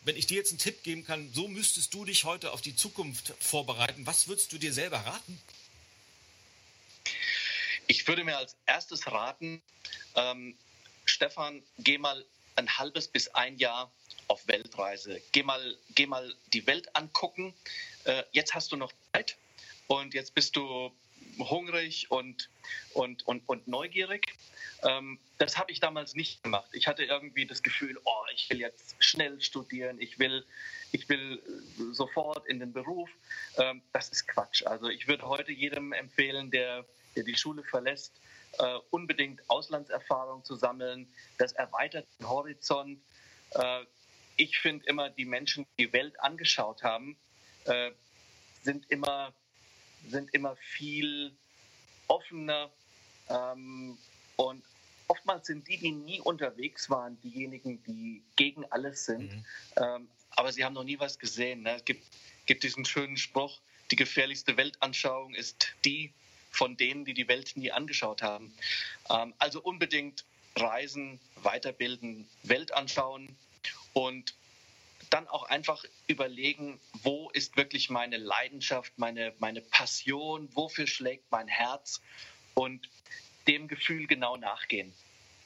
wenn 0.03 0.17
ich 0.17 0.27
dir 0.27 0.37
jetzt 0.37 0.49
einen 0.49 0.59
Tipp 0.59 0.83
geben 0.83 1.05
kann, 1.05 1.31
so 1.33 1.47
müsstest 1.47 1.93
du 1.93 2.03
dich 2.03 2.25
heute 2.25 2.51
auf 2.51 2.61
die 2.61 2.75
Zukunft 2.75 3.33
vorbereiten. 3.39 4.05
Was 4.05 4.27
würdest 4.27 4.51
du 4.51 4.57
dir 4.57 4.73
selber 4.73 4.97
raten? 4.97 5.41
Ich 7.87 8.05
würde 8.07 8.25
mir 8.25 8.37
als 8.37 8.55
erstes 8.65 9.07
raten, 9.07 9.61
ähm, 10.15 10.57
Stefan, 11.05 11.63
geh 11.77 11.97
mal 11.97 12.25
ein 12.55 12.77
halbes 12.77 13.07
bis 13.07 13.29
ein 13.29 13.57
Jahr 13.57 13.89
auf 14.29 14.47
Weltreise. 14.47 15.21
Geh 15.31 15.43
mal, 15.43 15.77
geh 15.95 16.05
mal 16.05 16.33
die 16.53 16.65
Welt 16.67 16.95
angucken. 16.95 17.53
Äh, 18.05 18.23
jetzt 18.31 18.53
hast 18.55 18.71
du 18.71 18.77
noch 18.77 18.93
Zeit 19.11 19.37
und 19.87 20.13
jetzt 20.13 20.33
bist 20.35 20.55
du 20.55 20.91
hungrig 21.39 22.09
und, 22.11 22.49
und, 22.93 23.25
und, 23.27 23.47
und 23.47 23.67
neugierig. 23.67 24.27
Ähm, 24.83 25.19
das 25.37 25.57
habe 25.57 25.71
ich 25.71 25.79
damals 25.79 26.15
nicht 26.15 26.43
gemacht. 26.43 26.69
Ich 26.73 26.87
hatte 26.87 27.03
irgendwie 27.03 27.45
das 27.45 27.63
Gefühl, 27.63 27.99
oh, 28.03 28.23
ich 28.33 28.49
will 28.49 28.59
jetzt 28.59 28.95
schnell 28.99 29.41
studieren, 29.41 29.99
ich 29.99 30.19
will, 30.19 30.45
ich 30.91 31.09
will 31.09 31.41
sofort 31.91 32.47
in 32.47 32.59
den 32.59 32.71
Beruf. 32.71 33.09
Ähm, 33.57 33.81
das 33.93 34.09
ist 34.09 34.27
Quatsch. 34.27 34.65
Also 34.65 34.89
ich 34.89 35.07
würde 35.07 35.27
heute 35.27 35.51
jedem 35.51 35.91
empfehlen, 35.91 36.51
der, 36.51 36.85
der 37.15 37.23
die 37.23 37.35
Schule 37.35 37.63
verlässt, 37.63 38.13
äh, 38.59 38.77
unbedingt 38.91 39.41
Auslandserfahrung 39.49 40.43
zu 40.43 40.55
sammeln. 40.55 41.11
Das 41.37 41.53
erweitert 41.53 42.07
den 42.19 42.29
Horizont. 42.29 42.99
Äh, 43.51 43.85
ich 44.39 44.57
finde 44.59 44.85
immer, 44.87 45.09
die 45.09 45.25
Menschen, 45.25 45.65
die 45.77 45.85
die 45.85 45.93
Welt 45.93 46.19
angeschaut 46.21 46.81
haben, 46.81 47.17
äh, 47.65 47.91
sind, 48.63 48.89
immer, 48.89 49.33
sind 50.07 50.33
immer 50.33 50.55
viel 50.55 51.35
offener 52.07 52.71
ähm, 53.27 53.97
und 54.37 54.63
oftmals 55.07 55.47
sind 55.47 55.67
die, 55.67 55.77
die 55.77 55.91
nie 55.91 56.21
unterwegs 56.21 56.89
waren, 56.89 57.19
diejenigen, 57.21 57.83
die 57.83 58.23
gegen 58.37 58.63
alles 58.71 59.05
sind. 59.05 59.35
Mhm. 59.35 59.45
Ähm, 59.75 60.07
aber 60.31 60.53
sie 60.53 60.63
haben 60.63 60.73
noch 60.73 60.85
nie 60.85 60.99
was 60.99 61.19
gesehen. 61.19 61.63
Ne? 61.63 61.75
Es 61.75 61.83
gibt, 61.83 62.05
gibt 62.45 62.63
diesen 62.63 62.85
schönen 62.85 63.17
Spruch, 63.17 63.59
die 63.91 63.97
gefährlichste 63.97 64.55
Weltanschauung 64.55 65.33
ist 65.35 65.73
die 65.83 66.13
von 66.51 66.77
denen, 66.77 67.03
die 67.03 67.13
die 67.13 67.27
Welt 67.27 67.57
nie 67.57 67.71
angeschaut 67.71 68.21
haben. 68.21 68.53
Ähm, 69.09 69.33
also 69.37 69.61
unbedingt 69.61 70.23
reisen, 70.55 71.19
weiterbilden, 71.35 72.29
Welt 72.43 72.73
anschauen 72.73 73.35
und 73.93 74.35
dann 75.09 75.27
auch 75.27 75.43
einfach 75.43 75.83
überlegen, 76.07 76.79
wo 77.03 77.29
ist 77.31 77.57
wirklich 77.57 77.89
meine 77.89 78.17
Leidenschaft, 78.17 78.93
meine, 78.97 79.33
meine 79.39 79.61
Passion, 79.61 80.49
wofür 80.53 80.87
schlägt 80.87 81.31
mein 81.31 81.47
Herz 81.47 82.01
und 82.53 82.89
dem 83.47 83.67
Gefühl 83.67 84.05
genau 84.07 84.37
nachgehen. 84.37 84.93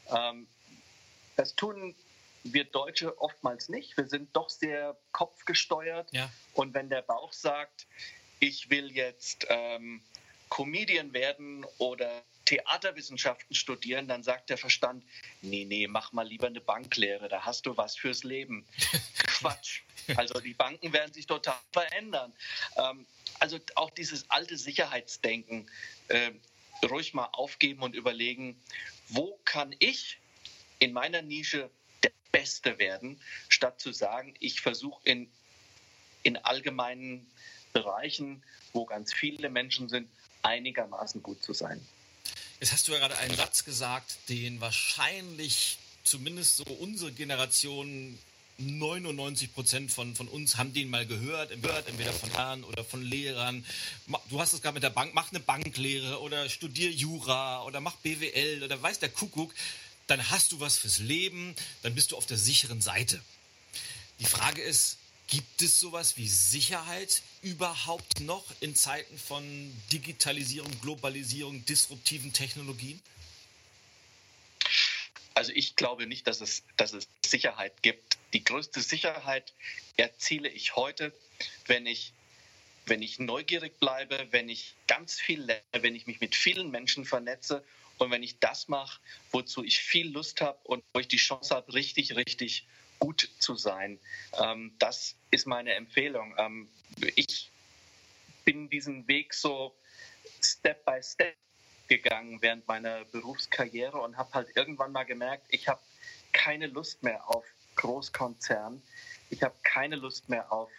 Ähm, 0.10 0.48
das 1.36 1.56
tun 1.56 1.96
wir 2.44 2.66
Deutsche 2.66 3.20
oftmals 3.22 3.70
nicht. 3.70 3.96
Wir 3.96 4.08
sind 4.08 4.36
doch 4.36 4.50
sehr 4.50 4.98
kopfgesteuert. 5.14 6.12
Ja. 6.12 6.30
Und 6.54 6.74
wenn 6.74 6.90
der 6.90 7.02
Bauch 7.02 7.32
sagt, 7.32 7.88
ich 8.40 8.70
will 8.70 8.92
jetzt 8.92 9.48
ähm, 9.50 10.02
Comedian 10.50 11.14
werden 11.14 11.66
oder 11.78 12.24
Theaterwissenschaften 12.46 13.56
studieren, 13.56 14.08
dann 14.08 14.24
sagt 14.24 14.50
der 14.50 14.58
Verstand, 14.58 15.04
nee, 15.42 15.66
nee, 15.66 15.88
mach 15.88 16.12
mal 16.12 16.28
lieber 16.28 16.48
eine 16.48 16.62
Banklehre, 16.62 17.30
da 17.30 17.46
hast 17.46 17.66
du 17.66 17.78
was 17.78 17.96
fürs 17.96 18.24
Leben. 18.24 18.66
Quatsch. 19.18 19.82
Also 20.16 20.40
die 20.40 20.54
Banken 20.54 20.92
werden 20.92 21.14
sich 21.14 21.26
total 21.26 21.58
verändern. 21.72 22.34
Ähm, 22.76 23.06
also 23.40 23.60
auch 23.76 23.90
dieses 23.90 24.30
alte 24.30 24.58
Sicherheitsdenken 24.58 25.70
äh, 26.10 26.32
ruhig 26.86 27.14
mal 27.14 27.30
aufgeben 27.32 27.82
und 27.82 27.96
überlegen, 27.96 28.62
wo 29.10 29.40
kann 29.46 29.76
ich 29.80 30.20
in 30.80 30.94
meiner 30.94 31.22
Nische 31.22 31.70
der 32.04 32.12
Beste 32.32 32.78
werden, 32.78 33.22
statt 33.48 33.80
zu 33.80 33.94
sagen, 33.94 34.34
ich 34.40 34.62
versuche 34.62 35.02
in, 35.06 35.32
in 36.24 36.38
allgemeinen 36.38 37.32
Bereichen, 37.72 38.44
wo 38.74 38.86
ganz 38.86 39.14
viele 39.14 39.50
Menschen 39.50 39.88
sind, 39.88 40.10
einigermaßen 40.42 41.24
gut 41.24 41.42
zu 41.42 41.54
sein. 41.54 41.86
Jetzt 42.64 42.72
hast 42.72 42.88
du 42.88 42.94
ja 42.94 43.00
gerade 43.00 43.18
einen 43.18 43.36
Satz 43.36 43.66
gesagt, 43.66 44.16
den 44.30 44.62
wahrscheinlich 44.62 45.80
zumindest 46.06 46.56
so 46.56 46.64
unsere 46.64 47.12
Generation 47.12 48.18
99 48.58 49.54
Prozent 49.54 49.92
von, 49.92 50.16
von 50.16 50.30
uns 50.30 50.56
haben 50.56 50.72
den 50.74 50.90
mal 50.90 51.06
gehört, 51.06 51.52
entweder 51.52 52.14
von 52.14 52.32
Herren 52.32 52.64
oder 52.64 52.86
von 52.86 53.02
Lehrern. 53.02 53.66
Du 54.30 54.40
hast 54.40 54.54
es 54.54 54.62
gerade 54.62 54.76
mit 54.76 54.84
der 54.84 54.92
Bank, 54.92 55.14
mach 55.14 55.30
eine 55.32 55.42
Banklehre 55.42 56.22
oder 56.22 56.48
studier 56.48 56.90
Jura 56.90 57.66
oder 57.66 57.82
mach 57.82 57.98
BWL 57.98 58.64
oder 58.64 58.82
weiß 58.82 59.00
der 59.00 59.10
Kuckuck. 59.10 59.54
Dann 60.08 60.30
hast 60.30 60.54
du 60.54 60.62
was 60.62 60.78
fürs 60.78 61.00
Leben, 61.00 61.58
dann 61.82 61.94
bist 61.96 62.14
du 62.14 62.16
auf 62.16 62.28
der 62.28 62.38
sicheren 62.38 62.80
Seite. 62.80 63.20
Die 64.22 64.26
Frage 64.26 64.62
ist, 64.62 65.00
Gibt 65.28 65.62
es 65.62 65.80
sowas 65.80 66.18
wie 66.18 66.28
Sicherheit 66.28 67.22
überhaupt 67.42 68.20
noch 68.20 68.44
in 68.60 68.76
Zeiten 68.76 69.18
von 69.18 69.74
Digitalisierung, 69.92 70.72
Globalisierung, 70.82 71.66
disruptiven 71.66 72.34
Technologien? 72.34 73.02
Also 75.34 75.52
ich 75.54 75.76
glaube 75.76 76.06
nicht, 76.06 76.28
dass 76.28 76.42
es, 76.42 76.64
dass 76.78 76.94
es 76.94 77.08
Sicherheit 77.26 77.74
gibt. 77.82 78.18
Die 78.34 78.44
größte 78.44 78.82
Sicherheit 78.82 79.54
erziele 79.98 80.50
ich 80.50 80.76
heute, 80.76 81.12
wenn 81.66 81.86
ich, 81.86 82.14
wenn 82.86 83.02
ich 83.02 83.20
neugierig 83.20 83.80
bleibe, 83.80 84.28
wenn 84.32 84.50
ich 84.50 84.76
ganz 84.88 85.20
viel 85.20 85.42
lerne, 85.42 85.64
wenn 85.72 85.96
ich 85.96 86.06
mich 86.06 86.20
mit 86.20 86.36
vielen 86.36 86.70
Menschen 86.70 87.06
vernetze 87.06 87.64
und 87.98 88.12
wenn 88.12 88.24
ich 88.24 88.40
das 88.40 88.68
mache, 88.68 89.00
wozu 89.32 89.64
ich 89.64 89.80
viel 89.80 90.10
Lust 90.10 90.42
habe 90.42 90.60
und 90.64 90.84
wo 90.94 91.00
ich 91.00 91.08
die 91.08 91.18
Chance 91.18 91.56
habe, 91.56 91.74
richtig, 91.74 92.16
richtig 92.16 92.66
gut 93.04 93.30
zu 93.38 93.56
sein. 93.58 94.00
Ähm, 94.42 94.72
das 94.80 95.16
ist 95.30 95.46
meine 95.46 95.74
Empfehlung. 95.74 96.34
Ähm, 96.38 96.70
ich 97.18 97.52
bin 98.46 98.70
diesen 98.70 99.06
Weg 99.10 99.34
so 99.34 99.76
Step 100.42 100.86
by 100.86 101.04
Step 101.04 101.36
gegangen 101.90 102.42
während 102.42 102.66
meiner 102.66 103.04
Berufskarriere 103.04 103.98
und 104.00 104.16
habe 104.16 104.32
halt 104.34 104.56
irgendwann 104.56 104.94
mal 104.94 105.04
gemerkt, 105.04 105.48
ich 105.50 105.68
habe 105.68 105.82
keine 106.32 106.68
Lust 106.68 107.04
mehr 107.04 107.28
auf 107.28 107.44
Großkonzern. 107.76 108.82
Ich 109.30 109.44
habe 109.44 109.56
keine 109.64 109.98
Lust 109.98 110.30
mehr 110.30 110.50
auf 110.54 110.72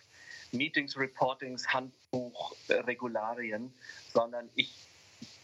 Meetings, 0.51 0.97
Reportings, 0.97 1.75
Handbuch, 1.75 2.57
Regularien, 2.71 3.75
sondern 4.15 4.49
ich 4.55 4.73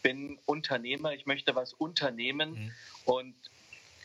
bin 0.02 0.38
Unternehmer, 0.46 1.12
ich 1.12 1.26
möchte 1.26 1.54
was 1.54 1.74
unternehmen 1.74 2.52
mhm. 2.52 2.72
und 3.04 3.34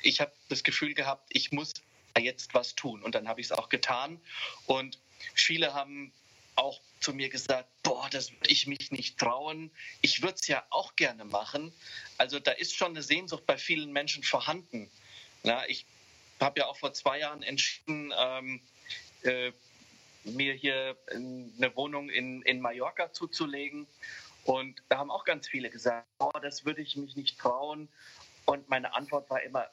ich 0.01 0.19
habe 0.19 0.33
das 0.49 0.63
Gefühl 0.63 0.93
gehabt, 0.93 1.29
ich 1.29 1.53
muss 1.53 1.73
jetzt 2.19 2.53
was 2.53 2.75
tun. 2.75 3.03
Und 3.03 3.15
dann 3.15 3.27
habe 3.27 3.41
ich 3.41 3.47
es 3.47 3.51
auch 3.51 3.69
getan. 3.69 4.19
Und 4.65 4.99
viele 5.33 5.73
haben 5.73 6.11
auch 6.55 6.79
zu 6.99 7.13
mir 7.13 7.29
gesagt, 7.29 7.69
boah, 7.83 8.09
das 8.09 8.31
würde 8.31 8.49
ich 8.49 8.67
mich 8.67 8.91
nicht 8.91 9.17
trauen. 9.17 9.71
Ich 10.01 10.21
würde 10.21 10.35
es 10.35 10.47
ja 10.47 10.65
auch 10.69 10.95
gerne 10.95 11.25
machen. 11.25 11.73
Also 12.17 12.39
da 12.39 12.51
ist 12.51 12.75
schon 12.75 12.91
eine 12.91 13.03
Sehnsucht 13.03 13.45
bei 13.45 13.57
vielen 13.57 13.91
Menschen 13.91 14.23
vorhanden. 14.23 14.89
Na, 15.43 15.67
ich 15.67 15.85
habe 16.39 16.61
ja 16.61 16.67
auch 16.67 16.77
vor 16.77 16.93
zwei 16.93 17.19
Jahren 17.19 17.43
entschieden, 17.43 18.13
ähm, 18.17 18.61
äh, 19.23 19.51
mir 20.23 20.53
hier 20.53 20.97
eine 21.11 21.75
Wohnung 21.75 22.09
in, 22.09 22.41
in 22.43 22.59
Mallorca 22.59 23.13
zuzulegen. 23.13 23.85
Und 24.43 24.81
da 24.89 24.97
haben 24.97 25.11
auch 25.11 25.25
ganz 25.25 25.47
viele 25.47 25.69
gesagt, 25.69 26.07
oh, 26.19 26.31
das 26.41 26.65
würde 26.65 26.81
ich 26.81 26.95
mich 26.95 27.15
nicht 27.15 27.37
trauen. 27.37 27.89
Und 28.45 28.69
meine 28.69 28.93
Antwort 28.93 29.29
war 29.29 29.41
immer, 29.41 29.67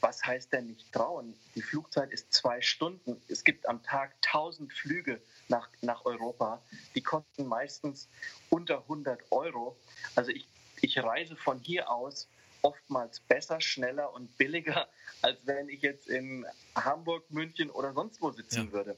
was 0.00 0.24
heißt 0.24 0.52
denn 0.52 0.66
nicht 0.66 0.92
trauen? 0.92 1.34
Die 1.54 1.62
Flugzeit 1.62 2.10
ist 2.10 2.32
zwei 2.32 2.60
Stunden. 2.60 3.20
Es 3.28 3.44
gibt 3.44 3.68
am 3.68 3.82
Tag 3.82 4.14
1000 4.24 4.72
Flüge 4.72 5.20
nach, 5.48 5.68
nach 5.82 6.04
Europa. 6.04 6.62
Die 6.94 7.02
kosten 7.02 7.46
meistens 7.46 8.08
unter 8.48 8.78
100 8.78 9.20
Euro. 9.30 9.76
Also 10.14 10.30
ich, 10.30 10.46
ich 10.80 10.98
reise 10.98 11.36
von 11.36 11.58
hier 11.60 11.90
aus 11.90 12.28
oftmals 12.62 13.20
besser, 13.20 13.60
schneller 13.60 14.12
und 14.12 14.36
billiger, 14.36 14.88
als 15.22 15.38
wenn 15.44 15.68
ich 15.68 15.82
jetzt 15.82 16.08
in 16.08 16.46
Hamburg, 16.74 17.30
München 17.30 17.70
oder 17.70 17.92
sonst 17.92 18.20
wo 18.20 18.30
sitzen 18.30 18.66
ja. 18.66 18.72
würde. 18.72 18.96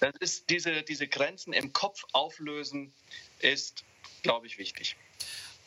Das 0.00 0.14
ist 0.20 0.50
diese, 0.50 0.82
diese 0.82 1.08
Grenzen 1.08 1.52
im 1.52 1.72
Kopf 1.72 2.04
auflösen, 2.12 2.92
ist, 3.40 3.84
glaube 4.22 4.46
ich, 4.46 4.58
wichtig 4.58 4.96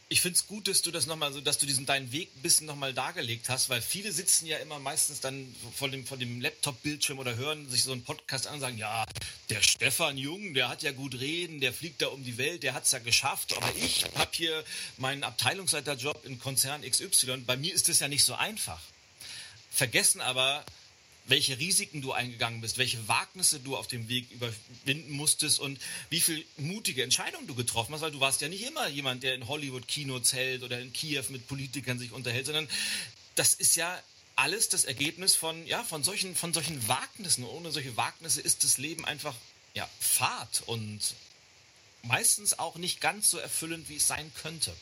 ich 0.08 0.22
finde 0.22 0.38
es 0.38 0.46
gut, 0.46 0.68
dass 0.68 0.84
du 0.84 0.92
das 0.92 1.08
nochmal 1.08 1.34
so, 1.34 1.42
dass 1.42 1.58
du 1.58 1.66
diesen 1.66 1.88
deinen 1.88 2.12
Weg 2.12 2.30
ein 2.36 2.42
bisschen 2.44 2.68
nochmal 2.68 2.94
dargelegt 2.94 3.50
hast, 3.50 3.70
weil 3.70 3.82
viele 3.82 4.12
sitzen 4.12 4.46
ja 4.46 4.58
immer 4.58 4.78
meistens 4.78 5.20
dann 5.20 5.56
vor 5.76 5.90
dem, 5.90 6.06
vor 6.06 6.18
dem 6.18 6.42
Laptop-Bildschirm 6.42 7.18
oder 7.18 7.36
hören 7.36 7.68
sich 7.70 7.84
so 7.84 7.92
einen 7.92 8.04
Podcast 8.04 8.46
an 8.46 8.56
und 8.56 8.60
sagen, 8.60 8.78
ja, 8.78 9.06
der 9.50 9.62
Stefan 9.64 10.18
Jung, 10.18 10.54
der 10.54 10.70
hat 10.70 10.84
ja 10.84 10.92
gut 10.92 11.20
reden, 11.20 11.60
der 11.60 11.74
fliegt 11.74 12.04
da 12.04 12.08
um 12.08 12.24
die 12.24 12.38
Welt, 12.38 12.62
der 12.62 12.76
hat 12.76 12.86
es 12.86 12.92
ja 12.92 13.00
geschafft, 13.00 13.58
aber 13.58 13.72
ich 13.78 14.06
habe 14.16 14.32
hier 14.34 14.64
meinen 14.98 15.24
Abteilungsleiterjob 15.24 16.24
in 16.26 16.38
Konzern 16.40 16.84
XY, 16.84 17.38
bei 17.38 17.58
mir 17.58 17.74
ist 17.74 17.90
das 17.90 18.00
ja 18.00 18.08
nicht 18.08 18.24
so 18.24 18.36
einfach. 18.36 18.82
Vergessen 19.72 20.22
aber, 20.22 20.64
welche 21.28 21.58
Risiken 21.58 22.02
du 22.02 22.12
eingegangen 22.12 22.62
bist, 22.62 22.78
welche 22.78 23.08
Wagnisse 23.08 23.60
du 23.60 23.76
auf 23.76 23.88
dem 23.88 24.08
Weg 24.10 24.30
überwinden 24.32 25.12
musstest 25.12 25.60
und 25.60 25.80
wie 26.10 26.20
viel 26.20 26.46
mutige 26.58 27.04
Entscheidungen 27.04 27.48
du 27.48 27.56
getroffen 27.56 27.94
hast, 27.94 28.02
weil 28.02 28.12
du 28.12 28.20
warst 28.20 28.42
ja 28.42 28.48
nicht 28.48 28.64
immer 28.64 28.88
jemand, 28.88 29.24
der 29.24 29.34
in 29.34 29.48
Hollywood 29.48 29.88
Kinos 29.88 30.34
hält 30.34 30.64
oder 30.64 30.80
in 30.80 30.94
Kiew 30.94 31.24
mit 31.30 31.48
Politikern 31.48 31.98
sich 31.98 32.12
unterhält, 32.12 32.46
sondern 32.46 32.68
das 33.36 33.54
ist 33.54 33.76
ja 33.76 34.02
alles 34.36 34.70
das 34.70 34.84
Ergebnis 34.84 35.36
von, 35.36 35.66
ja, 35.66 35.84
von 35.84 36.04
solchen, 36.04 36.36
von 36.36 36.54
solchen 36.54 36.88
Wagnissen. 36.88 37.44
Ohne 37.46 37.72
solche 37.72 37.98
Wagnisse 37.98 38.42
ist 38.42 38.64
das 38.64 38.78
Leben 38.78 39.06
einfach, 39.06 39.36
ja, 39.74 39.90
Fahrt 40.00 40.64
und 40.66 41.00
meistens 42.04 42.60
auch 42.60 42.76
nicht 42.76 43.02
ganz 43.02 43.30
so 43.30 43.38
erfüllend, 43.38 43.90
wie 43.90 43.96
es 43.96 44.08
sein 44.08 44.32
könnte. 44.42 44.76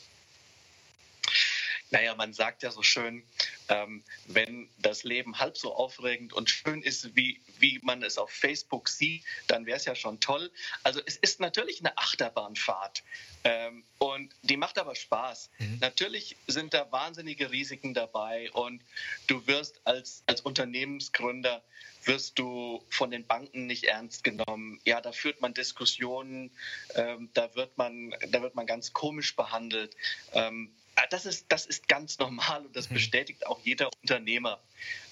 Naja, 1.94 2.16
man 2.16 2.32
sagt 2.32 2.64
ja 2.64 2.72
so 2.72 2.82
schön, 2.82 3.22
ähm, 3.68 4.02
wenn 4.26 4.68
das 4.78 5.04
Leben 5.04 5.38
halb 5.38 5.56
so 5.56 5.72
aufregend 5.76 6.32
und 6.32 6.50
schön 6.50 6.82
ist, 6.82 7.14
wie, 7.14 7.40
wie 7.60 7.78
man 7.84 8.02
es 8.02 8.18
auf 8.18 8.30
Facebook 8.30 8.88
sieht, 8.88 9.22
dann 9.46 9.64
wäre 9.64 9.76
es 9.76 9.84
ja 9.84 9.94
schon 9.94 10.18
toll. 10.18 10.50
Also 10.82 11.00
es 11.06 11.16
ist 11.16 11.38
natürlich 11.38 11.78
eine 11.78 11.96
Achterbahnfahrt 11.96 13.04
ähm, 13.44 13.84
und 13.98 14.34
die 14.42 14.56
macht 14.56 14.76
aber 14.78 14.96
Spaß. 14.96 15.50
Mhm. 15.60 15.78
Natürlich 15.80 16.34
sind 16.48 16.74
da 16.74 16.90
wahnsinnige 16.90 17.52
Risiken 17.52 17.94
dabei 17.94 18.50
und 18.50 18.82
du 19.28 19.46
wirst 19.46 19.80
als, 19.84 20.24
als 20.26 20.40
Unternehmensgründer 20.40 21.62
wirst 22.06 22.40
du 22.40 22.84
von 22.90 23.12
den 23.12 23.24
Banken 23.24 23.66
nicht 23.66 23.84
ernst 23.84 24.24
genommen. 24.24 24.80
Ja, 24.84 25.00
da 25.00 25.12
führt 25.12 25.40
man 25.40 25.54
Diskussionen, 25.54 26.50
ähm, 26.96 27.30
da, 27.34 27.54
wird 27.54 27.78
man, 27.78 28.12
da 28.30 28.42
wird 28.42 28.56
man 28.56 28.66
ganz 28.66 28.92
komisch 28.92 29.36
behandelt. 29.36 29.96
Ähm, 30.32 30.74
das 31.10 31.26
ist, 31.26 31.46
das 31.48 31.66
ist 31.66 31.88
ganz 31.88 32.18
normal 32.18 32.66
und 32.66 32.76
das 32.76 32.90
mhm. 32.90 32.94
bestätigt 32.94 33.46
auch 33.46 33.60
jeder 33.64 33.90
Unternehmer. 34.02 34.60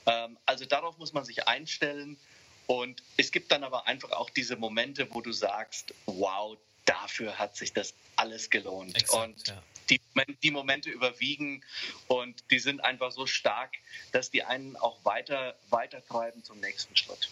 Ähm, 0.07 0.39
also 0.47 0.65
darauf 0.65 0.99
muss 0.99 1.13
man 1.13 1.25
sich 1.25 1.47
einstellen. 1.47 2.19
Und 2.67 3.03
es 3.17 3.33
gibt 3.33 3.51
dann 3.51 3.65
aber 3.65 3.87
einfach 3.87 4.13
auch 4.13 4.31
diese 4.31 4.57
Momente, 4.57 5.09
wo 5.11 5.21
du 5.21 5.33
sagst, 5.33 5.95
wow, 6.07 6.57
dafür 6.85 7.39
hat 7.39 7.57
sich 7.57 7.73
das 7.73 7.95
alles 8.17 8.51
gelohnt. 8.51 8.97
Exakt, 8.97 9.25
und 9.25 9.49
ja. 9.49 9.63
die, 9.91 10.01
die 10.43 10.51
Momente 10.51 10.91
überwiegen 10.91 11.63
und 12.07 12.43
die 12.51 12.61
sind 12.61 12.81
einfach 12.81 13.13
so 13.13 13.27
stark, 13.27 13.73
dass 14.13 14.31
die 14.31 14.45
einen 14.45 14.77
auch 14.77 15.05
weiter, 15.05 15.57
weiter 15.71 16.05
treiben 16.07 16.45
zum 16.45 16.61
nächsten 16.61 16.97
Schritt. 16.97 17.29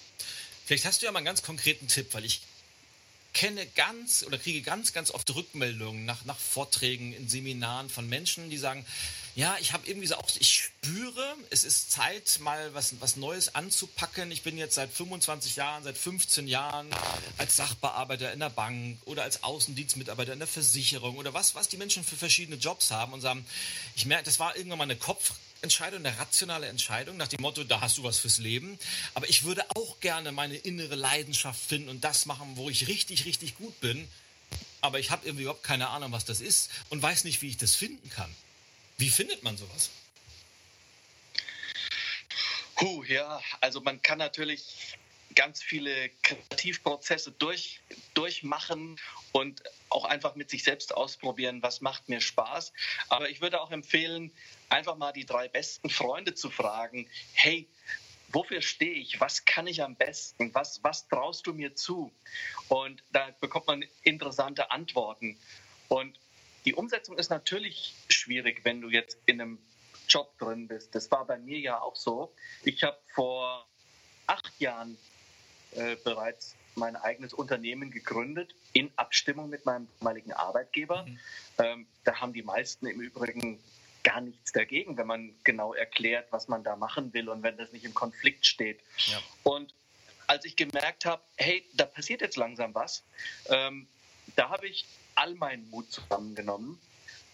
Vielleicht 0.67 0.85
hast 0.85 1.03
du 1.03 1.07
ja 1.07 1.13
mal 1.13 1.19
einen 1.19 1.27
ganz 1.27 1.43
konkreten 1.43 1.89
Tipp, 1.89 2.13
weil 2.13 2.25
ich 2.25 2.43
kenne 3.33 3.67
ganz 3.67 4.25
oder 4.27 4.39
kriege 4.39 4.63
ganz, 4.63 4.93
ganz 4.93 5.11
oft 5.11 5.35
Rückmeldungen 5.35 6.05
nach, 6.05 6.25
nach 6.25 6.39
Vorträgen 6.39 7.13
in 7.13 7.29
Seminaren 7.29 7.89
von 7.89 8.09
Menschen, 8.09 8.51
die 8.51 8.59
sagen, 8.59 8.85
ja, 9.37 9.57
ich 9.61 9.73
habe 9.73 9.87
irgendwie 9.87 10.09
so 10.09 10.17
auch, 10.17 10.29
ich 10.39 10.53
spüre, 10.53 11.37
es 11.51 11.65
ist 11.65 11.93
Zeit, 11.93 12.41
mal 12.41 12.75
was, 12.75 13.01
was 13.01 13.17
Neues 13.17 13.55
anzupacken. 13.55 14.31
Ich 14.33 14.43
bin 14.43 14.59
jetzt 14.59 14.75
seit 14.75 14.91
25 14.91 15.57
Jahren, 15.57 15.85
seit 15.85 15.97
15 15.97 16.49
Jahren 16.49 16.89
als 17.39 17.57
Sachbearbeiter 17.57 18.33
in 18.33 18.41
der 18.41 18.51
Bank 18.51 18.99
oder 19.05 19.23
als 19.23 19.45
Außendienstmitarbeiter 19.45 20.33
in 20.33 20.41
der 20.41 20.49
Versicherung 20.49 21.17
oder 21.17 21.33
was, 21.33 21.55
was 21.55 21.69
die 21.69 21.77
Menschen 21.77 22.03
für 22.03 22.17
verschiedene 22.17 22.57
Jobs 22.57 22.91
haben 22.91 23.13
und 23.13 23.21
sagen, 23.21 23.47
ich 23.95 24.05
merke, 24.05 24.25
das 24.25 24.41
war 24.41 24.57
irgendwann 24.57 24.79
mal 24.79 24.85
eine 24.85 24.97
Kopf, 24.97 25.33
Entscheidung, 25.63 26.05
eine 26.05 26.19
rationale 26.19 26.69
Entscheidung 26.69 27.17
nach 27.17 27.29
dem 27.29 27.43
Motto, 27.43 27.65
da 27.65 27.81
hast 27.81 27.99
du 27.99 28.03
was 28.03 28.19
fürs 28.19 28.39
Leben. 28.39 28.79
Aber 29.15 29.29
ich 29.29 29.45
würde 29.45 29.65
auch 29.77 30.01
gerne 30.01 30.33
meine 30.33 30.57
innere 30.57 30.95
Leidenschaft 30.95 31.61
finden 31.61 31.89
und 31.89 32.03
das 32.05 32.27
machen, 32.27 32.57
wo 32.57 32.71
ich 32.71 32.89
richtig, 32.89 33.25
richtig 33.25 33.57
gut 33.57 33.79
bin. 33.81 34.09
Aber 34.81 34.99
ich 34.99 35.11
habe 35.11 35.27
irgendwie 35.27 35.43
überhaupt 35.43 35.63
keine 35.63 35.89
Ahnung, 35.89 36.13
was 36.13 36.25
das 36.25 36.41
ist 36.41 36.71
und 36.89 37.03
weiß 37.03 37.25
nicht, 37.25 37.43
wie 37.43 37.49
ich 37.49 37.57
das 37.57 37.75
finden 37.75 38.09
kann. 38.11 38.35
Wie 38.97 39.11
findet 39.11 39.43
man 39.43 39.57
sowas? 39.57 39.91
Puh, 42.77 43.05
ja, 43.05 43.41
also 43.61 43.81
man 43.83 44.01
kann 44.01 44.19
natürlich 44.19 44.97
ganz 45.35 45.63
viele 45.63 46.11
Kreativprozesse 46.23 47.33
durch, 47.33 47.81
durchmachen 48.15 48.99
und 49.33 49.63
auch 49.89 50.05
einfach 50.05 50.35
mit 50.35 50.51
sich 50.51 50.65
selbst 50.65 50.95
ausprobieren, 50.95 51.63
was 51.63 51.81
macht 51.81 52.09
mir 52.09 52.21
Spaß. 52.21 52.73
Aber 53.09 53.31
ich 53.31 53.41
würde 53.41 53.61
auch 53.61 53.71
empfehlen, 53.71 54.33
einfach 54.69 54.97
mal 54.97 55.13
die 55.13 55.27
drei 55.27 55.49
besten 55.49 55.91
Freunde 55.91 56.35
zu 56.35 56.51
fragen, 56.51 57.09
hey, 57.33 57.69
wofür 58.33 58.63
stehe 58.63 58.95
ich? 58.95 59.21
Was 59.21 59.45
kann 59.45 59.67
ich 59.67 59.83
am 59.83 59.97
besten? 59.97 60.55
Was, 60.55 60.83
was 60.83 61.09
traust 61.09 61.47
du 61.47 61.53
mir 61.53 61.75
zu? 61.75 62.13
Und 62.69 63.03
da 63.13 63.31
bekommt 63.41 63.67
man 63.67 63.85
interessante 64.03 64.71
Antworten. 64.71 65.39
Und 65.89 66.19
die 66.65 66.75
Umsetzung 66.75 67.19
ist 67.19 67.31
natürlich 67.31 67.95
schwierig, 68.09 68.65
wenn 68.65 68.81
du 68.81 68.91
jetzt 68.91 69.19
in 69.27 69.41
einem 69.41 69.59
Job 70.09 70.37
drin 70.39 70.69
bist. 70.69 70.95
Das 70.95 71.11
war 71.11 71.25
bei 71.25 71.39
mir 71.39 71.59
ja 71.59 71.81
auch 71.81 71.97
so. 71.97 72.35
Ich 72.65 72.83
habe 72.83 72.99
vor 73.15 73.67
acht 74.27 74.61
Jahren 74.61 74.99
äh, 75.73 75.97
bereits 76.05 76.57
mein 76.75 76.97
eigenes 76.97 77.33
Unternehmen 77.33 77.91
gegründet, 77.91 78.55
in 78.73 78.91
Abstimmung 78.97 79.51
mit 79.51 79.67
meinem 79.67 79.89
damaligen 79.99 80.33
Arbeitgeber. 80.33 81.05
Mhm. 81.05 81.19
Ähm, 81.59 81.87
da 82.05 82.21
haben 82.21 82.33
die 82.33 82.43
meisten 82.43 82.87
im 82.87 83.01
Übrigen 83.01 83.59
gar 84.03 84.21
nichts 84.21 84.53
dagegen, 84.53 84.97
wenn 84.97 85.07
man 85.07 85.35
genau 85.45 85.75
erklärt, 85.75 86.29
was 86.31 86.49
man 86.49 86.65
da 86.65 86.77
machen 86.77 87.13
will 87.13 87.29
und 87.29 87.43
wenn 87.43 87.57
das 87.57 87.73
nicht 87.73 87.85
im 87.85 87.95
Konflikt 87.95 88.47
steht. 88.47 88.81
Ja. 89.07 89.19
Und 89.43 89.75
als 90.27 90.45
ich 90.45 90.57
gemerkt 90.57 91.05
habe, 91.05 91.23
hey, 91.37 91.69
da 91.75 91.85
passiert 91.85 92.21
jetzt 92.21 92.37
langsam 92.37 92.75
was, 92.75 93.03
ähm, 93.49 93.89
da 94.37 94.49
habe 94.49 94.69
ich 94.69 94.87
all 95.17 95.35
meinen 95.35 95.69
Mut 95.71 95.91
zusammengenommen 95.91 96.81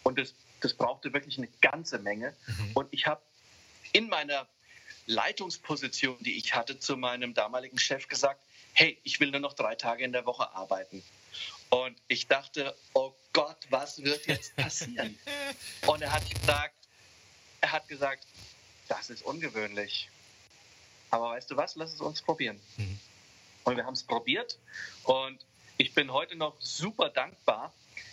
und 0.03 0.18
das, 0.18 0.34
das 0.61 0.74
brauchte 0.74 1.12
wirklich 1.12 1.39
eine 1.39 1.49
ganze 1.61 1.99
Menge. 1.99 2.34
Mhm. 2.47 2.70
Und 2.74 2.89
ich 2.91 3.07
habe 3.07 3.20
in 3.93 4.09
meiner 4.09 4.49
Leitungsposition, 5.07 6.16
die 6.20 6.36
ich 6.36 6.54
hatte, 6.54 6.78
zu 6.78 6.96
meinem 6.96 7.34
damaligen 7.34 7.78
Chef 7.78 8.09
gesagt, 8.09 8.40
hey, 8.72 8.98
ich 9.04 9.20
will 9.20 9.30
nur 9.30 9.40
noch 9.40 9.54
drei 9.54 9.74
Tage 9.74 10.04
in 10.04 10.12
der 10.12 10.26
Woche 10.26 10.50
arbeiten. 10.50 11.02
Und 11.70 11.96
ich 12.09 12.26
dachte, 12.26 12.76
oh 12.92 13.14
Gott, 13.32 13.57
was 13.70 14.02
wird 14.02 14.26
jetzt 14.26 14.54
passieren? 14.57 15.18
und 15.86 16.02
er 16.02 16.12
hat 16.12 16.28
gesagt, 16.28 16.74
er 17.61 17.72
hat 17.72 17.88
gesagt, 17.88 18.26
das 18.88 19.11
ist 19.11 19.22
ungewöhnlich. 19.22 20.11
Aber 21.11 21.30
weißt 21.30 21.50
du 21.50 21.57
was, 21.57 21.76
lass 21.76 21.92
es 21.92 22.00
uns 22.00 22.22
probieren. 22.22 22.61
Mhm. 22.76 22.98
Und 23.64 23.76
wir 23.76 23.84
haben 23.84 23.94
es 23.94 24.04
probiert 24.04 24.59
und 25.04 25.44
ich 25.76 25.92
bin 25.92 26.12
heute 26.12 26.36
noch 26.36 26.54
super 26.61 27.11
dankbar. 27.11 27.72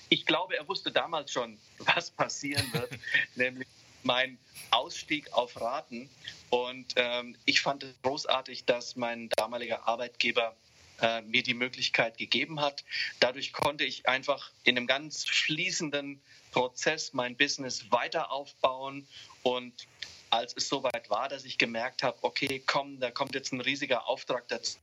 ich 0.09 0.25
glaube, 0.25 0.57
er 0.57 0.67
wusste 0.67 0.91
damals 0.91 1.31
schon, 1.31 1.57
was 1.77 2.11
passieren 2.11 2.71
wird, 2.73 2.91
nämlich 3.35 3.67
mein 4.05 4.37
Ausstieg 4.71 5.31
auf 5.33 5.59
Raten. 5.59 6.09
Und 6.49 6.93
ähm, 6.95 7.35
ich 7.45 7.61
fand 7.61 7.83
es 7.83 7.93
großartig, 8.01 8.65
dass 8.65 8.95
mein 8.95 9.29
damaliger 9.29 9.87
Arbeitgeber 9.87 10.55
äh, 11.01 11.21
mir 11.21 11.43
die 11.43 11.53
Möglichkeit 11.53 12.17
gegeben 12.17 12.61
hat. 12.61 12.83
Dadurch 13.19 13.53
konnte 13.53 13.83
ich 13.83 14.07
einfach 14.07 14.51
in 14.63 14.77
einem 14.77 14.87
ganz 14.87 15.25
fließenden 15.25 16.21
Prozess 16.51 17.13
mein 17.13 17.35
Business 17.35 17.91
weiter 17.91 18.31
aufbauen 18.31 19.07
und 19.41 19.73
als 20.29 20.53
es 20.55 20.67
soweit 20.67 21.09
war, 21.09 21.29
dass 21.29 21.45
ich 21.45 21.59
gemerkt 21.59 22.01
habe, 22.01 22.17
okay, 22.21 22.63
komm, 22.65 22.99
da 22.99 23.11
kommt 23.11 23.35
jetzt 23.35 23.53
ein 23.53 23.61
riesiger 23.61 24.07
Auftrag 24.07 24.47
dazu, 24.47 24.79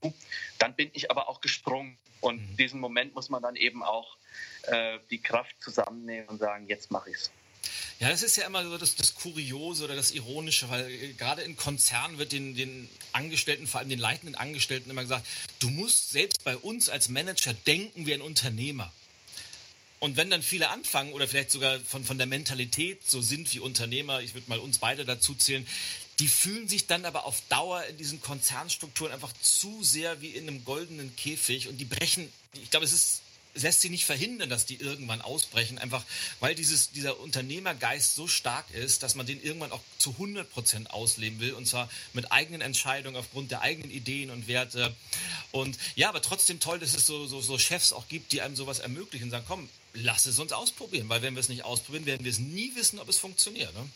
dann 0.58 0.74
bin 0.74 0.90
ich 0.92 1.10
aber 1.10 1.28
auch 1.28 1.40
gesprungen. 1.40 1.98
Und 2.20 2.36
mhm. 2.36 2.56
diesen 2.56 2.80
Moment 2.80 3.14
muss 3.14 3.30
man 3.30 3.42
dann 3.42 3.56
eben 3.56 3.82
auch 3.82 4.16
äh, 4.64 4.98
die 5.10 5.20
Kraft 5.20 5.60
zusammennehmen 5.60 6.28
und 6.28 6.38
sagen, 6.38 6.68
jetzt 6.68 6.90
mache 6.90 7.10
ich 7.10 7.16
es. 7.16 7.32
Ja, 7.98 8.08
das 8.08 8.22
ist 8.22 8.36
ja 8.36 8.46
immer 8.46 8.64
so 8.64 8.78
das, 8.78 8.94
das 8.96 9.14
Kuriose 9.14 9.84
oder 9.84 9.94
das 9.94 10.10
Ironische, 10.12 10.70
weil 10.70 10.90
äh, 10.90 11.12
gerade 11.12 11.42
in 11.42 11.56
Konzernen 11.56 12.18
wird 12.18 12.32
den, 12.32 12.54
den 12.54 12.88
Angestellten, 13.12 13.66
vor 13.66 13.80
allem 13.80 13.90
den 13.90 13.98
leitenden 13.98 14.34
Angestellten 14.34 14.90
immer 14.90 15.02
gesagt, 15.02 15.26
du 15.58 15.68
musst 15.68 16.10
selbst 16.10 16.42
bei 16.44 16.56
uns 16.56 16.88
als 16.88 17.08
Manager 17.08 17.52
denken 17.52 18.06
wie 18.06 18.14
ein 18.14 18.22
Unternehmer. 18.22 18.92
Und 19.98 20.16
wenn 20.16 20.30
dann 20.30 20.42
viele 20.42 20.70
anfangen 20.70 21.12
oder 21.12 21.28
vielleicht 21.28 21.50
sogar 21.50 21.78
von, 21.80 22.04
von 22.04 22.16
der 22.16 22.26
Mentalität 22.26 23.06
so 23.06 23.20
sind 23.20 23.52
wie 23.52 23.60
Unternehmer, 23.60 24.22
ich 24.22 24.32
würde 24.32 24.48
mal 24.48 24.58
uns 24.58 24.78
beide 24.78 25.04
dazu 25.04 25.34
zählen, 25.34 25.66
die 26.20 26.28
fühlen 26.28 26.68
sich 26.68 26.86
dann 26.86 27.04
aber 27.04 27.26
auf 27.26 27.42
Dauer 27.50 27.84
in 27.84 27.98
diesen 27.98 28.20
Konzernstrukturen 28.20 29.12
einfach 29.12 29.32
zu 29.42 29.82
sehr 29.82 30.22
wie 30.22 30.28
in 30.28 30.48
einem 30.48 30.64
goldenen 30.64 31.14
Käfig 31.16 31.68
und 31.68 31.76
die 31.78 31.84
brechen, 31.84 32.32
ich 32.54 32.70
glaube, 32.70 32.86
es 32.86 32.92
ist 32.92 33.20
lässt 33.54 33.80
sich 33.80 33.90
nicht 33.90 34.04
verhindern, 34.04 34.48
dass 34.48 34.66
die 34.66 34.76
irgendwann 34.76 35.20
ausbrechen, 35.20 35.78
einfach 35.78 36.04
weil 36.38 36.54
dieses, 36.54 36.92
dieser 36.92 37.18
Unternehmergeist 37.20 38.14
so 38.14 38.28
stark 38.28 38.70
ist, 38.72 39.02
dass 39.02 39.14
man 39.14 39.26
den 39.26 39.42
irgendwann 39.42 39.72
auch 39.72 39.80
zu 39.98 40.10
100 40.10 40.50
Prozent 40.50 40.90
ausleben 40.90 41.40
will 41.40 41.52
und 41.54 41.66
zwar 41.66 41.90
mit 42.12 42.30
eigenen 42.32 42.60
Entscheidungen 42.60 43.16
aufgrund 43.16 43.50
der 43.50 43.62
eigenen 43.62 43.90
Ideen 43.90 44.30
und 44.30 44.46
Werte. 44.48 44.94
Und 45.50 45.78
ja, 45.96 46.08
aber 46.08 46.22
trotzdem 46.22 46.60
toll, 46.60 46.78
dass 46.78 46.94
es 46.94 47.06
so, 47.06 47.26
so, 47.26 47.40
so 47.40 47.58
Chefs 47.58 47.92
auch 47.92 48.08
gibt, 48.08 48.32
die 48.32 48.40
einem 48.40 48.56
sowas 48.56 48.78
ermöglichen 48.78 49.24
und 49.24 49.30
sagen, 49.30 49.46
komm, 49.48 49.68
lass 49.94 50.26
es 50.26 50.38
uns 50.38 50.52
ausprobieren, 50.52 51.08
weil 51.08 51.22
wenn 51.22 51.34
wir 51.34 51.40
es 51.40 51.48
nicht 51.48 51.64
ausprobieren, 51.64 52.06
werden 52.06 52.24
wir 52.24 52.30
es 52.30 52.38
nie 52.38 52.74
wissen, 52.76 52.98
ob 52.98 53.08
es 53.08 53.18
funktioniert. 53.18 53.74
Ne? 53.74 53.88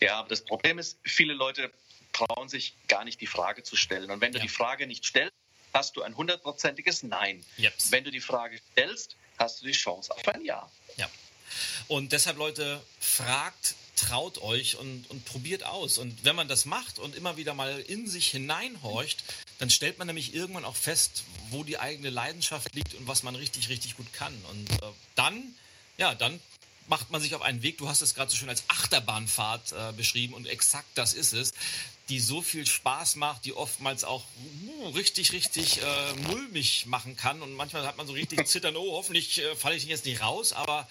Ja, 0.00 0.18
aber 0.18 0.28
das 0.28 0.44
Problem 0.44 0.78
ist, 0.78 0.98
viele 1.02 1.34
Leute 1.34 1.72
trauen 2.12 2.48
sich 2.48 2.74
gar 2.88 3.04
nicht 3.04 3.20
die 3.20 3.26
Frage 3.26 3.62
zu 3.62 3.76
stellen. 3.76 4.10
Und 4.10 4.20
wenn 4.20 4.32
du 4.32 4.38
ja. 4.38 4.42
die 4.42 4.48
Frage 4.48 4.86
nicht 4.86 5.04
stellst, 5.04 5.34
hast 5.72 5.96
du 5.96 6.02
ein 6.02 6.16
hundertprozentiges 6.16 7.02
Nein. 7.02 7.44
Yep. 7.58 7.74
Wenn 7.90 8.04
du 8.04 8.10
die 8.10 8.20
Frage 8.20 8.60
stellst, 8.72 9.16
hast 9.38 9.60
du 9.60 9.66
die 9.66 9.72
Chance 9.72 10.12
auf 10.14 10.26
ein 10.28 10.44
Ja. 10.44 10.68
Ja. 10.96 11.08
Und 11.86 12.12
deshalb, 12.12 12.36
Leute, 12.36 12.80
fragt, 13.00 13.74
traut 13.96 14.38
euch 14.38 14.76
und, 14.76 15.08
und 15.10 15.24
probiert 15.24 15.64
aus. 15.64 15.98
Und 15.98 16.24
wenn 16.24 16.36
man 16.36 16.48
das 16.48 16.64
macht 16.64 16.98
und 16.98 17.16
immer 17.16 17.36
wieder 17.36 17.54
mal 17.54 17.80
in 17.80 18.06
sich 18.06 18.28
hineinhorcht, 18.28 19.24
dann 19.58 19.70
stellt 19.70 19.98
man 19.98 20.06
nämlich 20.06 20.34
irgendwann 20.34 20.64
auch 20.64 20.76
fest, 20.76 21.24
wo 21.50 21.64
die 21.64 21.78
eigene 21.78 22.10
Leidenschaft 22.10 22.74
liegt 22.74 22.94
und 22.94 23.08
was 23.08 23.22
man 23.22 23.34
richtig, 23.34 23.68
richtig 23.68 23.96
gut 23.96 24.12
kann. 24.12 24.34
Und 24.50 24.70
äh, 24.70 24.86
dann, 25.14 25.54
ja, 25.96 26.14
dann 26.14 26.38
macht 26.86 27.10
man 27.10 27.20
sich 27.20 27.34
auf 27.34 27.42
einen 27.42 27.62
Weg, 27.62 27.78
du 27.78 27.88
hast 27.88 28.00
es 28.02 28.14
gerade 28.14 28.30
so 28.30 28.36
schön 28.36 28.48
als 28.48 28.64
Achterbahnfahrt 28.68 29.72
äh, 29.72 29.92
beschrieben 29.92 30.34
und 30.34 30.46
exakt 30.46 30.88
das 30.94 31.12
ist 31.12 31.34
es, 31.34 31.52
die 32.08 32.20
so 32.20 32.40
viel 32.40 32.66
Spaß 32.66 33.16
macht, 33.16 33.44
die 33.44 33.52
oftmals 33.52 34.04
auch 34.04 34.24
uh, 34.66 34.88
richtig, 34.90 35.32
richtig 35.32 35.82
äh, 35.82 36.12
mulmig 36.28 36.86
machen 36.86 37.16
kann 37.16 37.42
und 37.42 37.52
manchmal 37.54 37.86
hat 37.86 37.96
man 37.96 38.06
so 38.06 38.14
richtig 38.14 38.46
zittern, 38.46 38.76
oh, 38.76 38.92
hoffentlich 38.92 39.38
äh, 39.42 39.54
falle 39.54 39.76
ich 39.76 39.84
jetzt 39.84 40.06
nicht 40.06 40.22
raus, 40.22 40.52
aber 40.52 40.88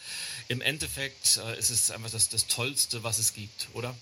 im 0.48 0.62
Endeffekt 0.62 1.38
äh, 1.38 1.58
ist 1.58 1.70
es 1.70 1.92
einfach 1.92 2.12
das, 2.12 2.30
das 2.30 2.48
Tollste, 2.48 3.04
was 3.04 3.18
es 3.18 3.34
gibt, 3.34 3.68
oder? 3.74 3.96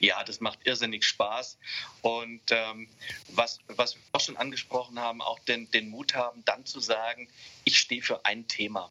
Ja, 0.00 0.24
das 0.24 0.40
macht 0.40 0.58
irrsinnig 0.64 1.04
Spaß. 1.04 1.56
Und 2.02 2.42
ähm, 2.50 2.88
was, 3.28 3.60
was 3.68 3.94
wir 3.94 4.02
auch 4.12 4.20
schon 4.20 4.36
angesprochen 4.36 4.98
haben, 4.98 5.22
auch 5.22 5.38
den, 5.38 5.70
den 5.70 5.88
Mut 5.88 6.14
haben, 6.14 6.44
dann 6.44 6.66
zu 6.66 6.80
sagen, 6.80 7.28
ich 7.64 7.78
stehe 7.78 8.02
für 8.02 8.24
ein 8.24 8.46
Thema. 8.48 8.90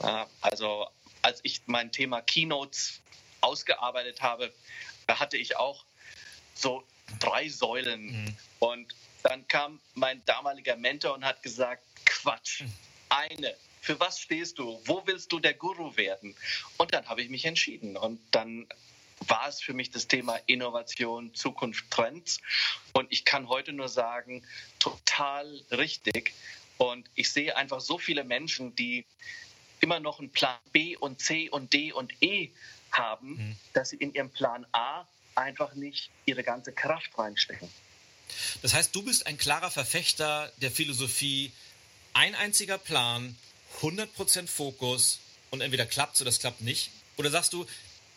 Äh, 0.00 0.24
also 0.40 0.88
als 1.22 1.40
ich 1.44 1.62
mein 1.66 1.92
Thema 1.92 2.20
Keynotes 2.20 3.00
ausgearbeitet 3.40 4.20
habe, 4.20 4.52
da 5.06 5.20
hatte 5.20 5.36
ich 5.36 5.56
auch 5.56 5.84
so 6.54 6.84
drei 7.18 7.48
Säulen. 7.48 8.24
Mhm. 8.24 8.36
Und 8.58 8.94
dann 9.22 9.46
kam 9.48 9.80
mein 9.94 10.24
damaliger 10.24 10.76
Mentor 10.76 11.14
und 11.14 11.24
hat 11.24 11.42
gesagt, 11.42 11.82
Quatsch, 12.04 12.62
mhm. 12.62 12.72
eine. 13.08 13.54
Für 13.80 13.98
was 13.98 14.20
stehst 14.20 14.58
du? 14.58 14.80
Wo 14.84 15.02
willst 15.06 15.32
du 15.32 15.40
der 15.40 15.54
Guru 15.54 15.96
werden? 15.96 16.36
Und 16.76 16.94
dann 16.94 17.08
habe 17.08 17.22
ich 17.22 17.28
mich 17.28 17.44
entschieden. 17.44 17.96
Und 17.96 18.20
dann 18.30 18.66
war 19.28 19.48
es 19.48 19.60
für 19.60 19.72
mich 19.72 19.90
das 19.90 20.08
Thema 20.08 20.38
Innovation, 20.46 21.34
Zukunft, 21.34 21.90
Trends. 21.90 22.40
Und 22.92 23.10
ich 23.10 23.24
kann 23.24 23.48
heute 23.48 23.72
nur 23.72 23.88
sagen, 23.88 24.44
total 24.78 25.62
richtig. 25.70 26.32
Und 26.78 27.08
ich 27.14 27.30
sehe 27.30 27.56
einfach 27.56 27.80
so 27.80 27.98
viele 27.98 28.24
Menschen, 28.24 28.74
die 28.76 29.04
immer 29.80 30.00
noch 30.00 30.20
einen 30.20 30.30
Plan 30.30 30.58
B 30.72 30.96
und 30.96 31.20
C 31.20 31.48
und 31.48 31.72
D 31.72 31.92
und 31.92 32.12
E 32.22 32.50
haben, 32.92 33.36
mhm. 33.36 33.56
dass 33.72 33.90
sie 33.90 33.96
in 33.96 34.14
ihrem 34.14 34.30
Plan 34.30 34.66
A 34.72 35.06
einfach 35.34 35.74
nicht 35.74 36.10
ihre 36.26 36.42
ganze 36.42 36.72
Kraft 36.72 37.10
reinstecken. 37.16 37.68
Das 38.62 38.74
heißt, 38.74 38.94
du 38.94 39.02
bist 39.02 39.26
ein 39.26 39.38
klarer 39.38 39.70
Verfechter 39.70 40.50
der 40.58 40.70
Philosophie, 40.70 41.52
ein 42.14 42.34
einziger 42.34 42.78
Plan, 42.78 43.36
100% 43.80 44.46
Fokus 44.46 45.20
und 45.50 45.60
entweder 45.60 45.86
klappt 45.86 46.16
es 46.16 46.22
oder 46.22 46.30
es 46.30 46.38
klappt 46.38 46.60
nicht? 46.60 46.90
Oder 47.16 47.30
sagst 47.30 47.52
du, 47.52 47.66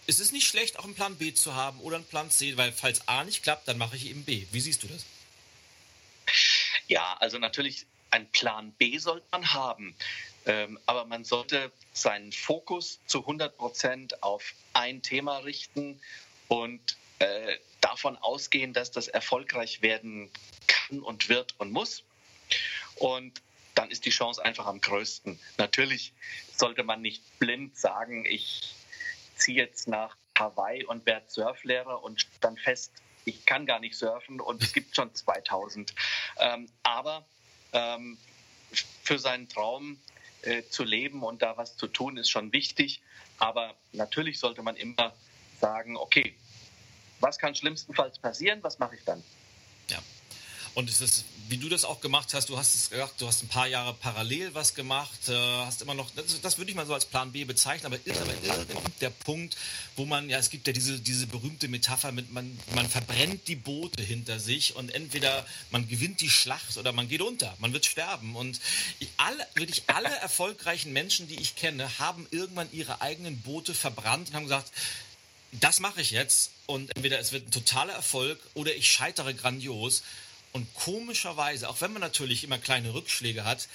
es 0.08 0.20
ist 0.20 0.32
nicht 0.32 0.48
schlecht, 0.48 0.78
auch 0.78 0.86
einen 0.86 0.96
Plan 0.96 1.16
B 1.16 1.34
zu 1.34 1.56
haben 1.56 1.80
oder 1.80 1.98
einen 1.98 2.06
Plan 2.06 2.30
C, 2.30 2.58
weil 2.58 2.72
falls 2.72 3.08
A 3.08 3.24
nicht 3.24 3.44
klappt, 3.44 3.68
dann 3.68 3.78
mache 3.78 3.96
ich 3.96 4.08
eben 4.08 4.24
B. 4.24 4.46
Wie 4.52 4.62
siehst 4.62 4.84
du 4.84 4.88
das? 4.88 5.06
Ja, 6.88 7.16
also 7.20 7.40
natürlich, 7.40 7.86
einen 8.12 8.28
Plan 8.28 8.72
B 8.74 8.98
sollte 8.98 9.26
man 9.32 9.54
haben. 9.54 9.96
Ähm, 10.46 10.80
aber 10.86 11.06
man 11.06 11.24
sollte 11.24 11.72
seinen 11.92 12.32
Fokus 12.32 13.00
zu 13.08 13.22
100 13.22 13.58
Prozent 13.58 14.22
auf 14.22 14.54
ein 14.74 15.02
Thema 15.02 15.40
richten 15.40 16.00
und 16.48 16.98
äh, 17.20 17.58
davon 17.82 18.18
ausgehen, 18.18 18.74
dass 18.74 18.92
das 18.92 19.08
erfolgreich 19.08 19.82
werden 19.82 20.32
kann 20.68 21.00
und 21.00 21.30
wird 21.30 21.56
und 21.58 21.72
muss. 21.72 22.04
Und 22.96 23.42
dann 23.76 23.92
ist 23.92 24.06
die 24.06 24.10
Chance 24.10 24.44
einfach 24.44 24.66
am 24.66 24.82
größten. 24.82 25.40
Natürlich 25.58 26.14
sollte 26.56 26.84
man 26.84 27.02
nicht 27.02 27.22
blind 27.40 27.78
sagen, 27.78 28.26
ich 28.26 28.74
ziehe 29.36 29.58
jetzt 29.58 29.88
nach 29.88 30.16
Hawaii 30.38 30.86
und 30.86 31.06
werde 31.06 31.26
Surflehrer 31.30 32.04
und 32.04 32.26
dann 32.42 32.58
fest, 32.58 32.92
ich 33.26 33.46
kann 33.46 33.66
gar 33.66 33.80
nicht 33.80 33.96
surfen 33.96 34.40
und 34.40 34.64
es 34.64 34.74
gibt 34.74 34.96
schon 34.96 35.14
2000. 35.14 35.94
Ähm, 36.38 36.70
aber 36.84 37.26
ähm, 37.74 38.18
für 39.04 39.20
seinen 39.20 39.50
Traum 39.50 40.00
äh, 40.44 40.64
zu 40.70 40.84
leben 40.84 41.24
und 41.24 41.42
da 41.42 41.58
was 41.58 41.76
zu 41.76 41.88
tun, 41.88 42.18
ist 42.18 42.30
schon 42.30 42.54
wichtig. 42.54 43.02
Aber 43.38 43.76
natürlich 43.92 44.40
sollte 44.40 44.62
man 44.62 44.76
immer 44.76 45.14
sagen, 45.60 45.98
okay, 45.98 46.36
was 47.20 47.38
kann 47.38 47.56
schlimmstenfalls 47.56 48.20
passieren, 48.20 48.60
was 48.62 48.80
mache 48.80 48.96
ich 48.96 49.04
dann? 49.04 49.24
Ja. 49.90 50.00
Und 50.74 50.90
es 50.90 51.00
ist, 51.00 51.24
wie 51.48 51.58
du 51.58 51.70
das 51.70 51.86
auch 51.86 52.02
gemacht 52.02 52.34
hast, 52.34 52.50
du 52.50 52.58
hast 52.58 52.76
es 52.76 52.90
gesagt, 52.90 53.22
du 53.22 53.28
hast 53.28 53.44
ein 53.44 53.48
paar 53.48 53.68
Jahre 53.68 53.94
parallel 53.94 54.54
was 54.56 54.74
gemacht, 54.74 55.30
äh, 55.30 55.34
hast 55.34 55.82
immer 55.82 55.94
noch, 55.94 56.10
das, 56.12 56.42
das, 56.42 56.58
würde 56.58 56.72
ich 56.72 56.76
mal 56.76 56.86
so 56.86 56.94
als 56.94 57.06
Plan 57.06 57.32
B 57.32 57.46
bezeichnen, 57.46 57.86
aber 57.86 58.00
ist 58.04 58.20
aber 58.20 58.34
der 59.00 59.10
Punkt, 59.10 59.56
wo 59.96 60.06
man, 60.06 60.30
ja, 60.30 60.38
es 60.38 60.50
gibt 60.50 60.68
ja 60.68 60.74
diese, 60.74 61.00
diese 61.00 61.28
berühmte 61.28 61.68
Metapher 61.68 62.12
mit, 62.12 62.34
man, 62.34 62.60
man 62.74 62.90
verbrennt 62.90 63.48
die 63.48 63.56
Boote 63.56 64.02
hinter 64.02 64.40
sich 64.40 64.76
und 64.76 64.94
entweder 64.94 65.46
man 65.72 65.88
gewinnt 65.88 66.20
die 66.22 66.30
Schlacht 66.30 66.78
oder 66.78 66.92
man 66.92 67.08
geht 67.08 67.22
unter, 67.22 67.56
man 67.60 67.72
wird 67.74 67.86
sterben. 67.86 68.36
Und 68.36 68.60
ich, 69.00 69.10
alle, 69.18 69.48
wirklich 69.54 69.84
alle 69.88 70.10
erfolgreichen 70.10 70.94
Menschen, 70.94 71.28
die 71.28 71.40
ich 71.40 71.56
kenne, 71.56 72.00
haben 72.00 72.28
irgendwann 72.32 72.70
ihre 72.72 73.02
eigenen 73.02 73.40
Boote 73.42 73.74
verbrannt 73.74 74.30
und 74.30 74.36
haben 74.36 74.44
gesagt, 74.44 74.72
das 75.60 75.80
mache 75.80 76.02
ich 76.02 76.12
jetzt 76.12 76.52
und 76.66 76.96
entweder 76.96 77.20
es 77.20 77.32
wird 77.32 77.48
ein 77.48 77.52
totaler 77.52 77.94
Erfolg 77.94 78.40
oder 78.54 78.76
ich 78.76 78.92
scheitere 78.92 79.34
grandios. 79.34 80.04
Und 80.52 80.74
komischerweise, 80.74 81.68
auch 81.68 81.82
wenn 81.82 81.92
man 81.92 82.02
natürlich 82.02 82.44
immer 82.44 82.58
kleine 82.58 82.94
Rückschläge 82.94 83.44
hat, 83.44 83.68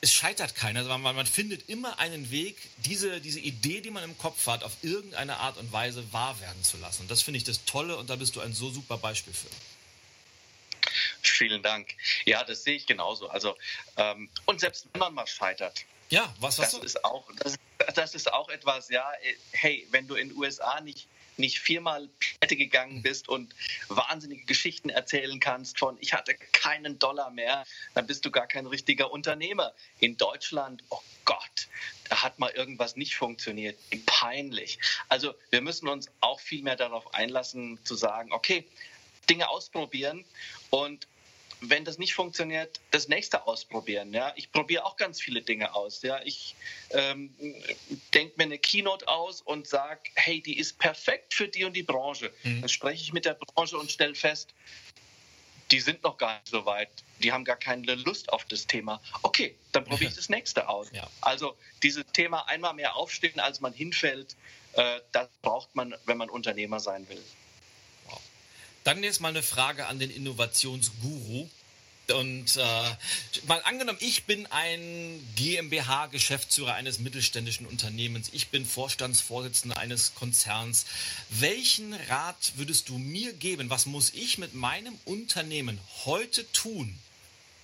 es 0.00 0.12
scheitert 0.12 0.54
keiner, 0.54 0.80
sondern 0.80 1.02
man, 1.02 1.14
man 1.14 1.26
findet 1.26 1.68
immer 1.68 1.98
einen 1.98 2.30
Weg, 2.30 2.56
diese, 2.78 3.20
diese 3.20 3.38
Idee, 3.38 3.80
die 3.80 3.90
man 3.90 4.02
im 4.02 4.16
Kopf 4.16 4.46
hat, 4.46 4.64
auf 4.64 4.72
irgendeine 4.82 5.36
Art 5.36 5.58
und 5.58 5.72
Weise 5.72 6.10
wahr 6.12 6.40
werden 6.40 6.64
zu 6.64 6.78
lassen. 6.78 7.02
Und 7.02 7.10
das 7.10 7.22
finde 7.22 7.38
ich 7.38 7.44
das 7.44 7.64
Tolle 7.64 7.96
und 7.96 8.08
da 8.08 8.16
bist 8.16 8.34
du 8.34 8.40
ein 8.40 8.54
so 8.54 8.70
super 8.70 8.96
Beispiel 8.96 9.34
für. 9.34 9.48
Vielen 11.22 11.62
Dank. 11.62 11.94
Ja, 12.24 12.44
das 12.44 12.64
sehe 12.64 12.76
ich 12.76 12.86
genauso. 12.86 13.28
Also, 13.28 13.56
ähm, 13.96 14.30
und 14.46 14.60
selbst 14.60 14.88
wenn 14.92 15.00
man 15.00 15.14
mal 15.14 15.26
scheitert, 15.26 15.84
ja, 16.10 16.32
was, 16.40 16.58
was 16.58 16.72
das, 16.72 16.84
ist 16.84 17.04
auch, 17.04 17.24
das, 17.38 17.56
das 17.94 18.14
ist 18.14 18.32
auch 18.32 18.48
etwas, 18.48 18.88
ja, 18.90 19.10
hey, 19.52 19.86
wenn 19.90 20.06
du 20.06 20.14
in 20.14 20.28
den 20.28 20.38
USA 20.38 20.80
nicht 20.80 21.08
nicht 21.40 21.58
viermal 21.58 22.08
pleite 22.18 22.54
gegangen 22.54 23.02
bist 23.02 23.28
und 23.28 23.54
wahnsinnige 23.88 24.44
Geschichten 24.44 24.90
erzählen 24.90 25.40
kannst 25.40 25.78
von 25.78 25.96
ich 26.00 26.12
hatte 26.12 26.34
keinen 26.52 26.98
Dollar 26.98 27.30
mehr, 27.30 27.64
dann 27.94 28.06
bist 28.06 28.24
du 28.24 28.30
gar 28.30 28.46
kein 28.46 28.66
richtiger 28.66 29.10
Unternehmer. 29.10 29.72
In 29.98 30.16
Deutschland, 30.16 30.84
oh 30.90 31.00
Gott, 31.24 31.68
da 32.08 32.22
hat 32.22 32.38
mal 32.38 32.50
irgendwas 32.50 32.96
nicht 32.96 33.16
funktioniert. 33.16 33.76
Peinlich. 34.06 34.78
Also 35.08 35.34
wir 35.50 35.62
müssen 35.62 35.88
uns 35.88 36.08
auch 36.20 36.40
viel 36.40 36.62
mehr 36.62 36.76
darauf 36.76 37.12
einlassen 37.14 37.78
zu 37.84 37.96
sagen, 37.96 38.32
okay, 38.32 38.66
Dinge 39.28 39.48
ausprobieren 39.48 40.24
und 40.70 41.06
wenn 41.60 41.84
das 41.84 41.98
nicht 41.98 42.14
funktioniert, 42.14 42.80
das 42.90 43.08
nächste 43.08 43.46
ausprobieren. 43.46 44.12
Ja, 44.14 44.32
ich 44.36 44.50
probiere 44.50 44.84
auch 44.84 44.96
ganz 44.96 45.20
viele 45.20 45.42
Dinge 45.42 45.74
aus. 45.74 46.02
Ja, 46.02 46.20
ich 46.24 46.54
ähm, 46.90 47.34
denke 48.14 48.34
mir 48.36 48.44
eine 48.44 48.58
Keynote 48.58 49.06
aus 49.08 49.42
und 49.42 49.66
sage, 49.66 50.00
hey, 50.14 50.40
die 50.40 50.58
ist 50.58 50.78
perfekt 50.78 51.34
für 51.34 51.48
die 51.48 51.64
und 51.64 51.74
die 51.74 51.82
Branche. 51.82 52.32
Mhm. 52.42 52.62
Dann 52.62 52.68
spreche 52.68 53.02
ich 53.02 53.12
mit 53.12 53.24
der 53.24 53.34
Branche 53.34 53.76
und 53.78 53.90
stelle 53.90 54.14
fest, 54.14 54.54
die 55.70 55.80
sind 55.80 56.02
noch 56.02 56.16
gar 56.16 56.34
nicht 56.40 56.48
so 56.48 56.64
weit. 56.66 56.90
Die 57.20 57.32
haben 57.32 57.44
gar 57.44 57.56
keine 57.56 57.94
Lust 57.94 58.32
auf 58.32 58.44
das 58.46 58.66
Thema. 58.66 59.00
Okay, 59.22 59.54
dann 59.72 59.84
probiere 59.84 60.10
ich 60.10 60.16
das 60.16 60.28
nächste 60.28 60.68
aus. 60.68 60.88
Ja. 60.92 61.08
Also 61.20 61.56
dieses 61.82 62.04
Thema 62.12 62.48
einmal 62.48 62.74
mehr 62.74 62.96
aufstehen, 62.96 63.38
als 63.38 63.60
man 63.60 63.72
hinfällt, 63.72 64.36
äh, 64.72 65.00
das 65.12 65.28
braucht 65.42 65.74
man, 65.76 65.94
wenn 66.06 66.16
man 66.16 66.30
Unternehmer 66.30 66.80
sein 66.80 67.08
will. 67.08 67.22
Dann 68.90 69.04
jetzt 69.04 69.20
mal 69.20 69.28
eine 69.28 69.44
Frage 69.44 69.86
an 69.86 70.00
den 70.00 70.10
Innovationsguru. 70.10 71.48
Und 72.12 72.56
äh, 72.56 72.96
mal 73.46 73.62
angenommen, 73.62 73.98
ich 74.00 74.24
bin 74.24 74.48
ein 74.50 75.24
GmbH-Geschäftsführer 75.36 76.74
eines 76.74 76.98
mittelständischen 76.98 77.66
Unternehmens, 77.66 78.30
ich 78.32 78.48
bin 78.48 78.66
Vorstandsvorsitzender 78.66 79.76
eines 79.76 80.16
Konzerns. 80.16 80.86
Welchen 81.28 81.94
Rat 82.08 82.54
würdest 82.56 82.88
du 82.88 82.98
mir 82.98 83.32
geben? 83.32 83.70
Was 83.70 83.86
muss 83.86 84.10
ich 84.12 84.38
mit 84.38 84.54
meinem 84.54 84.98
Unternehmen 85.04 85.78
heute 86.04 86.50
tun, 86.50 86.98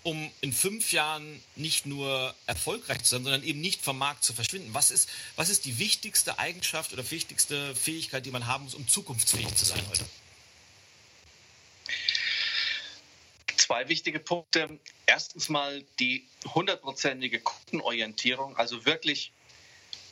um 0.04 0.30
in 0.42 0.52
fünf 0.52 0.92
Jahren 0.92 1.42
nicht 1.56 1.86
nur 1.86 2.36
erfolgreich 2.46 3.02
zu 3.02 3.16
sein, 3.16 3.24
sondern 3.24 3.42
eben 3.42 3.60
nicht 3.60 3.82
vom 3.82 3.98
Markt 3.98 4.22
zu 4.22 4.32
verschwinden? 4.32 4.74
Was 4.74 4.92
ist, 4.92 5.08
was 5.34 5.48
ist 5.48 5.64
die 5.64 5.80
wichtigste 5.80 6.38
Eigenschaft 6.38 6.92
oder 6.92 7.10
wichtigste 7.10 7.74
Fähigkeit, 7.74 8.24
die 8.24 8.30
man 8.30 8.46
haben 8.46 8.62
muss, 8.62 8.74
um 8.74 8.86
zukunftsfähig 8.86 9.52
zu 9.56 9.64
sein 9.64 9.82
heute? 9.90 10.04
Zwei 13.66 13.88
wichtige 13.88 14.20
Punkte. 14.20 14.78
Erstens 15.06 15.48
mal 15.48 15.82
die 15.98 16.28
hundertprozentige 16.54 17.40
Kundenorientierung, 17.40 18.56
also 18.56 18.86
wirklich 18.86 19.32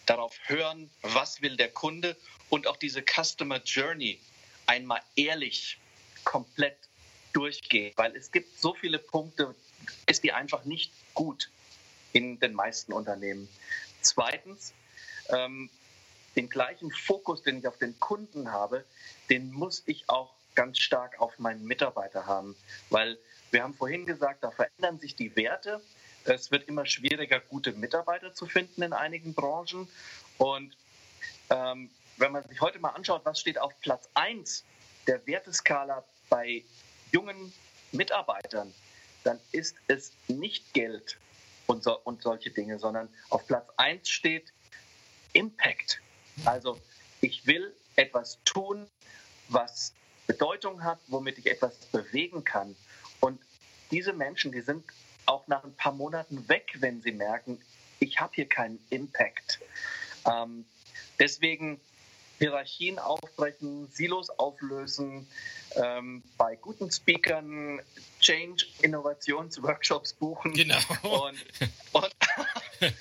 darauf 0.07 0.36
hören, 0.46 0.90
was 1.02 1.40
will 1.40 1.57
der 1.57 1.70
Kunde 1.70 2.16
und 2.48 2.66
auch 2.66 2.76
diese 2.76 3.02
Customer 3.02 3.62
Journey 3.64 4.20
einmal 4.66 5.00
ehrlich 5.14 5.78
komplett 6.24 6.76
durchgehen, 7.32 7.92
weil 7.96 8.16
es 8.16 8.32
gibt 8.32 8.59
so 8.59 8.74
viele 8.74 8.98
Punkte, 8.98 9.55
ist 10.07 10.24
die 10.24 10.32
einfach 10.32 10.64
nicht 10.64 10.90
gut 11.14 11.48
in 12.12 12.40
den 12.40 12.55
meisten 12.55 12.92
Unternehmen. 12.92 13.48
Zweitens, 14.00 14.72
ähm, 15.28 15.70
den 16.34 16.48
gleichen 16.48 16.90
Fokus, 16.90 17.42
den 17.42 17.59
ich 17.59 17.68
auf 17.68 17.78
den 17.78 17.98
Kunden 18.00 18.50
habe, 18.50 18.84
den 19.30 19.52
muss 19.52 19.84
ich 19.86 20.09
auch 20.09 20.34
ganz 20.57 20.78
stark 20.78 21.20
auf 21.20 21.38
meinen 21.38 21.64
Mitarbeiter 21.64 22.26
haben, 22.26 22.57
weil 22.90 23.18
wir 23.55 23.62
haben 23.62 23.74
vorhin 23.74 24.05
gesagt, 24.05 24.42
da 24.42 24.50
verändern 24.50 24.98
sich 24.98 25.14
die 25.14 25.34
Werte. 25.36 25.80
Es 26.24 26.50
wird 26.50 26.68
immer 26.68 26.84
schwieriger, 26.84 27.38
gute 27.38 27.72
Mitarbeiter 27.72 28.34
zu 28.34 28.46
finden 28.46 28.82
in 28.82 28.92
einigen 28.92 29.32
Branchen. 29.32 29.88
Und 30.38 30.76
ähm, 31.50 31.88
wenn 32.16 32.32
man 32.32 32.46
sich 32.48 32.61
heute 32.61 32.80
mal 32.80 32.90
anschaut, 32.90 33.22
was 33.24 33.40
steht 33.40 33.59
auf 33.59 33.72
Platz 33.80 34.11
1 34.14 34.64
der 35.07 35.24
Werteskala 35.26 36.05
bei 36.28 36.64
jungen 37.12 37.52
Mitarbeitern, 37.92 38.74
dann 39.22 39.38
ist 39.52 39.76
es 39.86 40.12
nicht 40.26 40.74
Geld 40.74 41.16
und, 41.66 41.84
so, 41.84 41.98
und 42.00 42.22
solche 42.22 42.50
Dinge, 42.50 42.78
sondern 42.78 43.09
auf 43.30 43.46
Platz 43.46 43.68
1 43.76 44.09
steht 44.09 44.52
Impact. 45.32 46.00
Also 46.44 46.80
ich 47.20 47.46
will 47.46 47.72
etwas 47.94 48.38
tun, 48.44 48.88
was 49.48 49.92
Bedeutung 50.26 50.82
hat, 50.82 50.98
womit 51.07 51.38
ich 51.38 51.46
etwas 51.46 51.76
bewegen 51.86 52.42
kann. 52.44 52.74
Und 53.25 53.41
diese 53.91 54.12
Menschen, 54.12 54.53
die 54.53 54.61
sind 54.61 54.85
auch 55.25 55.49
nach 55.49 55.64
ein 55.64 55.75
paar 55.77 55.93
Monaten 55.93 56.47
weg, 56.47 56.75
wenn 56.81 57.01
sie 57.01 57.12
merken, 57.12 57.59
ich 57.99 58.20
habe 58.20 58.35
hier 58.35 58.47
keinen 58.47 58.79
Impact. 58.91 59.61
Ähm, 60.27 60.66
deswegen 61.18 61.81
Hierarchien 62.39 62.99
aufbrechen, 62.99 63.89
Silos 63.91 64.29
auflösen, 64.29 65.27
ähm, 65.75 66.22
bei 66.37 66.57
guten 66.57 66.91
Speakern 66.91 67.81
Change 68.20 68.66
Innovationsworkshops 68.83 70.12
buchen. 70.12 70.53
Genau. 70.53 70.79
Und, 71.01 71.39
und 71.93 72.14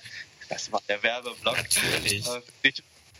das 0.47 0.71
war 0.71 0.81
der 0.87 1.03
Werbeblock. 1.03 1.57
Natürlich. 1.57 2.25
Äh, 2.25 2.41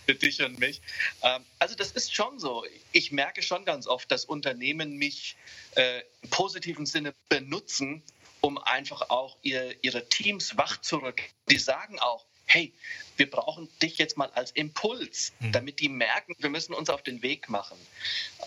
für 0.06 0.16
dich 0.16 0.41
und 0.41 0.60
mich. 0.60 0.82
Ähm, 1.22 1.43
also 1.60 1.76
das 1.76 1.91
ist 1.91 2.14
schon 2.14 2.39
so. 2.39 2.66
Ich 2.91 3.12
merke 3.12 3.41
schon 3.41 3.66
ganz 3.66 3.88
oft, 3.88 4.12
dass 4.12 4.26
Unternehmen 4.26 4.97
mich 4.97 5.36
äh, 5.76 6.01
im 6.22 6.30
positiven 6.30 6.86
Sinne 6.86 7.14
benutzen, 7.30 8.04
um 8.41 8.58
einfach 8.58 9.10
auch 9.10 9.38
ihr, 9.41 9.76
ihre 9.84 10.08
Teams 10.10 10.58
wach 10.58 10.82
zu 10.82 10.97
rücken. 10.97 11.24
Die 11.49 11.58
sagen 11.58 11.99
auch, 11.99 12.26
hey, 12.45 12.71
wir 13.17 13.29
brauchen 13.29 13.69
dich 13.81 13.97
jetzt 13.97 14.17
mal 14.17 14.29
als 14.31 14.51
Impuls, 14.51 15.33
hm. 15.39 15.51
damit 15.51 15.79
die 15.79 15.89
merken, 15.89 16.35
wir 16.39 16.49
müssen 16.49 16.73
uns 16.73 16.89
auf 16.89 17.03
den 17.03 17.21
Weg 17.21 17.47
machen. 17.49 17.77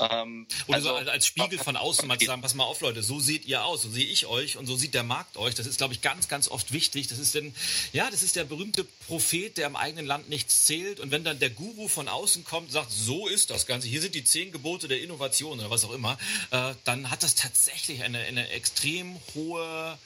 Ähm, 0.01 0.47
Oder 0.66 0.76
also, 0.76 0.88
so 0.88 0.94
als 0.94 1.26
Spiegel 1.26 1.59
von 1.59 1.76
außen 1.76 2.07
mal 2.07 2.18
zu 2.18 2.26
sagen, 2.26 2.42
pass 2.42 2.55
mal 2.55 2.64
auf, 2.64 2.80
Leute, 2.80 3.03
so 3.03 3.20
seht 3.20 3.44
ihr 3.47 3.64
aus, 3.64 3.82
so 3.82 3.90
sehe 3.90 4.05
ich 4.05 4.26
euch 4.26 4.57
und 4.57 4.66
so 4.66 4.76
sieht 4.76 4.94
der 4.94 5.03
Markt 5.03 5.36
euch. 5.36 5.55
Das 5.55 5.66
ist, 5.66 5.78
glaube 5.78 5.94
ich, 5.94 6.03
ganz, 6.03 6.28
ganz 6.28 6.49
oft 6.49 6.72
wichtig. 6.72 7.07
Das 7.07 7.18
ist 7.18 7.34
denn, 7.34 7.55
ja, 7.92 8.11
das 8.11 8.22
ist 8.22 8.36
der 8.36 8.44
berühmte 8.44 8.84
Prophet, 9.07 9.57
der 9.57 9.68
im 9.68 9.76
eigenen 9.76 10.07
Land 10.07 10.28
nichts 10.28 10.66
zählt. 10.66 11.01
Und 11.01 11.11
wenn 11.11 11.22
dann 11.22 11.38
der 11.38 11.51
Guru 11.51 11.88
von 11.88 12.09
außen 12.09 12.44
kommt 12.44 12.68
und 12.68 12.72
sagt, 12.72 12.90
so 12.90 13.28
ist 13.28 13.51
das 13.51 13.66
Ganze, 13.66 13.88
hier 13.88 14.01
sind 14.01 14.14
die 14.14 14.24
zehn 14.24 14.51
Gebote 14.51 14.88
der 14.88 15.01
Innovation 15.01 15.59
oder 15.61 15.70
was 15.70 15.84
auch 15.84 15.92
immer, 15.92 16.18
äh, 16.51 16.74
dann 16.84 17.11
hat 17.11 17.22
das 17.22 17.36
tatsächlich 17.36 18.03
eine, 18.03 18.18
eine 18.18 18.49
extrem 18.49 19.16
hohe, 19.34 19.99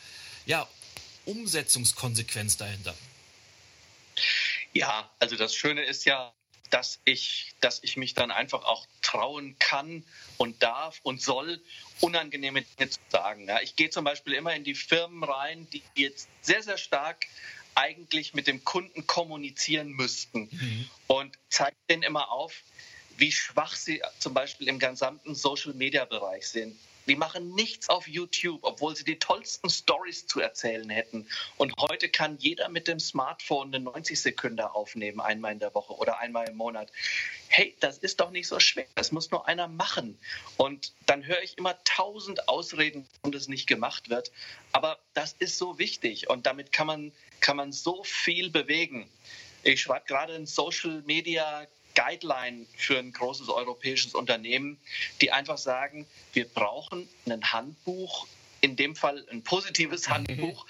ja, 0.46 0.68
Umsetzungskonsequenz 1.24 2.56
dahinter. 2.56 2.94
Ja, 4.72 5.10
also 5.18 5.36
das 5.36 5.54
Schöne 5.54 5.82
ist 5.82 6.04
ja, 6.04 6.32
dass 6.70 7.00
ich, 7.04 7.54
dass 7.60 7.82
ich 7.82 7.96
mich 7.96 8.14
dann 8.14 8.30
einfach 8.30 8.64
auch 8.64 8.86
trauen 9.02 9.56
kann 9.58 10.04
und 10.36 10.62
darf 10.62 11.00
und 11.02 11.20
soll, 11.20 11.60
unangenehme 12.00 12.62
Dinge 12.62 12.90
zu 12.90 13.00
sagen. 13.08 13.48
Ja, 13.48 13.60
ich 13.60 13.76
gehe 13.76 13.90
zum 13.90 14.04
Beispiel 14.04 14.34
immer 14.34 14.54
in 14.54 14.64
die 14.64 14.74
Firmen 14.74 15.24
rein, 15.24 15.66
die 15.72 15.82
jetzt 15.94 16.28
sehr, 16.40 16.62
sehr 16.62 16.78
stark 16.78 17.26
eigentlich 17.74 18.34
mit 18.34 18.46
dem 18.46 18.64
Kunden 18.64 19.06
kommunizieren 19.06 19.90
müssten 19.90 20.48
mhm. 20.50 20.90
und 21.06 21.38
zeige 21.48 21.76
denen 21.88 22.02
immer 22.02 22.30
auf, 22.30 22.62
wie 23.16 23.32
schwach 23.32 23.74
sie 23.74 24.02
zum 24.18 24.34
Beispiel 24.34 24.68
im 24.68 24.78
gesamten 24.78 25.34
Social-Media-Bereich 25.34 26.48
sind. 26.48 26.78
Die 27.10 27.16
machen 27.16 27.56
nichts 27.56 27.88
auf 27.88 28.06
YouTube, 28.06 28.60
obwohl 28.62 28.94
sie 28.94 29.02
die 29.02 29.18
tollsten 29.18 29.68
Stories 29.68 30.28
zu 30.28 30.38
erzählen 30.38 30.88
hätten. 30.88 31.26
Und 31.56 31.74
heute 31.80 32.08
kann 32.08 32.38
jeder 32.38 32.68
mit 32.68 32.86
dem 32.86 33.00
Smartphone 33.00 33.74
eine 33.74 33.82
90 33.82 34.20
Sekunden 34.20 34.60
aufnehmen, 34.60 35.18
einmal 35.18 35.50
in 35.50 35.58
der 35.58 35.74
Woche 35.74 35.92
oder 35.94 36.20
einmal 36.20 36.48
im 36.48 36.54
Monat. 36.54 36.92
Hey, 37.48 37.74
das 37.80 37.98
ist 37.98 38.20
doch 38.20 38.30
nicht 38.30 38.46
so 38.46 38.60
schwer. 38.60 38.86
Das 38.94 39.10
muss 39.10 39.32
nur 39.32 39.48
einer 39.48 39.66
machen. 39.66 40.16
Und 40.56 40.92
dann 41.06 41.26
höre 41.26 41.42
ich 41.42 41.58
immer 41.58 41.82
tausend 41.82 42.48
Ausreden, 42.48 43.08
warum 43.22 43.32
das 43.32 43.48
nicht 43.48 43.66
gemacht 43.66 44.08
wird. 44.08 44.30
Aber 44.70 44.96
das 45.12 45.32
ist 45.32 45.58
so 45.58 45.80
wichtig 45.80 46.30
und 46.30 46.46
damit 46.46 46.70
kann 46.70 46.86
man, 46.86 47.10
kann 47.40 47.56
man 47.56 47.72
so 47.72 48.04
viel 48.04 48.50
bewegen. 48.50 49.10
Ich 49.64 49.80
schreibe 49.80 50.06
gerade 50.06 50.36
ein 50.36 50.46
Social 50.46 51.02
Media 51.06 51.66
Guideline 52.00 52.66
für 52.76 52.98
ein 52.98 53.12
großes 53.12 53.48
europäisches 53.50 54.14
Unternehmen, 54.14 54.78
die 55.20 55.32
einfach 55.32 55.58
sagen, 55.58 56.06
wir 56.32 56.46
brauchen 56.46 57.08
ein 57.28 57.52
Handbuch, 57.52 58.26
in 58.62 58.76
dem 58.76 58.96
Fall 58.96 59.26
ein 59.30 59.42
positives 59.42 60.08
mhm. 60.08 60.12
Handbuch. 60.12 60.66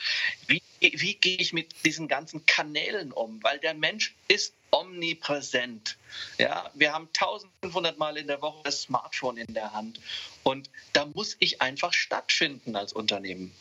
Wie, 0.48 0.62
wie 0.80 1.14
gehe 1.14 1.36
ich 1.36 1.52
mit 1.52 1.84
diesen 1.84 2.08
ganzen 2.08 2.46
Kanälen 2.46 3.12
um? 3.12 3.42
Weil 3.42 3.58
der 3.60 3.74
Mensch 3.74 4.14
ist 4.26 4.54
omnipräsent. 4.72 5.96
Ja, 6.38 6.70
wir 6.74 6.92
haben 6.92 7.08
1500 7.08 7.98
Mal 7.98 8.16
in 8.16 8.26
der 8.26 8.42
Woche 8.42 8.62
das 8.64 8.82
Smartphone 8.82 9.36
in 9.36 9.54
der 9.54 9.72
Hand. 9.72 10.00
Und 10.42 10.70
da 10.92 11.06
muss 11.06 11.36
ich 11.38 11.60
einfach 11.60 11.92
stattfinden 11.92 12.74
als 12.74 12.92
Unternehmen. 12.92 13.54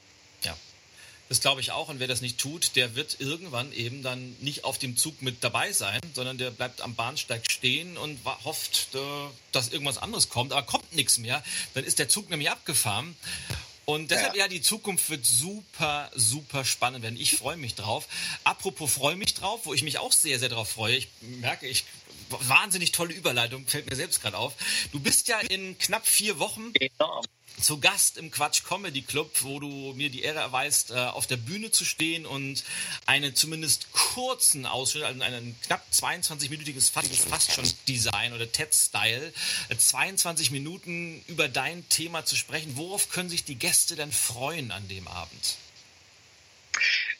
Ja. 0.44 0.56
Das 1.30 1.42
glaube 1.42 1.62
ich 1.62 1.72
auch. 1.72 1.90
Und 1.90 2.00
wer 2.00 2.08
das 2.08 2.22
nicht 2.22 2.40
tut, 2.40 2.76
der 2.76 2.96
wird 2.96 3.18
irgendwann 3.20 3.72
eben 3.72 4.02
dann 4.02 4.36
nicht 4.42 4.64
auf 4.64 4.80
dem 4.80 4.98
Zug 4.98 5.22
mit 5.22 5.44
dabei 5.44 5.72
sein, 5.72 6.02
sondern 6.16 6.40
der 6.40 6.50
bleibt 6.50 6.82
am 6.82 6.96
Bahnsteig 6.96 7.50
stehen 7.50 7.98
und 7.98 8.20
hofft, 8.44 8.90
äh, 8.96 9.00
dass 9.52 9.70
irgendwas 9.70 10.00
anderes 10.00 10.30
kommt. 10.30 10.52
Aber 10.52 10.64
kommt 10.64 10.92
nichts 10.94 11.20
mehr. 11.20 11.44
Dann 11.76 11.84
ist 11.84 12.00
der 12.00 12.10
Zug 12.10 12.30
nämlich 12.30 12.50
abgefahren. 12.50 13.16
Und 13.86 14.12
deshalb, 14.12 14.36
ja. 14.36 14.44
ja, 14.44 14.48
die 14.48 14.62
Zukunft 14.62 15.10
wird 15.10 15.26
super, 15.26 16.12
super 16.16 16.66
spannend 16.66 17.04
werden. 17.04 17.20
Ich 17.20 17.36
freue 17.36 17.58
mich 17.58 17.76
drauf. 17.76 18.08
Apropos 18.44 18.92
freue 18.92 19.16
mich 19.16 19.34
drauf, 19.36 19.62
wo 19.64 19.74
ich 19.74 19.84
mich 19.84 19.98
auch 19.98 20.12
sehr, 20.12 20.40
sehr 20.40 20.50
drauf 20.50 20.70
freue. 20.70 20.98
Ich 20.98 21.08
merke, 21.22 21.68
ich 21.68 21.86
wahnsinnig 22.30 22.92
tolle 22.92 23.14
Überleitung, 23.14 23.66
fällt 23.68 23.90
mir 23.90 23.96
selbst 23.96 24.22
gerade 24.22 24.38
auf. 24.38 24.54
Du 24.92 25.00
bist 25.00 25.28
ja 25.28 25.40
in 25.40 25.78
knapp 25.80 26.06
vier 26.06 26.38
Wochen 26.38 26.72
genau 26.74 27.22
zu 27.62 27.80
Gast 27.80 28.18
im 28.18 28.32
Quatsch 28.32 28.64
Comedy 28.64 29.02
Club, 29.02 29.32
wo 29.42 29.60
du 29.60 29.94
mir 29.96 30.10
die 30.10 30.22
Ehre 30.22 30.40
erweist, 30.40 30.92
äh, 30.92 30.96
auf 30.96 31.28
der 31.28 31.38
Bühne 31.38 31.72
zu 31.72 31.86
stehen 31.86 32.26
und 32.26 32.64
einen 33.06 33.36
zumindest 33.36 33.92
kurzen 33.92 34.66
Ausschnitt, 34.66 35.04
also 35.04 35.22
einen 35.22 35.56
knapp 35.62 35.86
22-minütiges, 35.92 36.92
fast, 36.92 37.52
schon 37.52 37.70
Design 37.88 38.34
oder 38.34 38.52
TED-Style, 38.52 39.34
22 39.78 40.50
äh, 40.50 40.54
Minuten 40.54 41.24
über 41.28 41.48
dein 41.48 41.88
Thema 41.90 42.26
zu 42.26 42.36
sprechen. 42.36 42.78
Worauf 42.78 43.10
können 43.10 43.30
sich 43.30 43.44
die 43.44 43.56
Gäste 43.56 43.96
denn 43.96 44.12
freuen 44.12 44.72
an 44.72 44.88
dem 44.88 45.08
Abend? 45.08 45.58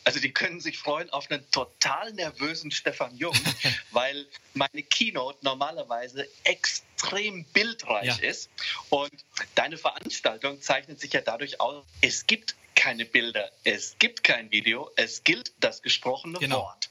Also 0.10 0.22
die 0.22 0.32
können 0.32 0.60
sich 0.60 0.80
freuen 0.80 1.10
auf 1.12 1.30
einen 1.30 1.50
total 1.52 2.12
nervösen 2.14 2.72
Stefan 2.72 3.16
Jung, 3.16 3.36
weil 3.92 4.26
meine 4.56 4.82
Keynote 4.82 5.38
normalerweise 5.44 6.28
extrem 6.46 7.44
bildreich 7.46 8.18
ja. 8.18 8.28
ist. 8.28 8.50
Und 8.90 9.12
deine 9.54 9.78
Veranstaltung 9.78 10.62
zeichnet 10.62 11.00
sich 11.00 11.14
ja 11.14 11.22
dadurch 11.22 11.62
aus, 11.62 11.86
es 12.02 12.26
gibt 12.26 12.56
keine 12.74 13.06
Bilder, 13.06 13.52
es 13.64 13.98
gibt 14.00 14.24
kein 14.24 14.50
Video, 14.50 14.90
es 14.96 15.24
gilt 15.24 15.52
das 15.60 15.84
gesprochene 15.84 16.40
genau. 16.40 16.62
Wort. 16.62 16.90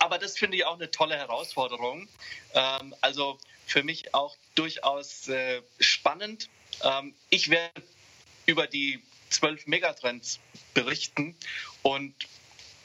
Aber 0.00 0.18
das 0.18 0.36
finde 0.36 0.56
ich 0.56 0.64
auch 0.64 0.74
eine 0.74 0.90
tolle 0.90 1.16
Herausforderung. 1.16 2.08
Ähm, 2.54 2.96
also 3.00 3.38
für 3.64 3.84
mich 3.84 4.12
auch 4.12 4.36
durchaus 4.56 5.28
äh, 5.28 5.62
spannend. 5.78 6.48
Ähm, 6.82 7.14
ich 7.30 7.48
werde 7.50 7.82
über 8.46 8.66
die 8.66 9.02
zwölf 9.34 9.66
Megatrends 9.66 10.40
berichten 10.72 11.36
und 11.82 12.14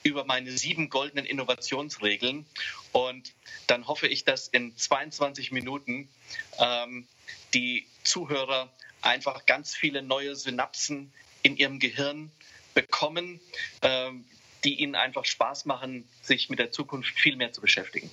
über 0.03 0.25
meine 0.25 0.51
sieben 0.51 0.89
goldenen 0.89 1.25
Innovationsregeln. 1.25 2.45
Und 2.91 3.33
dann 3.67 3.87
hoffe 3.87 4.07
ich, 4.07 4.23
dass 4.23 4.47
in 4.47 4.75
22 4.75 5.51
Minuten 5.51 6.09
ähm, 6.57 7.07
die 7.53 7.85
Zuhörer 8.03 8.71
einfach 9.01 9.45
ganz 9.45 9.75
viele 9.75 10.01
neue 10.01 10.35
Synapsen 10.35 11.11
in 11.43 11.57
ihrem 11.57 11.79
Gehirn 11.79 12.31
bekommen, 12.73 13.39
ähm, 13.81 14.25
die 14.63 14.81
ihnen 14.81 14.95
einfach 14.95 15.25
Spaß 15.25 15.65
machen, 15.65 16.07
sich 16.21 16.49
mit 16.49 16.59
der 16.59 16.71
Zukunft 16.71 17.17
viel 17.19 17.35
mehr 17.35 17.53
zu 17.53 17.61
beschäftigen. 17.61 18.09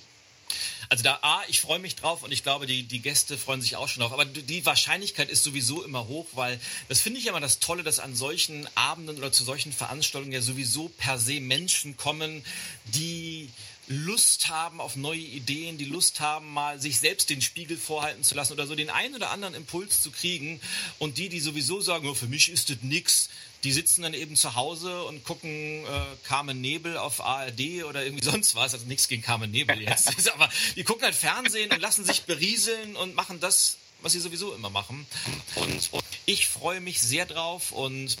Also 0.89 1.03
da, 1.03 1.19
A, 1.21 1.41
ich 1.47 1.59
freue 1.59 1.79
mich 1.79 1.95
drauf 1.95 2.23
und 2.23 2.31
ich 2.31 2.43
glaube, 2.43 2.65
die, 2.65 2.83
die 2.83 2.99
Gäste 2.99 3.37
freuen 3.37 3.61
sich 3.61 3.75
auch 3.75 3.87
schon 3.87 4.01
drauf. 4.01 4.13
Aber 4.13 4.25
die 4.25 4.65
Wahrscheinlichkeit 4.65 5.29
ist 5.29 5.43
sowieso 5.43 5.83
immer 5.83 6.07
hoch, 6.07 6.27
weil 6.33 6.59
das 6.87 7.01
finde 7.01 7.19
ich 7.19 7.27
immer 7.27 7.39
das 7.39 7.59
Tolle, 7.59 7.83
dass 7.83 7.99
an 7.99 8.15
solchen 8.15 8.67
Abenden 8.75 9.17
oder 9.17 9.31
zu 9.31 9.43
solchen 9.43 9.73
Veranstaltungen 9.73 10.33
ja 10.33 10.41
sowieso 10.41 10.89
per 10.89 11.19
se 11.19 11.39
Menschen 11.39 11.97
kommen, 11.97 12.43
die 12.85 13.49
Lust 13.89 14.49
haben 14.49 14.81
auf 14.81 14.97
neue 14.97 15.19
Ideen, 15.19 15.77
die 15.77 15.85
Lust 15.85 16.19
haben, 16.19 16.51
mal 16.51 16.79
sich 16.79 16.99
selbst 16.99 17.29
den 17.29 17.41
Spiegel 17.41 17.77
vorhalten 17.77 18.21
zu 18.23 18.35
lassen 18.35 18.51
oder 18.53 18.67
so 18.67 18.75
den 18.75 18.89
einen 18.89 19.15
oder 19.15 19.31
anderen 19.31 19.55
Impuls 19.55 20.01
zu 20.01 20.11
kriegen. 20.11 20.59
Und 20.99 21.17
die, 21.17 21.29
die 21.29 21.39
sowieso 21.39 21.79
sagen, 21.79 22.07
oh, 22.09 22.13
für 22.13 22.27
mich 22.27 22.49
ist 22.49 22.69
das 22.69 22.77
nix, 22.81 23.29
die 23.63 23.71
sitzen 23.71 24.03
dann 24.03 24.13
eben 24.13 24.35
zu 24.35 24.55
Hause 24.55 25.03
und 25.03 25.23
gucken 25.23 25.83
äh, 25.85 26.01
Carmen 26.23 26.61
Nebel 26.61 26.97
auf 26.97 27.21
ARD 27.21 27.83
oder 27.87 28.03
irgendwie 28.03 28.25
sonst 28.29 28.55
was. 28.55 28.73
Also 28.73 28.85
nichts 28.85 29.07
gegen 29.07 29.21
Carmen 29.21 29.51
Nebel 29.51 29.81
jetzt. 29.81 30.31
aber 30.33 30.49
die 30.75 30.83
gucken 30.83 31.03
halt 31.03 31.15
Fernsehen 31.15 31.71
und 31.71 31.79
lassen 31.79 32.05
sich 32.05 32.23
berieseln 32.23 32.95
und 32.95 33.15
machen 33.15 33.39
das, 33.39 33.77
was 34.01 34.13
sie 34.13 34.19
sowieso 34.19 34.53
immer 34.53 34.69
machen. 34.69 35.05
Und 35.55 35.89
ich 36.25 36.47
freue 36.47 36.81
mich 36.81 37.01
sehr 37.01 37.25
drauf 37.25 37.71
und 37.71 38.17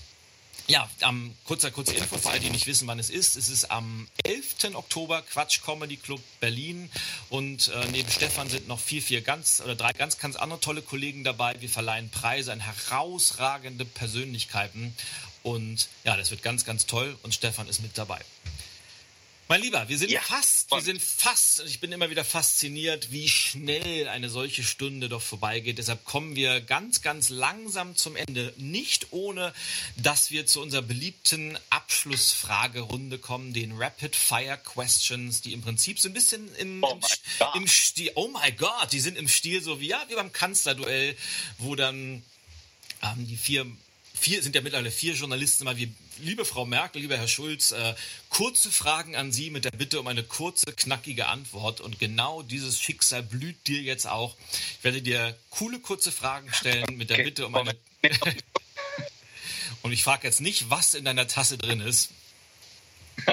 ja, 0.67 0.89
am 1.01 1.33
kurzer, 1.45 1.71
kurze 1.71 1.93
Info 1.95 2.17
für 2.17 2.29
alle, 2.29 2.41
die 2.41 2.49
nicht 2.49 2.67
wissen, 2.67 2.87
wann 2.87 2.99
es 2.99 3.09
ist. 3.09 3.37
Es 3.37 3.47
ist 3.47 3.71
am 3.71 4.07
11. 4.25 4.75
Oktober 4.75 5.21
Quatsch 5.21 5.61
Comedy 5.63 5.95
Club 5.95 6.21
Berlin 6.41 6.89
und 7.29 7.69
äh, 7.69 7.87
neben 7.91 8.11
Stefan 8.11 8.49
sind 8.49 8.67
noch 8.67 8.79
vier, 8.79 9.01
vier 9.01 9.21
ganz 9.21 9.61
oder 9.63 9.75
drei 9.75 9.93
ganz, 9.93 10.17
ganz 10.17 10.35
andere 10.35 10.59
tolle 10.59 10.81
Kollegen 10.81 11.23
dabei. 11.23 11.55
Wir 11.59 11.69
verleihen 11.69 12.09
Preise 12.09 12.51
an 12.51 12.59
herausragende 12.59 13.85
Persönlichkeiten 13.85 14.93
und 15.41 15.87
ja, 16.03 16.17
das 16.17 16.31
wird 16.31 16.43
ganz, 16.43 16.65
ganz 16.65 16.85
toll 16.85 17.17
und 17.23 17.33
Stefan 17.33 17.69
ist 17.69 17.81
mit 17.81 17.97
dabei. 17.97 18.19
Mein 19.49 19.61
Lieber, 19.61 19.87
wir 19.87 19.97
sind 19.97 20.11
ja. 20.11 20.19
fast, 20.19 20.71
wir 20.71 20.81
sind 20.81 21.01
fast, 21.01 21.61
ich 21.61 21.79
bin 21.79 21.93
immer 21.93 22.09
wieder 22.09 22.25
fasziniert, 22.25 23.13
wie 23.13 23.29
schnell 23.29 24.09
eine 24.09 24.29
solche 24.29 24.61
Stunde 24.61 25.07
doch 25.07 25.21
vorbeigeht. 25.21 25.77
Deshalb 25.77 26.03
kommen 26.03 26.35
wir 26.35 26.59
ganz, 26.59 27.01
ganz 27.01 27.29
langsam 27.29 27.95
zum 27.95 28.17
Ende. 28.17 28.53
Nicht 28.57 29.07
ohne, 29.11 29.53
dass 29.95 30.31
wir 30.31 30.45
zu 30.47 30.61
unserer 30.61 30.81
beliebten 30.81 31.57
Abschlussfragerunde 31.69 33.19
kommen, 33.19 33.53
den 33.53 33.77
Rapid 33.77 34.17
Fire 34.17 34.59
Questions, 34.61 35.39
die 35.39 35.53
im 35.53 35.61
Prinzip 35.61 35.97
so 35.97 36.09
ein 36.09 36.13
bisschen 36.13 36.53
im, 36.55 36.83
oh 36.83 36.99
im, 37.53 37.61
im 37.61 37.67
Stil, 37.69 38.11
oh 38.15 38.27
my 38.27 38.51
God, 38.51 38.91
die 38.91 38.99
sind 38.99 39.17
im 39.17 39.29
Stil 39.29 39.61
so 39.61 39.79
wie, 39.79 39.87
ja, 39.87 40.03
wie 40.09 40.15
beim 40.15 40.33
Kanzlerduell, 40.33 41.15
wo 41.57 41.75
dann 41.75 42.21
ähm, 43.01 43.27
die 43.27 43.37
vier 43.37 43.65
vier 44.19 44.43
sind 44.43 44.55
ja 44.55 44.61
mittlerweile 44.61 44.91
vier 44.91 45.13
Journalisten 45.13 45.65
mal 45.65 45.77
wie 45.77 45.93
liebe 46.19 46.45
Frau 46.45 46.65
Merkel, 46.65 47.01
lieber 47.01 47.17
Herr 47.17 47.27
Schulz, 47.27 47.71
äh, 47.71 47.95
kurze 48.29 48.71
Fragen 48.71 49.15
an 49.15 49.31
Sie 49.31 49.49
mit 49.49 49.65
der 49.65 49.71
Bitte 49.71 49.99
um 49.99 50.07
eine 50.07 50.23
kurze, 50.23 50.65
knackige 50.65 51.27
Antwort. 51.27 51.81
Und 51.81 51.99
genau 51.99 52.41
dieses 52.41 52.79
Schicksal 52.79 53.23
blüht 53.23 53.67
dir 53.67 53.81
jetzt 53.81 54.07
auch. 54.07 54.35
Ich 54.77 54.83
werde 54.83 55.01
dir 55.01 55.37
coole, 55.51 55.79
kurze 55.79 56.11
Fragen 56.11 56.51
stellen 56.53 56.97
mit 56.97 57.09
der 57.09 57.17
Bitte 57.17 57.45
um 57.45 57.55
eine. 57.55 57.75
Und 59.83 59.91
ich 59.91 60.03
frage 60.03 60.27
jetzt 60.27 60.41
nicht, 60.41 60.69
was 60.69 60.93
in 60.95 61.05
deiner 61.05 61.27
Tasse 61.27 61.57
drin 61.57 61.81
ist. 61.81 62.09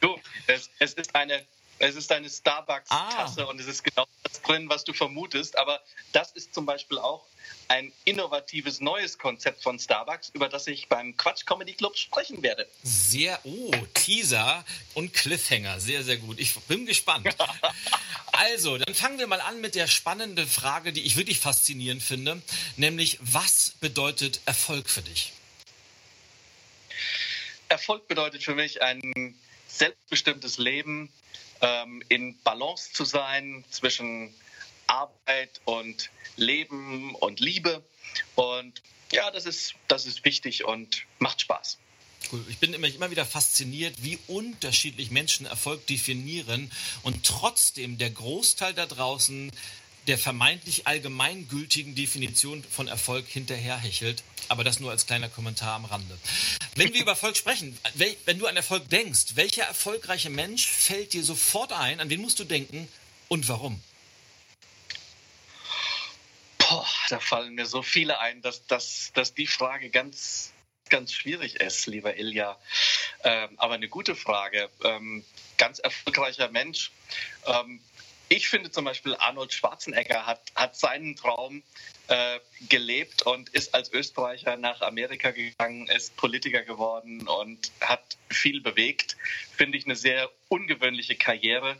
du, 0.00 0.18
es, 0.46 0.70
es 0.78 0.94
ist 0.94 1.14
eine 1.14 1.44
es 1.78 1.96
ist 1.96 2.10
eine 2.12 2.30
Starbucks-Tasse 2.30 3.42
ah. 3.42 3.50
und 3.50 3.60
es 3.60 3.66
ist 3.66 3.82
genau 3.82 4.06
das 4.22 4.40
drin, 4.42 4.68
was 4.68 4.84
du 4.84 4.92
vermutest. 4.92 5.58
Aber 5.58 5.80
das 6.12 6.30
ist 6.32 6.54
zum 6.54 6.66
Beispiel 6.66 6.98
auch 6.98 7.26
ein 7.68 7.92
innovatives 8.04 8.80
neues 8.80 9.18
Konzept 9.18 9.62
von 9.62 9.78
Starbucks, 9.78 10.30
über 10.34 10.48
das 10.48 10.66
ich 10.66 10.88
beim 10.88 11.16
Quatsch 11.16 11.46
Comedy 11.46 11.74
Club 11.74 11.96
sprechen 11.96 12.42
werde. 12.42 12.68
Sehr, 12.82 13.38
oh, 13.44 13.72
Teaser 13.94 14.64
und 14.94 15.12
Cliffhanger. 15.12 15.80
Sehr, 15.80 16.02
sehr 16.02 16.16
gut. 16.16 16.38
Ich 16.38 16.54
bin 16.60 16.86
gespannt. 16.86 17.28
also, 18.32 18.78
dann 18.78 18.94
fangen 18.94 19.18
wir 19.18 19.26
mal 19.26 19.40
an 19.40 19.60
mit 19.60 19.74
der 19.74 19.86
spannenden 19.86 20.46
Frage, 20.46 20.92
die 20.92 21.02
ich 21.02 21.16
wirklich 21.16 21.38
faszinierend 21.38 22.02
finde, 22.02 22.42
nämlich 22.76 23.18
was 23.20 23.74
bedeutet 23.80 24.40
Erfolg 24.46 24.88
für 24.88 25.02
dich? 25.02 25.32
Erfolg 27.68 28.06
bedeutet 28.08 28.42
für 28.42 28.54
mich 28.54 28.82
ein 28.82 29.34
selbstbestimmtes 29.68 30.58
Leben, 30.58 31.10
ähm, 31.60 32.02
in 32.08 32.38
Balance 32.42 32.92
zu 32.92 33.04
sein 33.04 33.64
zwischen 33.70 34.34
Arbeit 34.86 35.60
und 35.64 36.10
Leben 36.36 37.14
und 37.16 37.40
Liebe. 37.40 37.82
Und 38.34 38.82
ja, 39.12 39.30
das 39.30 39.46
ist, 39.46 39.74
das 39.88 40.06
ist 40.06 40.24
wichtig 40.24 40.64
und 40.64 41.04
macht 41.18 41.40
Spaß. 41.40 41.78
Cool. 42.32 42.44
Ich 42.48 42.58
bin 42.58 42.72
immer, 42.72 42.88
immer 42.88 43.10
wieder 43.10 43.26
fasziniert, 43.26 43.96
wie 44.02 44.18
unterschiedlich 44.26 45.10
Menschen 45.10 45.46
Erfolg 45.46 45.86
definieren 45.86 46.70
und 47.02 47.24
trotzdem 47.24 47.98
der 47.98 48.10
Großteil 48.10 48.72
da 48.74 48.86
draußen 48.86 49.52
der 50.06 50.18
vermeintlich 50.18 50.86
allgemeingültigen 50.86 51.94
Definition 51.94 52.62
von 52.64 52.88
Erfolg 52.88 53.26
hinterherhechelt. 53.26 54.22
Aber 54.48 54.62
das 54.62 54.78
nur 54.78 54.90
als 54.90 55.06
kleiner 55.06 55.30
Kommentar 55.30 55.74
am 55.76 55.86
Rande. 55.86 56.18
Wenn 56.74 56.92
wir 56.92 57.00
über 57.00 57.12
Erfolg 57.12 57.36
sprechen, 57.36 57.78
wenn 57.94 58.38
du 58.38 58.46
an 58.46 58.56
Erfolg 58.56 58.88
denkst, 58.90 59.36
welcher 59.36 59.64
erfolgreiche 59.64 60.28
Mensch 60.28 60.66
fällt 60.66 61.14
dir 61.14 61.24
sofort 61.24 61.72
ein? 61.72 62.00
An 62.00 62.10
wen 62.10 62.20
musst 62.20 62.38
du 62.40 62.44
denken 62.44 62.88
und 63.28 63.48
warum? 63.48 63.82
Boah, 66.58 66.86
da 67.08 67.20
fallen 67.20 67.54
mir 67.54 67.66
so 67.66 67.82
viele 67.82 68.18
ein, 68.20 68.42
dass, 68.42 68.66
dass, 68.66 69.12
dass 69.14 69.34
die 69.34 69.46
Frage 69.46 69.90
ganz, 69.90 70.52
ganz 70.88 71.12
schwierig 71.12 71.56
ist, 71.56 71.86
lieber 71.86 72.16
Ilja. 72.16 72.58
Ähm, 73.22 73.50
aber 73.56 73.74
eine 73.74 73.88
gute 73.88 74.14
Frage. 74.14 74.70
Ähm, 74.82 75.24
ganz 75.56 75.78
erfolgreicher 75.78 76.50
Mensch. 76.50 76.92
Ähm, 77.46 77.80
ich 78.28 78.48
finde 78.48 78.70
zum 78.70 78.84
Beispiel, 78.84 79.14
Arnold 79.16 79.52
Schwarzenegger 79.52 80.26
hat, 80.26 80.40
hat 80.54 80.76
seinen 80.76 81.14
Traum 81.14 81.62
äh, 82.08 82.40
gelebt 82.68 83.22
und 83.22 83.50
ist 83.50 83.74
als 83.74 83.92
Österreicher 83.92 84.56
nach 84.56 84.80
Amerika 84.80 85.30
gegangen, 85.30 85.88
ist 85.88 86.16
Politiker 86.16 86.62
geworden 86.62 87.28
und 87.28 87.70
hat 87.80 88.16
viel 88.30 88.60
bewegt. 88.60 89.16
Finde 89.56 89.78
ich 89.78 89.84
eine 89.84 89.96
sehr 89.96 90.30
ungewöhnliche 90.48 91.16
Karriere 91.16 91.76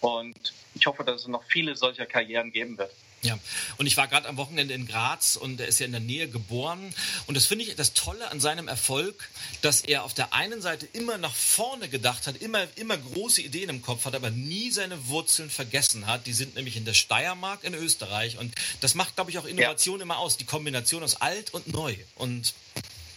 und 0.00 0.54
ich 0.74 0.86
hoffe, 0.86 1.04
dass 1.04 1.22
es 1.22 1.28
noch 1.28 1.44
viele 1.44 1.76
solcher 1.76 2.06
Karrieren 2.06 2.52
geben 2.52 2.78
wird. 2.78 2.92
Ja, 3.26 3.38
und 3.76 3.86
ich 3.86 3.96
war 3.96 4.08
gerade 4.08 4.28
am 4.28 4.36
Wochenende 4.36 4.74
in 4.74 4.86
Graz 4.86 5.36
und 5.36 5.60
er 5.60 5.66
ist 5.66 5.80
ja 5.80 5.86
in 5.86 5.92
der 5.92 6.00
Nähe 6.00 6.28
geboren. 6.28 6.94
Und 7.26 7.34
das 7.34 7.46
finde 7.46 7.64
ich 7.64 7.74
das 7.74 7.92
Tolle 7.92 8.30
an 8.30 8.40
seinem 8.40 8.68
Erfolg, 8.68 9.28
dass 9.62 9.80
er 9.80 10.04
auf 10.04 10.14
der 10.14 10.32
einen 10.32 10.62
Seite 10.62 10.86
immer 10.92 11.18
nach 11.18 11.34
vorne 11.34 11.88
gedacht 11.88 12.26
hat, 12.26 12.36
immer, 12.36 12.66
immer 12.76 12.96
große 12.96 13.42
Ideen 13.42 13.68
im 13.68 13.82
Kopf 13.82 14.04
hat, 14.04 14.14
aber 14.14 14.30
nie 14.30 14.70
seine 14.70 15.08
Wurzeln 15.08 15.50
vergessen 15.50 16.06
hat. 16.06 16.26
Die 16.26 16.32
sind 16.32 16.54
nämlich 16.54 16.76
in 16.76 16.84
der 16.84 16.94
Steiermark 16.94 17.64
in 17.64 17.74
Österreich. 17.74 18.38
Und 18.38 18.54
das 18.80 18.94
macht, 18.94 19.16
glaube 19.16 19.30
ich, 19.30 19.38
auch 19.38 19.44
Innovation 19.44 19.98
ja. 19.98 20.04
immer 20.04 20.18
aus, 20.18 20.36
die 20.36 20.44
Kombination 20.44 21.02
aus 21.02 21.20
alt 21.20 21.52
und 21.52 21.66
neu. 21.68 21.96
Und 22.14 22.54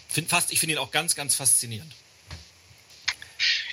find 0.08 0.30
fast, 0.30 0.52
ich 0.52 0.60
finde 0.60 0.74
ihn 0.74 0.80
auch 0.80 0.92
ganz, 0.92 1.16
ganz 1.16 1.36
faszinierend. 1.36 1.94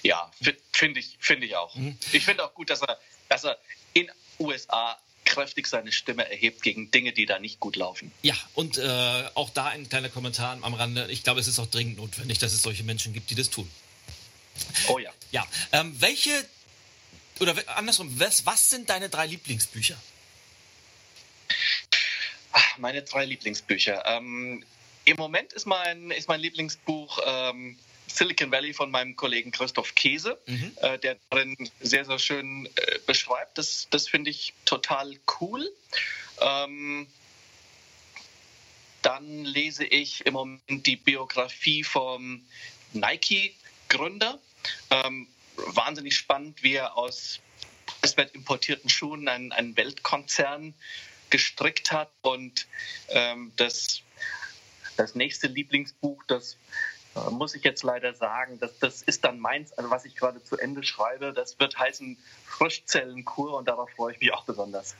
Ja, 0.02 0.30
finde 0.72 1.00
ich, 1.00 1.16
finde 1.18 1.46
ich 1.46 1.56
auch. 1.56 1.74
Mhm. 1.74 1.98
Ich 2.12 2.24
finde 2.24 2.44
auch 2.44 2.54
gut, 2.54 2.70
dass 2.70 2.82
er, 2.82 2.98
dass 3.28 3.44
er 3.44 3.58
in 3.94 4.10
USA 4.38 4.98
kräftig 5.26 5.66
seine 5.66 5.92
Stimme 5.92 6.30
erhebt 6.30 6.62
gegen 6.62 6.90
Dinge, 6.90 7.12
die 7.12 7.26
da 7.26 7.38
nicht 7.38 7.60
gut 7.60 7.76
laufen. 7.76 8.10
Ja, 8.22 8.34
und 8.54 8.78
äh, 8.78 9.24
auch 9.34 9.50
da 9.50 9.66
ein 9.66 9.88
kleiner 9.88 10.08
Kommentar 10.08 10.56
am 10.62 10.72
Rande. 10.72 11.06
Ich 11.10 11.22
glaube, 11.22 11.40
es 11.40 11.48
ist 11.48 11.58
auch 11.58 11.66
dringend 11.66 11.98
notwendig, 11.98 12.38
dass 12.38 12.54
es 12.54 12.62
solche 12.62 12.84
Menschen 12.84 13.12
gibt, 13.12 13.28
die 13.28 13.34
das 13.34 13.50
tun. 13.50 13.70
Oh 14.88 14.98
ja. 14.98 15.10
Ja. 15.32 15.46
Ähm, 15.72 15.94
welche, 16.00 16.30
oder 17.40 17.54
andersrum, 17.76 18.18
was, 18.18 18.46
was 18.46 18.70
sind 18.70 18.88
deine 18.88 19.10
drei 19.10 19.26
Lieblingsbücher? 19.26 19.96
Ach, 22.52 22.78
meine 22.78 23.02
drei 23.02 23.26
Lieblingsbücher. 23.26 24.04
Ähm, 24.06 24.64
Im 25.04 25.16
Moment 25.16 25.52
ist 25.52 25.66
mein, 25.66 26.10
ist 26.10 26.28
mein 26.28 26.40
Lieblingsbuch 26.40 27.18
ähm, 27.26 27.78
Silicon 28.16 28.50
Valley 28.50 28.72
von 28.72 28.90
meinem 28.90 29.14
Kollegen 29.14 29.50
Christoph 29.50 29.94
Käse, 29.94 30.38
mhm. 30.46 30.72
äh, 30.76 30.98
der 30.98 31.16
darin 31.28 31.54
sehr, 31.80 32.04
sehr 32.04 32.18
schön 32.18 32.66
äh, 32.66 32.98
beschreibt. 33.06 33.58
Das, 33.58 33.88
das 33.90 34.08
finde 34.08 34.30
ich 34.30 34.54
total 34.64 35.18
cool. 35.40 35.70
Ähm, 36.40 37.06
dann 39.02 39.44
lese 39.44 39.84
ich 39.84 40.24
im 40.24 40.32
Moment 40.32 40.86
die 40.86 40.96
Biografie 40.96 41.84
vom 41.84 42.42
Nike-Gründer. 42.92 44.40
Ähm, 44.90 45.28
wahnsinnig 45.56 46.16
spannend, 46.16 46.62
wie 46.62 46.74
er 46.74 46.96
aus 46.96 47.40
preiswert 47.86 48.34
importierten 48.34 48.88
Schuhen 48.88 49.28
einen, 49.28 49.52
einen 49.52 49.76
Weltkonzern 49.76 50.74
gestrickt 51.30 51.92
hat. 51.92 52.10
Und 52.22 52.66
ähm, 53.08 53.52
das, 53.56 54.00
das 54.96 55.14
nächste 55.14 55.48
Lieblingsbuch, 55.48 56.22
das 56.26 56.56
muss 57.30 57.54
ich 57.54 57.64
jetzt 57.64 57.82
leider 57.82 58.14
sagen, 58.14 58.58
dass 58.60 58.78
das 58.78 59.02
ist 59.02 59.24
dann 59.24 59.38
meins, 59.38 59.72
also 59.72 59.90
was 59.90 60.04
ich 60.04 60.16
gerade 60.16 60.42
zu 60.42 60.56
Ende 60.56 60.82
schreibe, 60.82 61.32
das 61.32 61.58
wird 61.58 61.78
heißen 61.78 62.16
Frischzellenkur 62.46 63.56
und 63.56 63.66
darauf 63.66 63.90
freue 63.90 64.12
ich 64.14 64.20
mich 64.20 64.32
auch 64.32 64.44
besonders. 64.44 64.94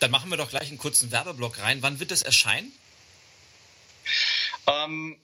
Dann 0.00 0.10
machen 0.10 0.30
wir 0.30 0.36
doch 0.36 0.50
gleich 0.50 0.68
einen 0.68 0.78
kurzen 0.78 1.10
Werbeblock 1.10 1.60
rein. 1.60 1.82
Wann 1.82 2.00
wird 2.00 2.10
das 2.10 2.22
erscheinen? 2.22 2.72
Ähm, 4.66 5.18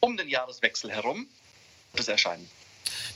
um 0.00 0.16
den 0.16 0.28
Jahreswechsel 0.28 0.90
herum 0.90 1.26
wird 1.92 2.02
es 2.02 2.08
erscheinen. 2.08 2.48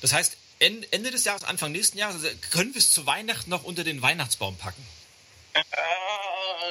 Das 0.01 0.13
heißt, 0.13 0.37
Ende 0.59 1.11
des 1.11 1.25
Jahres, 1.25 1.45
Anfang 1.45 1.73
nächsten 1.73 1.99
Jahres, 1.99 2.25
also 2.25 2.37
können 2.51 2.75
wir 2.75 2.79
es 2.79 2.91
zu 2.91 3.07
Weihnachten 3.07 3.51
noch 3.51 3.65
unter 3.65 3.85
den 3.85 4.01
Weihnachtsbaum 4.01 4.57
packen? 4.57 4.87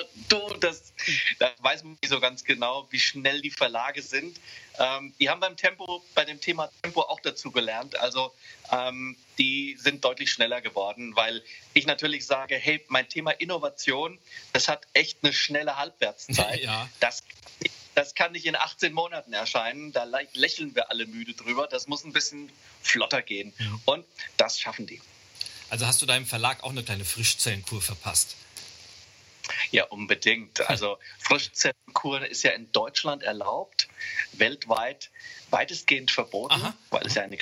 Äh, 0.06 0.20
du, 0.30 0.54
das, 0.60 0.94
das 1.40 1.52
weiß 1.60 1.84
man 1.84 1.98
nicht 2.02 2.10
so 2.10 2.20
ganz 2.20 2.44
genau, 2.44 2.88
wie 2.92 3.00
schnell 3.00 3.42
die 3.42 3.52
Verlage 3.52 4.02
sind. 4.02 4.40
Ähm, 4.80 5.14
die 5.20 5.30
haben 5.30 5.40
beim 5.40 5.58
Tempo, 5.58 6.04
bei 6.14 6.26
dem 6.26 6.42
Thema 6.42 6.70
Tempo 6.82 7.02
auch 7.02 7.20
dazu 7.20 7.52
gelernt. 7.52 7.98
Also 8.00 8.34
ähm, 8.72 9.16
die 9.38 9.78
sind 9.80 10.04
deutlich 10.04 10.32
schneller 10.32 10.62
geworden, 10.62 11.16
weil 11.16 11.44
ich 11.74 11.86
natürlich 11.86 12.26
sage, 12.26 12.56
hey, 12.56 12.84
mein 12.88 13.08
Thema 13.10 13.32
Innovation, 13.32 14.20
das 14.54 14.68
hat 14.68 14.86
echt 14.94 15.20
eine 15.24 15.34
schnelle 15.34 15.78
Halbwertszeit. 15.78 16.56
Ja. 16.66 16.90
Das, 17.00 17.24
das 17.96 18.16
kann 18.16 18.32
nicht 18.32 18.46
in 18.46 18.56
18 18.56 18.92
Monaten 18.94 19.34
erscheinen. 19.34 19.92
Da 19.92 20.06
lächeln 20.34 20.74
wir 20.74 20.90
alle 20.90 21.06
müde 21.06 21.34
drüber. 21.34 21.68
Das 21.68 21.88
muss 21.88 22.04
ein 22.04 22.14
bisschen 22.14 22.50
flotter 22.82 23.22
gehen. 23.22 23.54
Mhm. 23.58 23.82
Und 23.86 24.06
das 24.38 24.60
schaffen 24.60 24.88
die. 24.88 25.02
Also 25.70 25.86
hast 25.86 26.02
du 26.02 26.06
deinem 26.06 26.26
Verlag 26.26 26.64
auch 26.64 26.72
eine 26.72 26.84
kleine 26.84 27.06
Frischzellenkur 27.06 27.82
verpasst? 27.82 28.36
Ja, 29.72 29.86
unbedingt. 29.86 30.62
Also 30.76 30.98
Frischzellenkur 31.20 32.26
ist 32.26 32.44
ja 32.44 32.52
in 32.52 32.72
Deutschland 32.72 33.24
erlaubt, 33.24 33.88
weltweit 34.34 35.10
weitestgehend 35.52 36.12
verboten, 36.12 36.56
Aha. 36.56 36.76
weil 36.90 37.06
es 37.06 37.16
ja 37.16 37.22
eine 37.22 37.38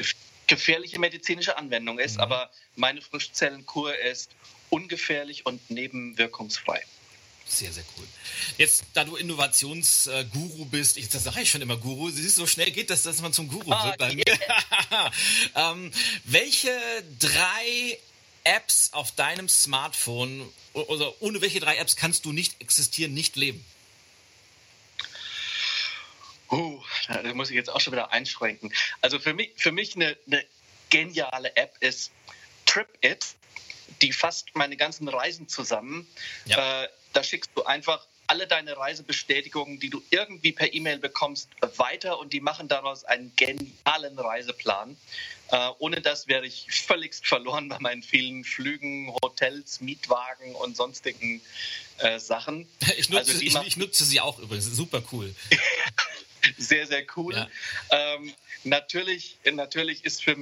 gefährliche 0.47 0.99
medizinische 0.99 1.57
Anwendung 1.57 1.99
ist. 1.99 2.15
Mhm. 2.15 2.21
Aber 2.21 2.51
meine 2.75 3.01
Frischzellenkur 3.01 3.97
ist 3.97 4.31
ungefährlich 4.69 5.45
und 5.45 5.69
nebenwirkungsfrei. 5.69 6.83
Sehr, 7.45 7.71
sehr 7.71 7.83
cool. 7.97 8.07
Jetzt, 8.57 8.85
da 8.93 9.03
du 9.03 9.15
Innovationsguru 9.15 10.65
bist, 10.65 10.97
ich, 10.97 11.09
das 11.09 11.23
sage 11.23 11.41
ich 11.41 11.49
schon 11.49 11.61
immer 11.61 11.77
Guru, 11.77 12.09
siehst 12.09 12.35
so 12.35 12.47
schnell 12.47 12.71
geht 12.71 12.89
das, 12.89 13.03
dass 13.03 13.21
man 13.21 13.33
zum 13.33 13.47
Guru 13.47 13.71
ah, 13.71 13.85
wird 13.85 13.97
bei 13.97 14.13
mir. 14.13 14.23
ähm, 15.55 15.91
welche 16.23 16.71
drei 17.19 17.99
Apps 18.43 18.91
auf 18.93 19.11
deinem 19.11 19.47
Smartphone 19.49 20.51
oder 20.73 21.21
ohne 21.21 21.41
welche 21.41 21.59
drei 21.59 21.77
Apps 21.77 21.95
kannst 21.95 22.25
du 22.25 22.31
nicht 22.31 22.59
existieren, 22.61 23.13
nicht 23.13 23.35
leben? 23.35 23.63
Uh, 26.51 26.83
da 27.07 27.33
muss 27.33 27.49
ich 27.49 27.55
jetzt 27.55 27.69
auch 27.69 27.79
schon 27.79 27.93
wieder 27.93 28.11
einschränken. 28.11 28.71
Also 29.01 29.17
für 29.17 29.33
mich, 29.33 29.51
für 29.55 29.71
mich 29.71 29.95
eine, 29.95 30.15
eine 30.27 30.45
geniale 30.89 31.55
App 31.55 31.75
ist 31.79 32.11
TripIt. 32.65 33.35
Die 34.01 34.13
fasst 34.13 34.47
meine 34.53 34.77
ganzen 34.77 35.07
Reisen 35.07 35.47
zusammen. 35.47 36.07
Ja. 36.45 36.83
Äh, 36.83 36.89
da 37.13 37.23
schickst 37.23 37.51
du 37.55 37.63
einfach 37.63 38.05
alle 38.27 38.47
deine 38.47 38.77
Reisebestätigungen, 38.77 39.79
die 39.79 39.89
du 39.89 40.01
irgendwie 40.09 40.51
per 40.51 40.73
E-Mail 40.73 40.99
bekommst, 40.99 41.49
weiter 41.77 42.19
und 42.19 42.33
die 42.33 42.39
machen 42.39 42.67
daraus 42.67 43.03
einen 43.03 43.31
genialen 43.35 44.17
Reiseplan. 44.17 44.97
Äh, 45.49 45.69
ohne 45.79 46.01
das 46.01 46.27
wäre 46.27 46.45
ich 46.45 46.67
völligst 46.71 47.27
verloren 47.27 47.69
bei 47.69 47.77
meinen 47.79 48.01
vielen 48.01 48.43
Flügen, 48.43 49.13
Hotels, 49.21 49.81
Mietwagen 49.81 50.55
und 50.55 50.75
sonstigen 50.75 51.41
äh, 51.99 52.19
Sachen. 52.19 52.67
Ich 52.97 53.09
nutze, 53.09 53.31
also 53.31 53.41
ich, 53.41 53.55
ich, 53.67 53.77
nutze 53.77 54.05
sie 54.05 54.21
auch 54.21 54.39
übrigens, 54.39 54.65
super 54.65 55.03
cool. 55.11 55.33
sehr, 56.57 56.87
sehr 56.87 57.05
cool. 57.15 57.33
Ja. 57.35 57.49
Ähm, 57.91 58.33
natürlich, 58.63 59.37
natürlich 59.51 60.05
ist 60.05 60.23
für 60.23 60.35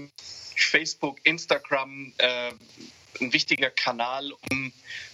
Facebook, 0.56 1.20
Instagram 1.24 2.14
äh, 2.18 2.52
ein 3.20 3.34
wichtiger 3.34 3.70
Kanal, 3.70 4.32
um, 4.52 4.74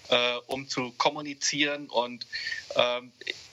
äh, 0.09 0.35
um 0.47 0.67
zu 0.67 0.91
kommunizieren. 0.91 1.89
Und 1.89 2.27
äh, 2.75 3.01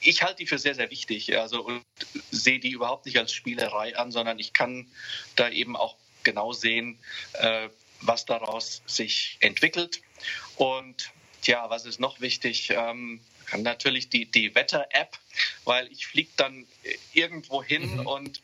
ich 0.01 0.23
halte 0.23 0.37
die 0.37 0.47
für 0.47 0.59
sehr, 0.59 0.75
sehr 0.75 0.91
wichtig. 0.91 1.37
Also 1.37 1.63
und 1.63 1.83
sehe 2.31 2.59
die 2.59 2.69
überhaupt 2.69 3.05
nicht 3.05 3.17
als 3.17 3.33
Spielerei 3.33 3.97
an, 3.97 4.11
sondern 4.11 4.39
ich 4.39 4.53
kann 4.53 4.87
da 5.35 5.49
eben 5.49 5.75
auch 5.75 5.95
genau 6.23 6.53
sehen, 6.53 6.99
äh, 7.33 7.69
was 8.01 8.25
daraus 8.25 8.81
sich 8.85 9.37
entwickelt. 9.39 10.01
Und 10.55 11.11
ja, 11.43 11.69
was 11.69 11.85
ist 11.85 11.99
noch 11.99 12.21
wichtig? 12.21 12.71
Ähm, 12.71 13.21
natürlich 13.55 14.09
die, 14.09 14.25
die 14.25 14.55
Wetter-App, 14.55 15.17
weil 15.63 15.91
ich 15.91 16.07
fliege 16.07 16.31
dann 16.35 16.65
irgendwo 17.13 17.63
hin 17.63 17.97
mhm. 17.97 18.07
und 18.07 18.41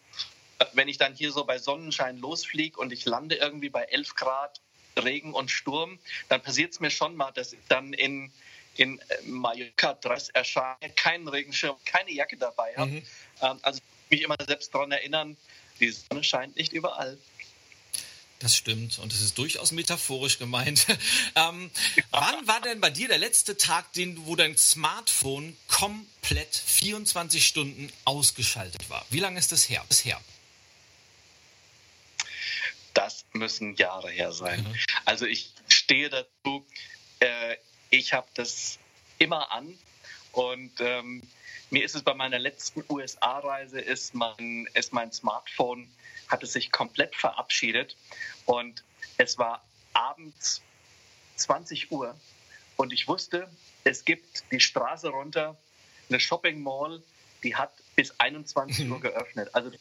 äh, 0.60 0.66
wenn 0.74 0.88
ich 0.88 0.98
dann 0.98 1.16
hier 1.16 1.32
so 1.32 1.44
bei 1.44 1.58
Sonnenschein 1.58 2.20
losfliege 2.20 2.80
und 2.80 2.94
ich 2.94 3.06
lande 3.06 3.36
irgendwie 3.36 3.70
bei 3.70 3.84
11 3.84 4.16
Grad 4.16 4.62
Regen 4.98 5.34
und 5.34 5.52
Sturm, 5.52 6.00
dann 6.30 6.42
passiert 6.42 6.74
es 6.74 6.80
mir 6.80 6.92
schon 6.92 7.16
mal, 7.16 7.32
dass 7.32 7.54
ich 7.54 7.60
dann 7.68 7.94
in, 7.94 8.32
in 8.76 9.02
Mallorca-Dress 9.26 10.30
erscheine, 10.30 10.90
keinen 10.96 11.28
Regenschirm, 11.28 11.76
keine 11.86 12.12
Jacke 12.12 12.38
dabei 12.38 12.76
habe. 12.76 12.92
Mhm. 12.92 13.04
Ähm, 13.42 13.60
also 13.62 13.80
mich 14.10 14.22
immer 14.22 14.38
selbst 14.46 14.74
daran 14.74 14.92
erinnern, 14.92 15.38
die 15.80 15.90
Sonne 15.90 16.24
scheint 16.24 16.56
nicht 16.56 16.74
überall. 16.74 17.18
Das 18.42 18.56
stimmt 18.56 18.98
und 18.98 19.14
das 19.14 19.22
ist 19.22 19.38
durchaus 19.38 19.72
metaphorisch 19.72 20.40
gemeint. 20.40 20.88
ähm, 21.36 21.70
wann 22.10 22.48
war 22.48 22.60
denn 22.62 22.82
bei 22.82 22.90
dir 22.90 23.08
der 23.08 23.20
letzte 23.20 23.56
Tag, 23.56 23.94
den, 23.94 24.26
wo 24.26 24.36
dein 24.36 24.58
Smartphone 24.58 25.56
komplett 25.68 26.56
24 26.56 27.46
Stunden 27.46 27.94
ausgeschaltet 28.04 28.90
war? 28.90 29.06
Wie 29.12 29.20
lange 29.20 29.38
ist 29.38 29.52
das 29.52 29.70
her? 29.70 29.86
Bisher? 29.88 30.20
Das 32.96 33.21
müssen 33.34 33.76
Jahre 33.76 34.10
her 34.10 34.32
sein. 34.32 34.62
Mhm. 34.62 34.76
Also 35.06 35.26
ich 35.26 35.54
stehe 35.68 36.10
dazu, 36.10 36.66
äh, 37.20 37.56
ich 37.90 38.14
habe 38.14 38.28
das 38.34 38.80
immer 39.18 39.52
an 39.52 39.78
und 40.32 40.72
ähm, 40.80 41.22
mir 41.70 41.86
ist 41.86 41.96
es 41.96 42.04
bei 42.04 42.14
meiner 42.14 42.40
letzten 42.40 42.84
USA-Reise, 42.90 43.80
ist 43.80 44.14
mein, 44.14 44.68
ist 44.74 44.94
mein 44.94 45.12
Smartphone, 45.12 45.90
hat 46.28 46.44
es 46.44 46.54
sich 46.54 46.72
komplett 46.72 47.16
verabschiedet 47.16 47.96
und 48.46 48.84
es 49.18 49.38
war 49.38 49.64
abends 49.94 50.62
20 51.36 51.92
Uhr 51.92 52.20
und 52.78 52.94
ich 52.94 53.08
wusste, 53.08 53.50
es 53.84 54.06
gibt 54.06 54.44
die 54.52 54.60
Straße 54.60 55.10
runter 55.10 55.58
eine 56.10 56.20
Shopping 56.20 56.62
Mall, 56.62 57.02
die 57.44 57.56
hat 57.56 57.74
bis 57.96 58.20
21 58.20 58.90
Uhr 58.90 59.00
geöffnet. 59.02 59.50
Also 59.54 59.72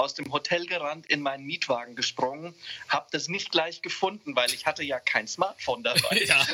aus 0.00 0.14
dem 0.14 0.32
Hotel 0.32 0.64
gerannt, 0.64 1.06
in 1.06 1.20
meinen 1.20 1.44
Mietwagen 1.44 1.94
gesprungen, 1.94 2.54
habe 2.88 3.06
das 3.12 3.28
nicht 3.28 3.52
gleich 3.52 3.82
gefunden, 3.82 4.34
weil 4.34 4.52
ich 4.54 4.64
hatte 4.64 4.82
ja 4.82 4.98
kein 4.98 5.28
Smartphone 5.28 5.82
dabei. 5.82 6.00
Ja. 6.30 6.46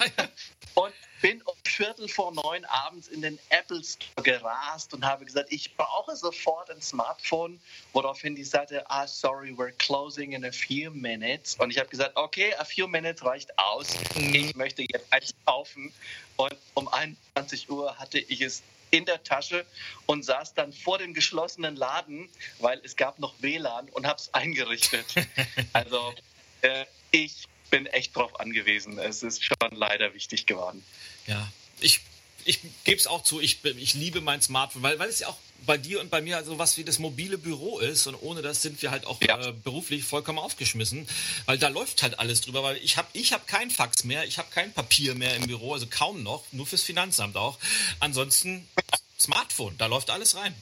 Und 0.75 0.93
bin 1.21 1.43
um 1.43 1.55
Viertel 1.67 2.09
vor 2.09 2.33
neun 2.33 2.65
abends 2.67 3.09
in 3.09 3.21
den 3.21 3.39
Apple 3.49 3.83
Store 3.83 4.23
gerast 4.23 4.95
und 4.95 5.05
habe 5.05 5.25
gesagt, 5.25 5.51
ich 5.51 5.75
brauche 5.77 6.15
sofort 6.17 6.71
ein 6.71 6.81
Smartphone, 6.81 7.61
woraufhin 7.93 8.37
die 8.37 8.45
sagte, 8.45 8.89
ah, 8.91 9.07
sorry, 9.07 9.51
we're 9.51 9.73
closing 9.73 10.33
in 10.33 10.45
a 10.45 10.53
few 10.53 10.91
minutes. 10.91 11.57
Und 11.57 11.71
ich 11.71 11.79
habe 11.79 11.89
gesagt, 11.89 12.17
okay, 12.17 12.55
a 12.59 12.65
few 12.65 12.87
minutes 12.87 13.25
reicht 13.25 13.59
aus. 13.59 13.97
Ich 14.17 14.55
möchte 14.55 14.83
jetzt 14.83 15.13
eins 15.13 15.35
kaufen. 15.45 15.93
Und 16.37 16.57
um 16.75 16.89
21 16.89 17.71
Uhr 17.71 17.99
hatte 17.99 18.19
ich 18.19 18.41
es 18.41 18.63
in 18.91 19.05
der 19.05 19.23
Tasche 19.23 19.65
und 20.07 20.25
saß 20.25 20.55
dann 20.55 20.73
vor 20.73 20.99
dem 20.99 21.15
geschlossenen 21.15 21.77
Laden, 21.77 22.29
weil 22.59 22.81
es 22.85 22.97
gab 22.97 23.19
noch 23.19 23.35
WLAN 23.41 23.89
und 23.91 24.07
habe 24.07 24.19
es 24.19 24.33
eingerichtet. 24.33 25.07
also 25.73 26.15
äh, 26.63 26.85
ich 27.11 27.47
bin 27.71 27.87
echt 27.87 28.15
drauf 28.17 28.39
angewiesen. 28.41 28.99
Es 28.99 29.23
ist 29.23 29.45
schon 29.45 29.57
leider 29.73 30.15
wichtig 30.15 30.47
geworden. 30.47 30.85
Ja, 31.27 31.51
ich 31.81 32.01
ich 32.47 32.61
gebe 32.85 32.99
es 32.99 33.07
auch 33.07 33.23
zu, 33.23 33.41
ich, 33.41 33.65
ich 33.65 33.95
liebe 33.95 34.21
mein 34.21 34.41
Smartphone, 34.41 34.83
weil, 34.83 34.99
weil 34.99 35.09
es 35.09 35.19
ja 35.21 35.29
auch 35.29 35.37
bei 35.65 35.77
dir 35.77 36.01
und 36.01 36.11
bei 36.11 36.21
mir 36.21 36.43
so 36.45 36.59
was 36.59 36.77
wie 36.77 36.85
das 36.85 36.99
mobile 36.99 37.39
Büro 37.39 37.79
ist 37.79 38.07
und 38.07 38.15
ohne 38.15 38.43
das 38.43 38.63
sind 38.63 38.81
wir 38.83 38.91
halt 38.91 39.07
auch 39.07 39.21
ja. 39.23 39.49
äh, 39.49 39.53
beruflich 39.53 40.05
vollkommen 40.05 40.39
aufgeschmissen, 40.39 41.09
weil 41.47 41.59
da 41.59 41.69
läuft 41.69 42.03
halt 42.03 42.19
alles 42.19 42.41
drüber, 42.43 42.63
weil 42.63 42.77
ich 42.79 42.97
habe 42.97 43.09
ich 43.13 43.33
hab 43.33 43.47
kein 43.47 43.71
Fax 43.71 44.05
mehr, 44.05 44.25
ich 44.25 44.39
habe 44.39 44.49
kein 44.51 44.73
Papier 44.73 45.15
mehr 45.15 45.35
im 45.37 45.47
Büro, 45.47 45.75
also 45.75 45.87
kaum 45.89 46.23
noch, 46.23 46.45
nur 46.53 46.67
fürs 46.67 46.83
Finanzamt 46.83 47.37
auch. 47.37 47.59
Ansonsten 48.01 48.69
Smartphone, 49.19 49.77
da 49.79 49.87
läuft 49.87 50.11
alles 50.11 50.37
rein. 50.37 50.55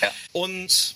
Ja. 0.00 0.12
Und 0.32 0.94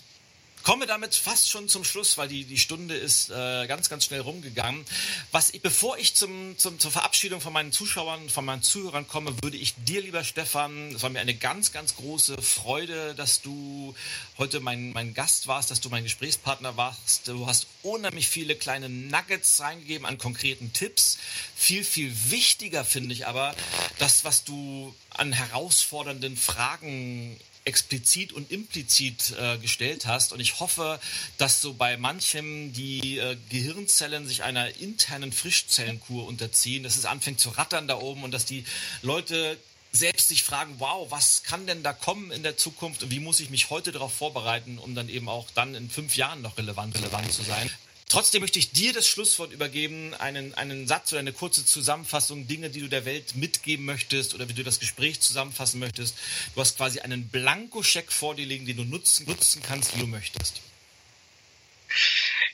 komme 0.64 0.86
damit 0.86 1.14
fast 1.14 1.50
schon 1.50 1.68
zum 1.68 1.84
Schluss, 1.84 2.16
weil 2.16 2.26
die, 2.26 2.44
die 2.44 2.58
Stunde 2.58 2.96
ist 2.96 3.30
äh, 3.30 3.66
ganz, 3.66 3.90
ganz 3.90 4.06
schnell 4.06 4.20
rumgegangen. 4.20 4.84
Was 5.30 5.50
ich, 5.50 5.60
bevor 5.60 5.98
ich 5.98 6.14
zum, 6.14 6.56
zum, 6.58 6.78
zur 6.78 6.90
Verabschiedung 6.90 7.40
von 7.40 7.52
meinen 7.52 7.70
Zuschauern, 7.70 8.28
von 8.30 8.44
meinen 8.44 8.62
Zuhörern 8.62 9.06
komme, 9.06 9.34
würde 9.42 9.58
ich 9.58 9.74
dir, 9.84 10.00
lieber 10.00 10.24
Stefan, 10.24 10.94
es 10.94 11.02
war 11.02 11.10
mir 11.10 11.20
eine 11.20 11.34
ganz, 11.34 11.70
ganz 11.72 11.96
große 11.96 12.40
Freude, 12.40 13.14
dass 13.14 13.42
du 13.42 13.94
heute 14.38 14.60
mein, 14.60 14.92
mein 14.92 15.12
Gast 15.12 15.46
warst, 15.46 15.70
dass 15.70 15.80
du 15.80 15.90
mein 15.90 16.02
Gesprächspartner 16.02 16.76
warst. 16.76 17.28
Du 17.28 17.46
hast 17.46 17.66
unheimlich 17.82 18.28
viele 18.28 18.56
kleine 18.56 18.88
Nuggets 18.88 19.60
reingegeben 19.60 20.06
an 20.06 20.16
konkreten 20.16 20.72
Tipps. 20.72 21.18
Viel, 21.54 21.84
viel 21.84 22.12
wichtiger 22.30 22.84
finde 22.84 23.12
ich 23.12 23.26
aber, 23.26 23.54
das, 23.98 24.24
was 24.24 24.44
du 24.44 24.94
an 25.10 25.32
herausfordernden 25.32 26.38
Fragen 26.38 27.38
explizit 27.64 28.32
und 28.32 28.50
implizit 28.50 29.34
äh, 29.38 29.58
gestellt 29.58 30.06
hast. 30.06 30.32
Und 30.32 30.40
ich 30.40 30.60
hoffe, 30.60 31.00
dass 31.38 31.62
so 31.62 31.74
bei 31.74 31.96
manchem 31.96 32.72
die 32.72 33.18
äh, 33.18 33.36
Gehirnzellen 33.48 34.26
sich 34.26 34.42
einer 34.42 34.76
internen 34.76 35.32
Frischzellenkur 35.32 36.26
unterziehen, 36.26 36.82
dass 36.82 36.96
es 36.96 37.06
anfängt 37.06 37.40
zu 37.40 37.50
rattern 37.50 37.88
da 37.88 37.98
oben 37.98 38.22
und 38.22 38.32
dass 38.32 38.44
die 38.44 38.64
Leute 39.02 39.56
selbst 39.92 40.28
sich 40.28 40.42
fragen, 40.42 40.74
wow, 40.78 41.10
was 41.10 41.44
kann 41.44 41.66
denn 41.66 41.82
da 41.82 41.92
kommen 41.92 42.32
in 42.32 42.42
der 42.42 42.56
Zukunft 42.56 43.02
und 43.02 43.10
wie 43.10 43.20
muss 43.20 43.40
ich 43.40 43.50
mich 43.50 43.70
heute 43.70 43.92
darauf 43.92 44.12
vorbereiten, 44.12 44.78
um 44.78 44.94
dann 44.94 45.08
eben 45.08 45.28
auch 45.28 45.46
dann 45.54 45.74
in 45.74 45.88
fünf 45.88 46.16
Jahren 46.16 46.42
noch 46.42 46.58
relevant, 46.58 46.96
relevant 46.98 47.32
zu 47.32 47.42
sein. 47.42 47.70
Trotzdem 48.14 48.42
möchte 48.42 48.60
ich 48.60 48.70
dir 48.70 48.92
das 48.92 49.08
Schlusswort 49.08 49.52
übergeben, 49.52 50.14
einen, 50.14 50.54
einen 50.54 50.86
Satz 50.86 51.10
oder 51.10 51.18
eine 51.18 51.32
kurze 51.32 51.66
Zusammenfassung, 51.66 52.46
Dinge, 52.46 52.70
die 52.70 52.78
du 52.78 52.86
der 52.86 53.04
Welt 53.06 53.34
mitgeben 53.34 53.84
möchtest 53.84 54.36
oder 54.36 54.48
wie 54.48 54.52
du 54.52 54.62
das 54.62 54.78
Gespräch 54.78 55.20
zusammenfassen 55.20 55.80
möchtest. 55.80 56.16
Du 56.54 56.60
hast 56.60 56.76
quasi 56.76 57.00
einen 57.00 57.28
Blankoscheck 57.28 58.12
vor 58.12 58.36
dir 58.36 58.46
liegen, 58.46 58.66
den 58.66 58.76
du 58.76 58.84
nutzen, 58.84 59.26
nutzen 59.26 59.62
kannst, 59.66 59.96
wie 59.96 60.00
du 60.00 60.06
möchtest. 60.06 60.60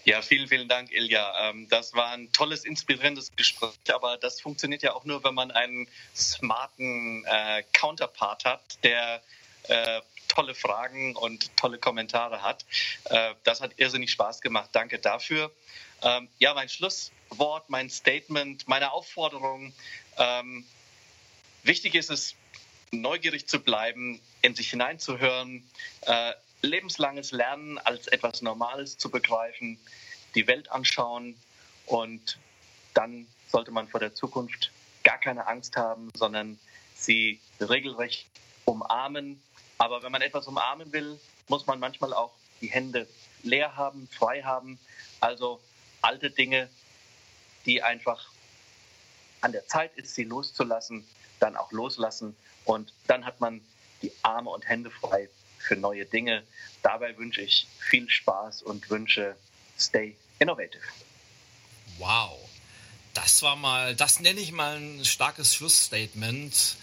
Ja, 0.05 0.23
vielen, 0.23 0.49
vielen 0.49 0.67
Dank, 0.67 0.93
Ilja. 0.93 1.51
Ähm, 1.51 1.69
das 1.69 1.93
war 1.93 2.13
ein 2.13 2.33
tolles, 2.33 2.65
inspirierendes 2.65 3.31
Gespräch, 3.37 3.75
aber 3.93 4.17
das 4.17 4.41
funktioniert 4.41 4.83
ja 4.83 4.95
auch 4.95 5.05
nur, 5.05 5.23
wenn 5.25 5.35
man 5.35 5.51
einen 5.51 5.89
smarten 6.17 7.23
äh, 7.27 7.65
Counterpart 7.75 8.47
hat, 8.47 8.63
der 8.83 9.23
äh, 9.65 10.01
tolle 10.31 10.55
Fragen 10.55 11.17
und 11.17 11.57
tolle 11.57 11.79
Kommentare 11.79 12.43
hat. 12.43 12.65
Äh, 13.05 13.35
das 13.45 13.61
hat 13.61 13.73
irrsinnig 13.77 14.13
Spaß 14.13 14.41
gemacht. 14.41 14.71
Danke 14.73 14.99
dafür. 14.99 15.51
Ähm, 16.03 16.29
ja, 16.39 16.55
mein 16.55 16.69
Schlusswort, 16.69 17.69
mein 17.69 17.91
Statement, 17.91 18.67
meine 18.69 18.93
Aufforderung. 18.93 19.75
Ähm, 20.17 20.65
wichtig 21.65 21.95
ist 21.95 22.11
es, 22.11 22.37
neugierig 22.93 23.47
zu 23.47 23.61
bleiben, 23.61 24.21
in 24.43 24.55
sich 24.55 24.71
hineinzuhören, 24.71 25.69
äh, 26.03 26.33
lebenslanges 26.63 27.31
Lernen 27.33 27.79
als 27.79 28.07
etwas 28.09 28.43
Normales 28.43 28.99
zu 28.99 29.11
begreifen, 29.11 29.79
die 30.35 30.47
Welt 30.47 30.71
anschauen 30.71 31.37
und 31.87 32.39
dann 32.95 33.27
sollte 33.49 33.71
man 33.71 33.89
vor 33.89 34.01
der 34.01 34.15
Zukunft 34.15 34.71
gar 35.05 35.19
keine 35.19 35.47
Angst 35.47 35.77
haben, 35.77 36.11
sondern 36.15 36.59
sie 36.95 37.41
regelrecht 37.61 38.27
umarmen 38.65 39.41
aber 39.81 40.03
wenn 40.03 40.13
man 40.13 40.21
etwas 40.21 40.47
umarmen 40.47 40.93
will, 40.93 41.19
muss 41.49 41.67
man 41.67 41.81
manchmal 41.81 42.13
auch 42.13 42.33
die 42.61 42.67
Hände 42.67 43.09
leer 43.43 43.77
haben, 43.77 44.07
frei 44.09 44.43
haben. 44.43 44.79
Also 45.21 45.59
alte 46.03 46.31
Dinge, 46.31 46.69
die 47.65 47.83
einfach 47.83 48.31
an 49.41 49.53
der 49.53 49.67
Zeit 49.67 49.97
ist, 49.97 50.15
sie 50.15 50.25
loszulassen, 50.25 51.09
dann 51.39 51.57
auch 51.57 51.73
loslassen. 51.73 52.37
Und 52.67 52.93
dann 53.07 53.25
hat 53.25 53.41
man 53.41 53.63
die 54.03 54.13
Arme 54.21 54.51
und 54.51 54.69
Hände 54.69 54.91
frei 54.91 55.31
für 55.59 55.77
neue 55.77 56.05
Dinge. 56.05 56.43
Dabei 56.83 57.17
wünsche 57.17 57.41
ich 57.41 57.67
viel 57.79 58.07
Spaß 58.11 58.63
und 58.63 58.91
wünsche 58.91 59.35
Stay 59.79 60.15
Innovative. 60.41 60.83
Wow. 61.97 62.39
Das 63.15 63.43
war 63.43 63.57
mal, 63.57 63.97
das 63.97 64.21
nenne 64.21 64.41
ich 64.41 64.53
mal 64.53 64.77
ein 64.77 65.05
starkes 65.07 65.55
Schlussstatement. 65.55 66.77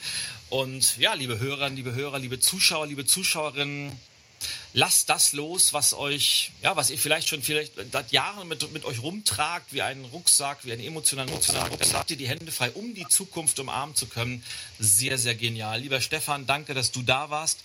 Und 0.50 0.98
ja, 0.98 1.14
liebe 1.14 1.40
Hörer, 1.40 1.70
liebe 1.70 1.94
Hörer, 1.94 2.20
liebe 2.20 2.40
Zuschauer, 2.40 2.88
liebe 2.88 3.06
Zuschauerinnen, 3.06 3.92
lasst 4.74 5.10
das 5.10 5.34
los, 5.34 5.74
was 5.74 5.94
euch, 5.94 6.52
ja, 6.62 6.76
was 6.76 6.90
ihr 6.90 6.98
vielleicht 6.98 7.28
schon 7.28 7.42
vielleicht 7.42 7.74
seit 7.92 8.12
Jahren 8.12 8.48
mit, 8.48 8.72
mit 8.72 8.86
euch 8.86 9.02
rumtragt, 9.02 9.74
wie 9.74 9.82
einen 9.82 10.06
Rucksack, 10.06 10.60
wie 10.64 10.72
einen 10.72 10.84
emotionalen 10.84 11.30
Rucksack. 11.30 11.78
Dann 11.78 11.94
habt 11.94 12.12
ihr 12.12 12.18
die 12.18 12.28
Hände 12.28 12.52
frei, 12.52 12.72
um 12.72 12.94
die 12.94 13.08
Zukunft 13.08 13.60
umarmen 13.60 13.96
zu 13.96 14.06
können. 14.06 14.44
Sehr, 14.80 15.18
sehr 15.18 15.36
genial. 15.36 15.82
Lieber 15.82 16.00
Stefan, 16.00 16.46
danke, 16.46 16.74
dass 16.74 16.92
du 16.92 17.02
da 17.02 17.30
warst. 17.30 17.60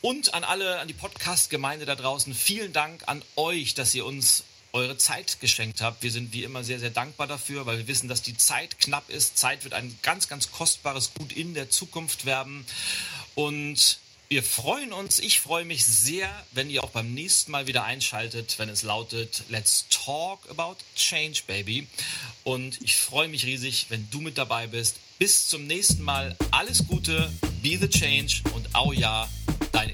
Und 0.00 0.34
an 0.34 0.42
alle, 0.42 0.80
an 0.80 0.88
die 0.88 0.94
Podcast-Gemeinde 0.94 1.86
da 1.86 1.94
draußen, 1.94 2.34
vielen 2.34 2.72
Dank 2.72 3.02
an 3.06 3.22
euch, 3.36 3.74
dass 3.74 3.94
ihr 3.94 4.06
uns 4.06 4.42
eure 4.74 4.98
Zeit 4.98 5.40
geschenkt 5.40 5.80
habt. 5.80 6.02
Wir 6.02 6.10
sind 6.10 6.32
wie 6.32 6.42
immer 6.42 6.64
sehr, 6.64 6.80
sehr 6.80 6.90
dankbar 6.90 7.28
dafür, 7.28 7.64
weil 7.64 7.78
wir 7.78 7.86
wissen, 7.86 8.08
dass 8.08 8.22
die 8.22 8.36
Zeit 8.36 8.80
knapp 8.80 9.08
ist. 9.08 9.38
Zeit 9.38 9.64
wird 9.64 9.72
ein 9.72 9.96
ganz, 10.02 10.28
ganz 10.28 10.50
kostbares 10.50 11.14
Gut 11.14 11.32
in 11.32 11.54
der 11.54 11.70
Zukunft 11.70 12.26
werden. 12.26 12.66
Und 13.36 13.98
wir 14.28 14.42
freuen 14.42 14.92
uns, 14.92 15.20
ich 15.20 15.38
freue 15.38 15.64
mich 15.64 15.86
sehr, 15.86 16.28
wenn 16.50 16.70
ihr 16.70 16.82
auch 16.82 16.90
beim 16.90 17.14
nächsten 17.14 17.52
Mal 17.52 17.68
wieder 17.68 17.84
einschaltet, 17.84 18.58
wenn 18.58 18.68
es 18.68 18.82
lautet 18.82 19.44
Let's 19.48 19.86
Talk 19.90 20.50
About 20.50 20.76
Change, 20.96 21.42
Baby. 21.46 21.86
Und 22.42 22.82
ich 22.82 22.96
freue 22.96 23.28
mich 23.28 23.46
riesig, 23.46 23.86
wenn 23.90 24.10
du 24.10 24.20
mit 24.20 24.38
dabei 24.38 24.66
bist. 24.66 24.96
Bis 25.20 25.46
zum 25.46 25.68
nächsten 25.68 26.02
Mal. 26.02 26.36
Alles 26.50 26.84
Gute, 26.88 27.32
be 27.62 27.78
the 27.78 27.88
change 27.88 28.42
und 28.54 28.74
au 28.74 28.92
ja, 28.92 29.28
dein. 29.70 29.93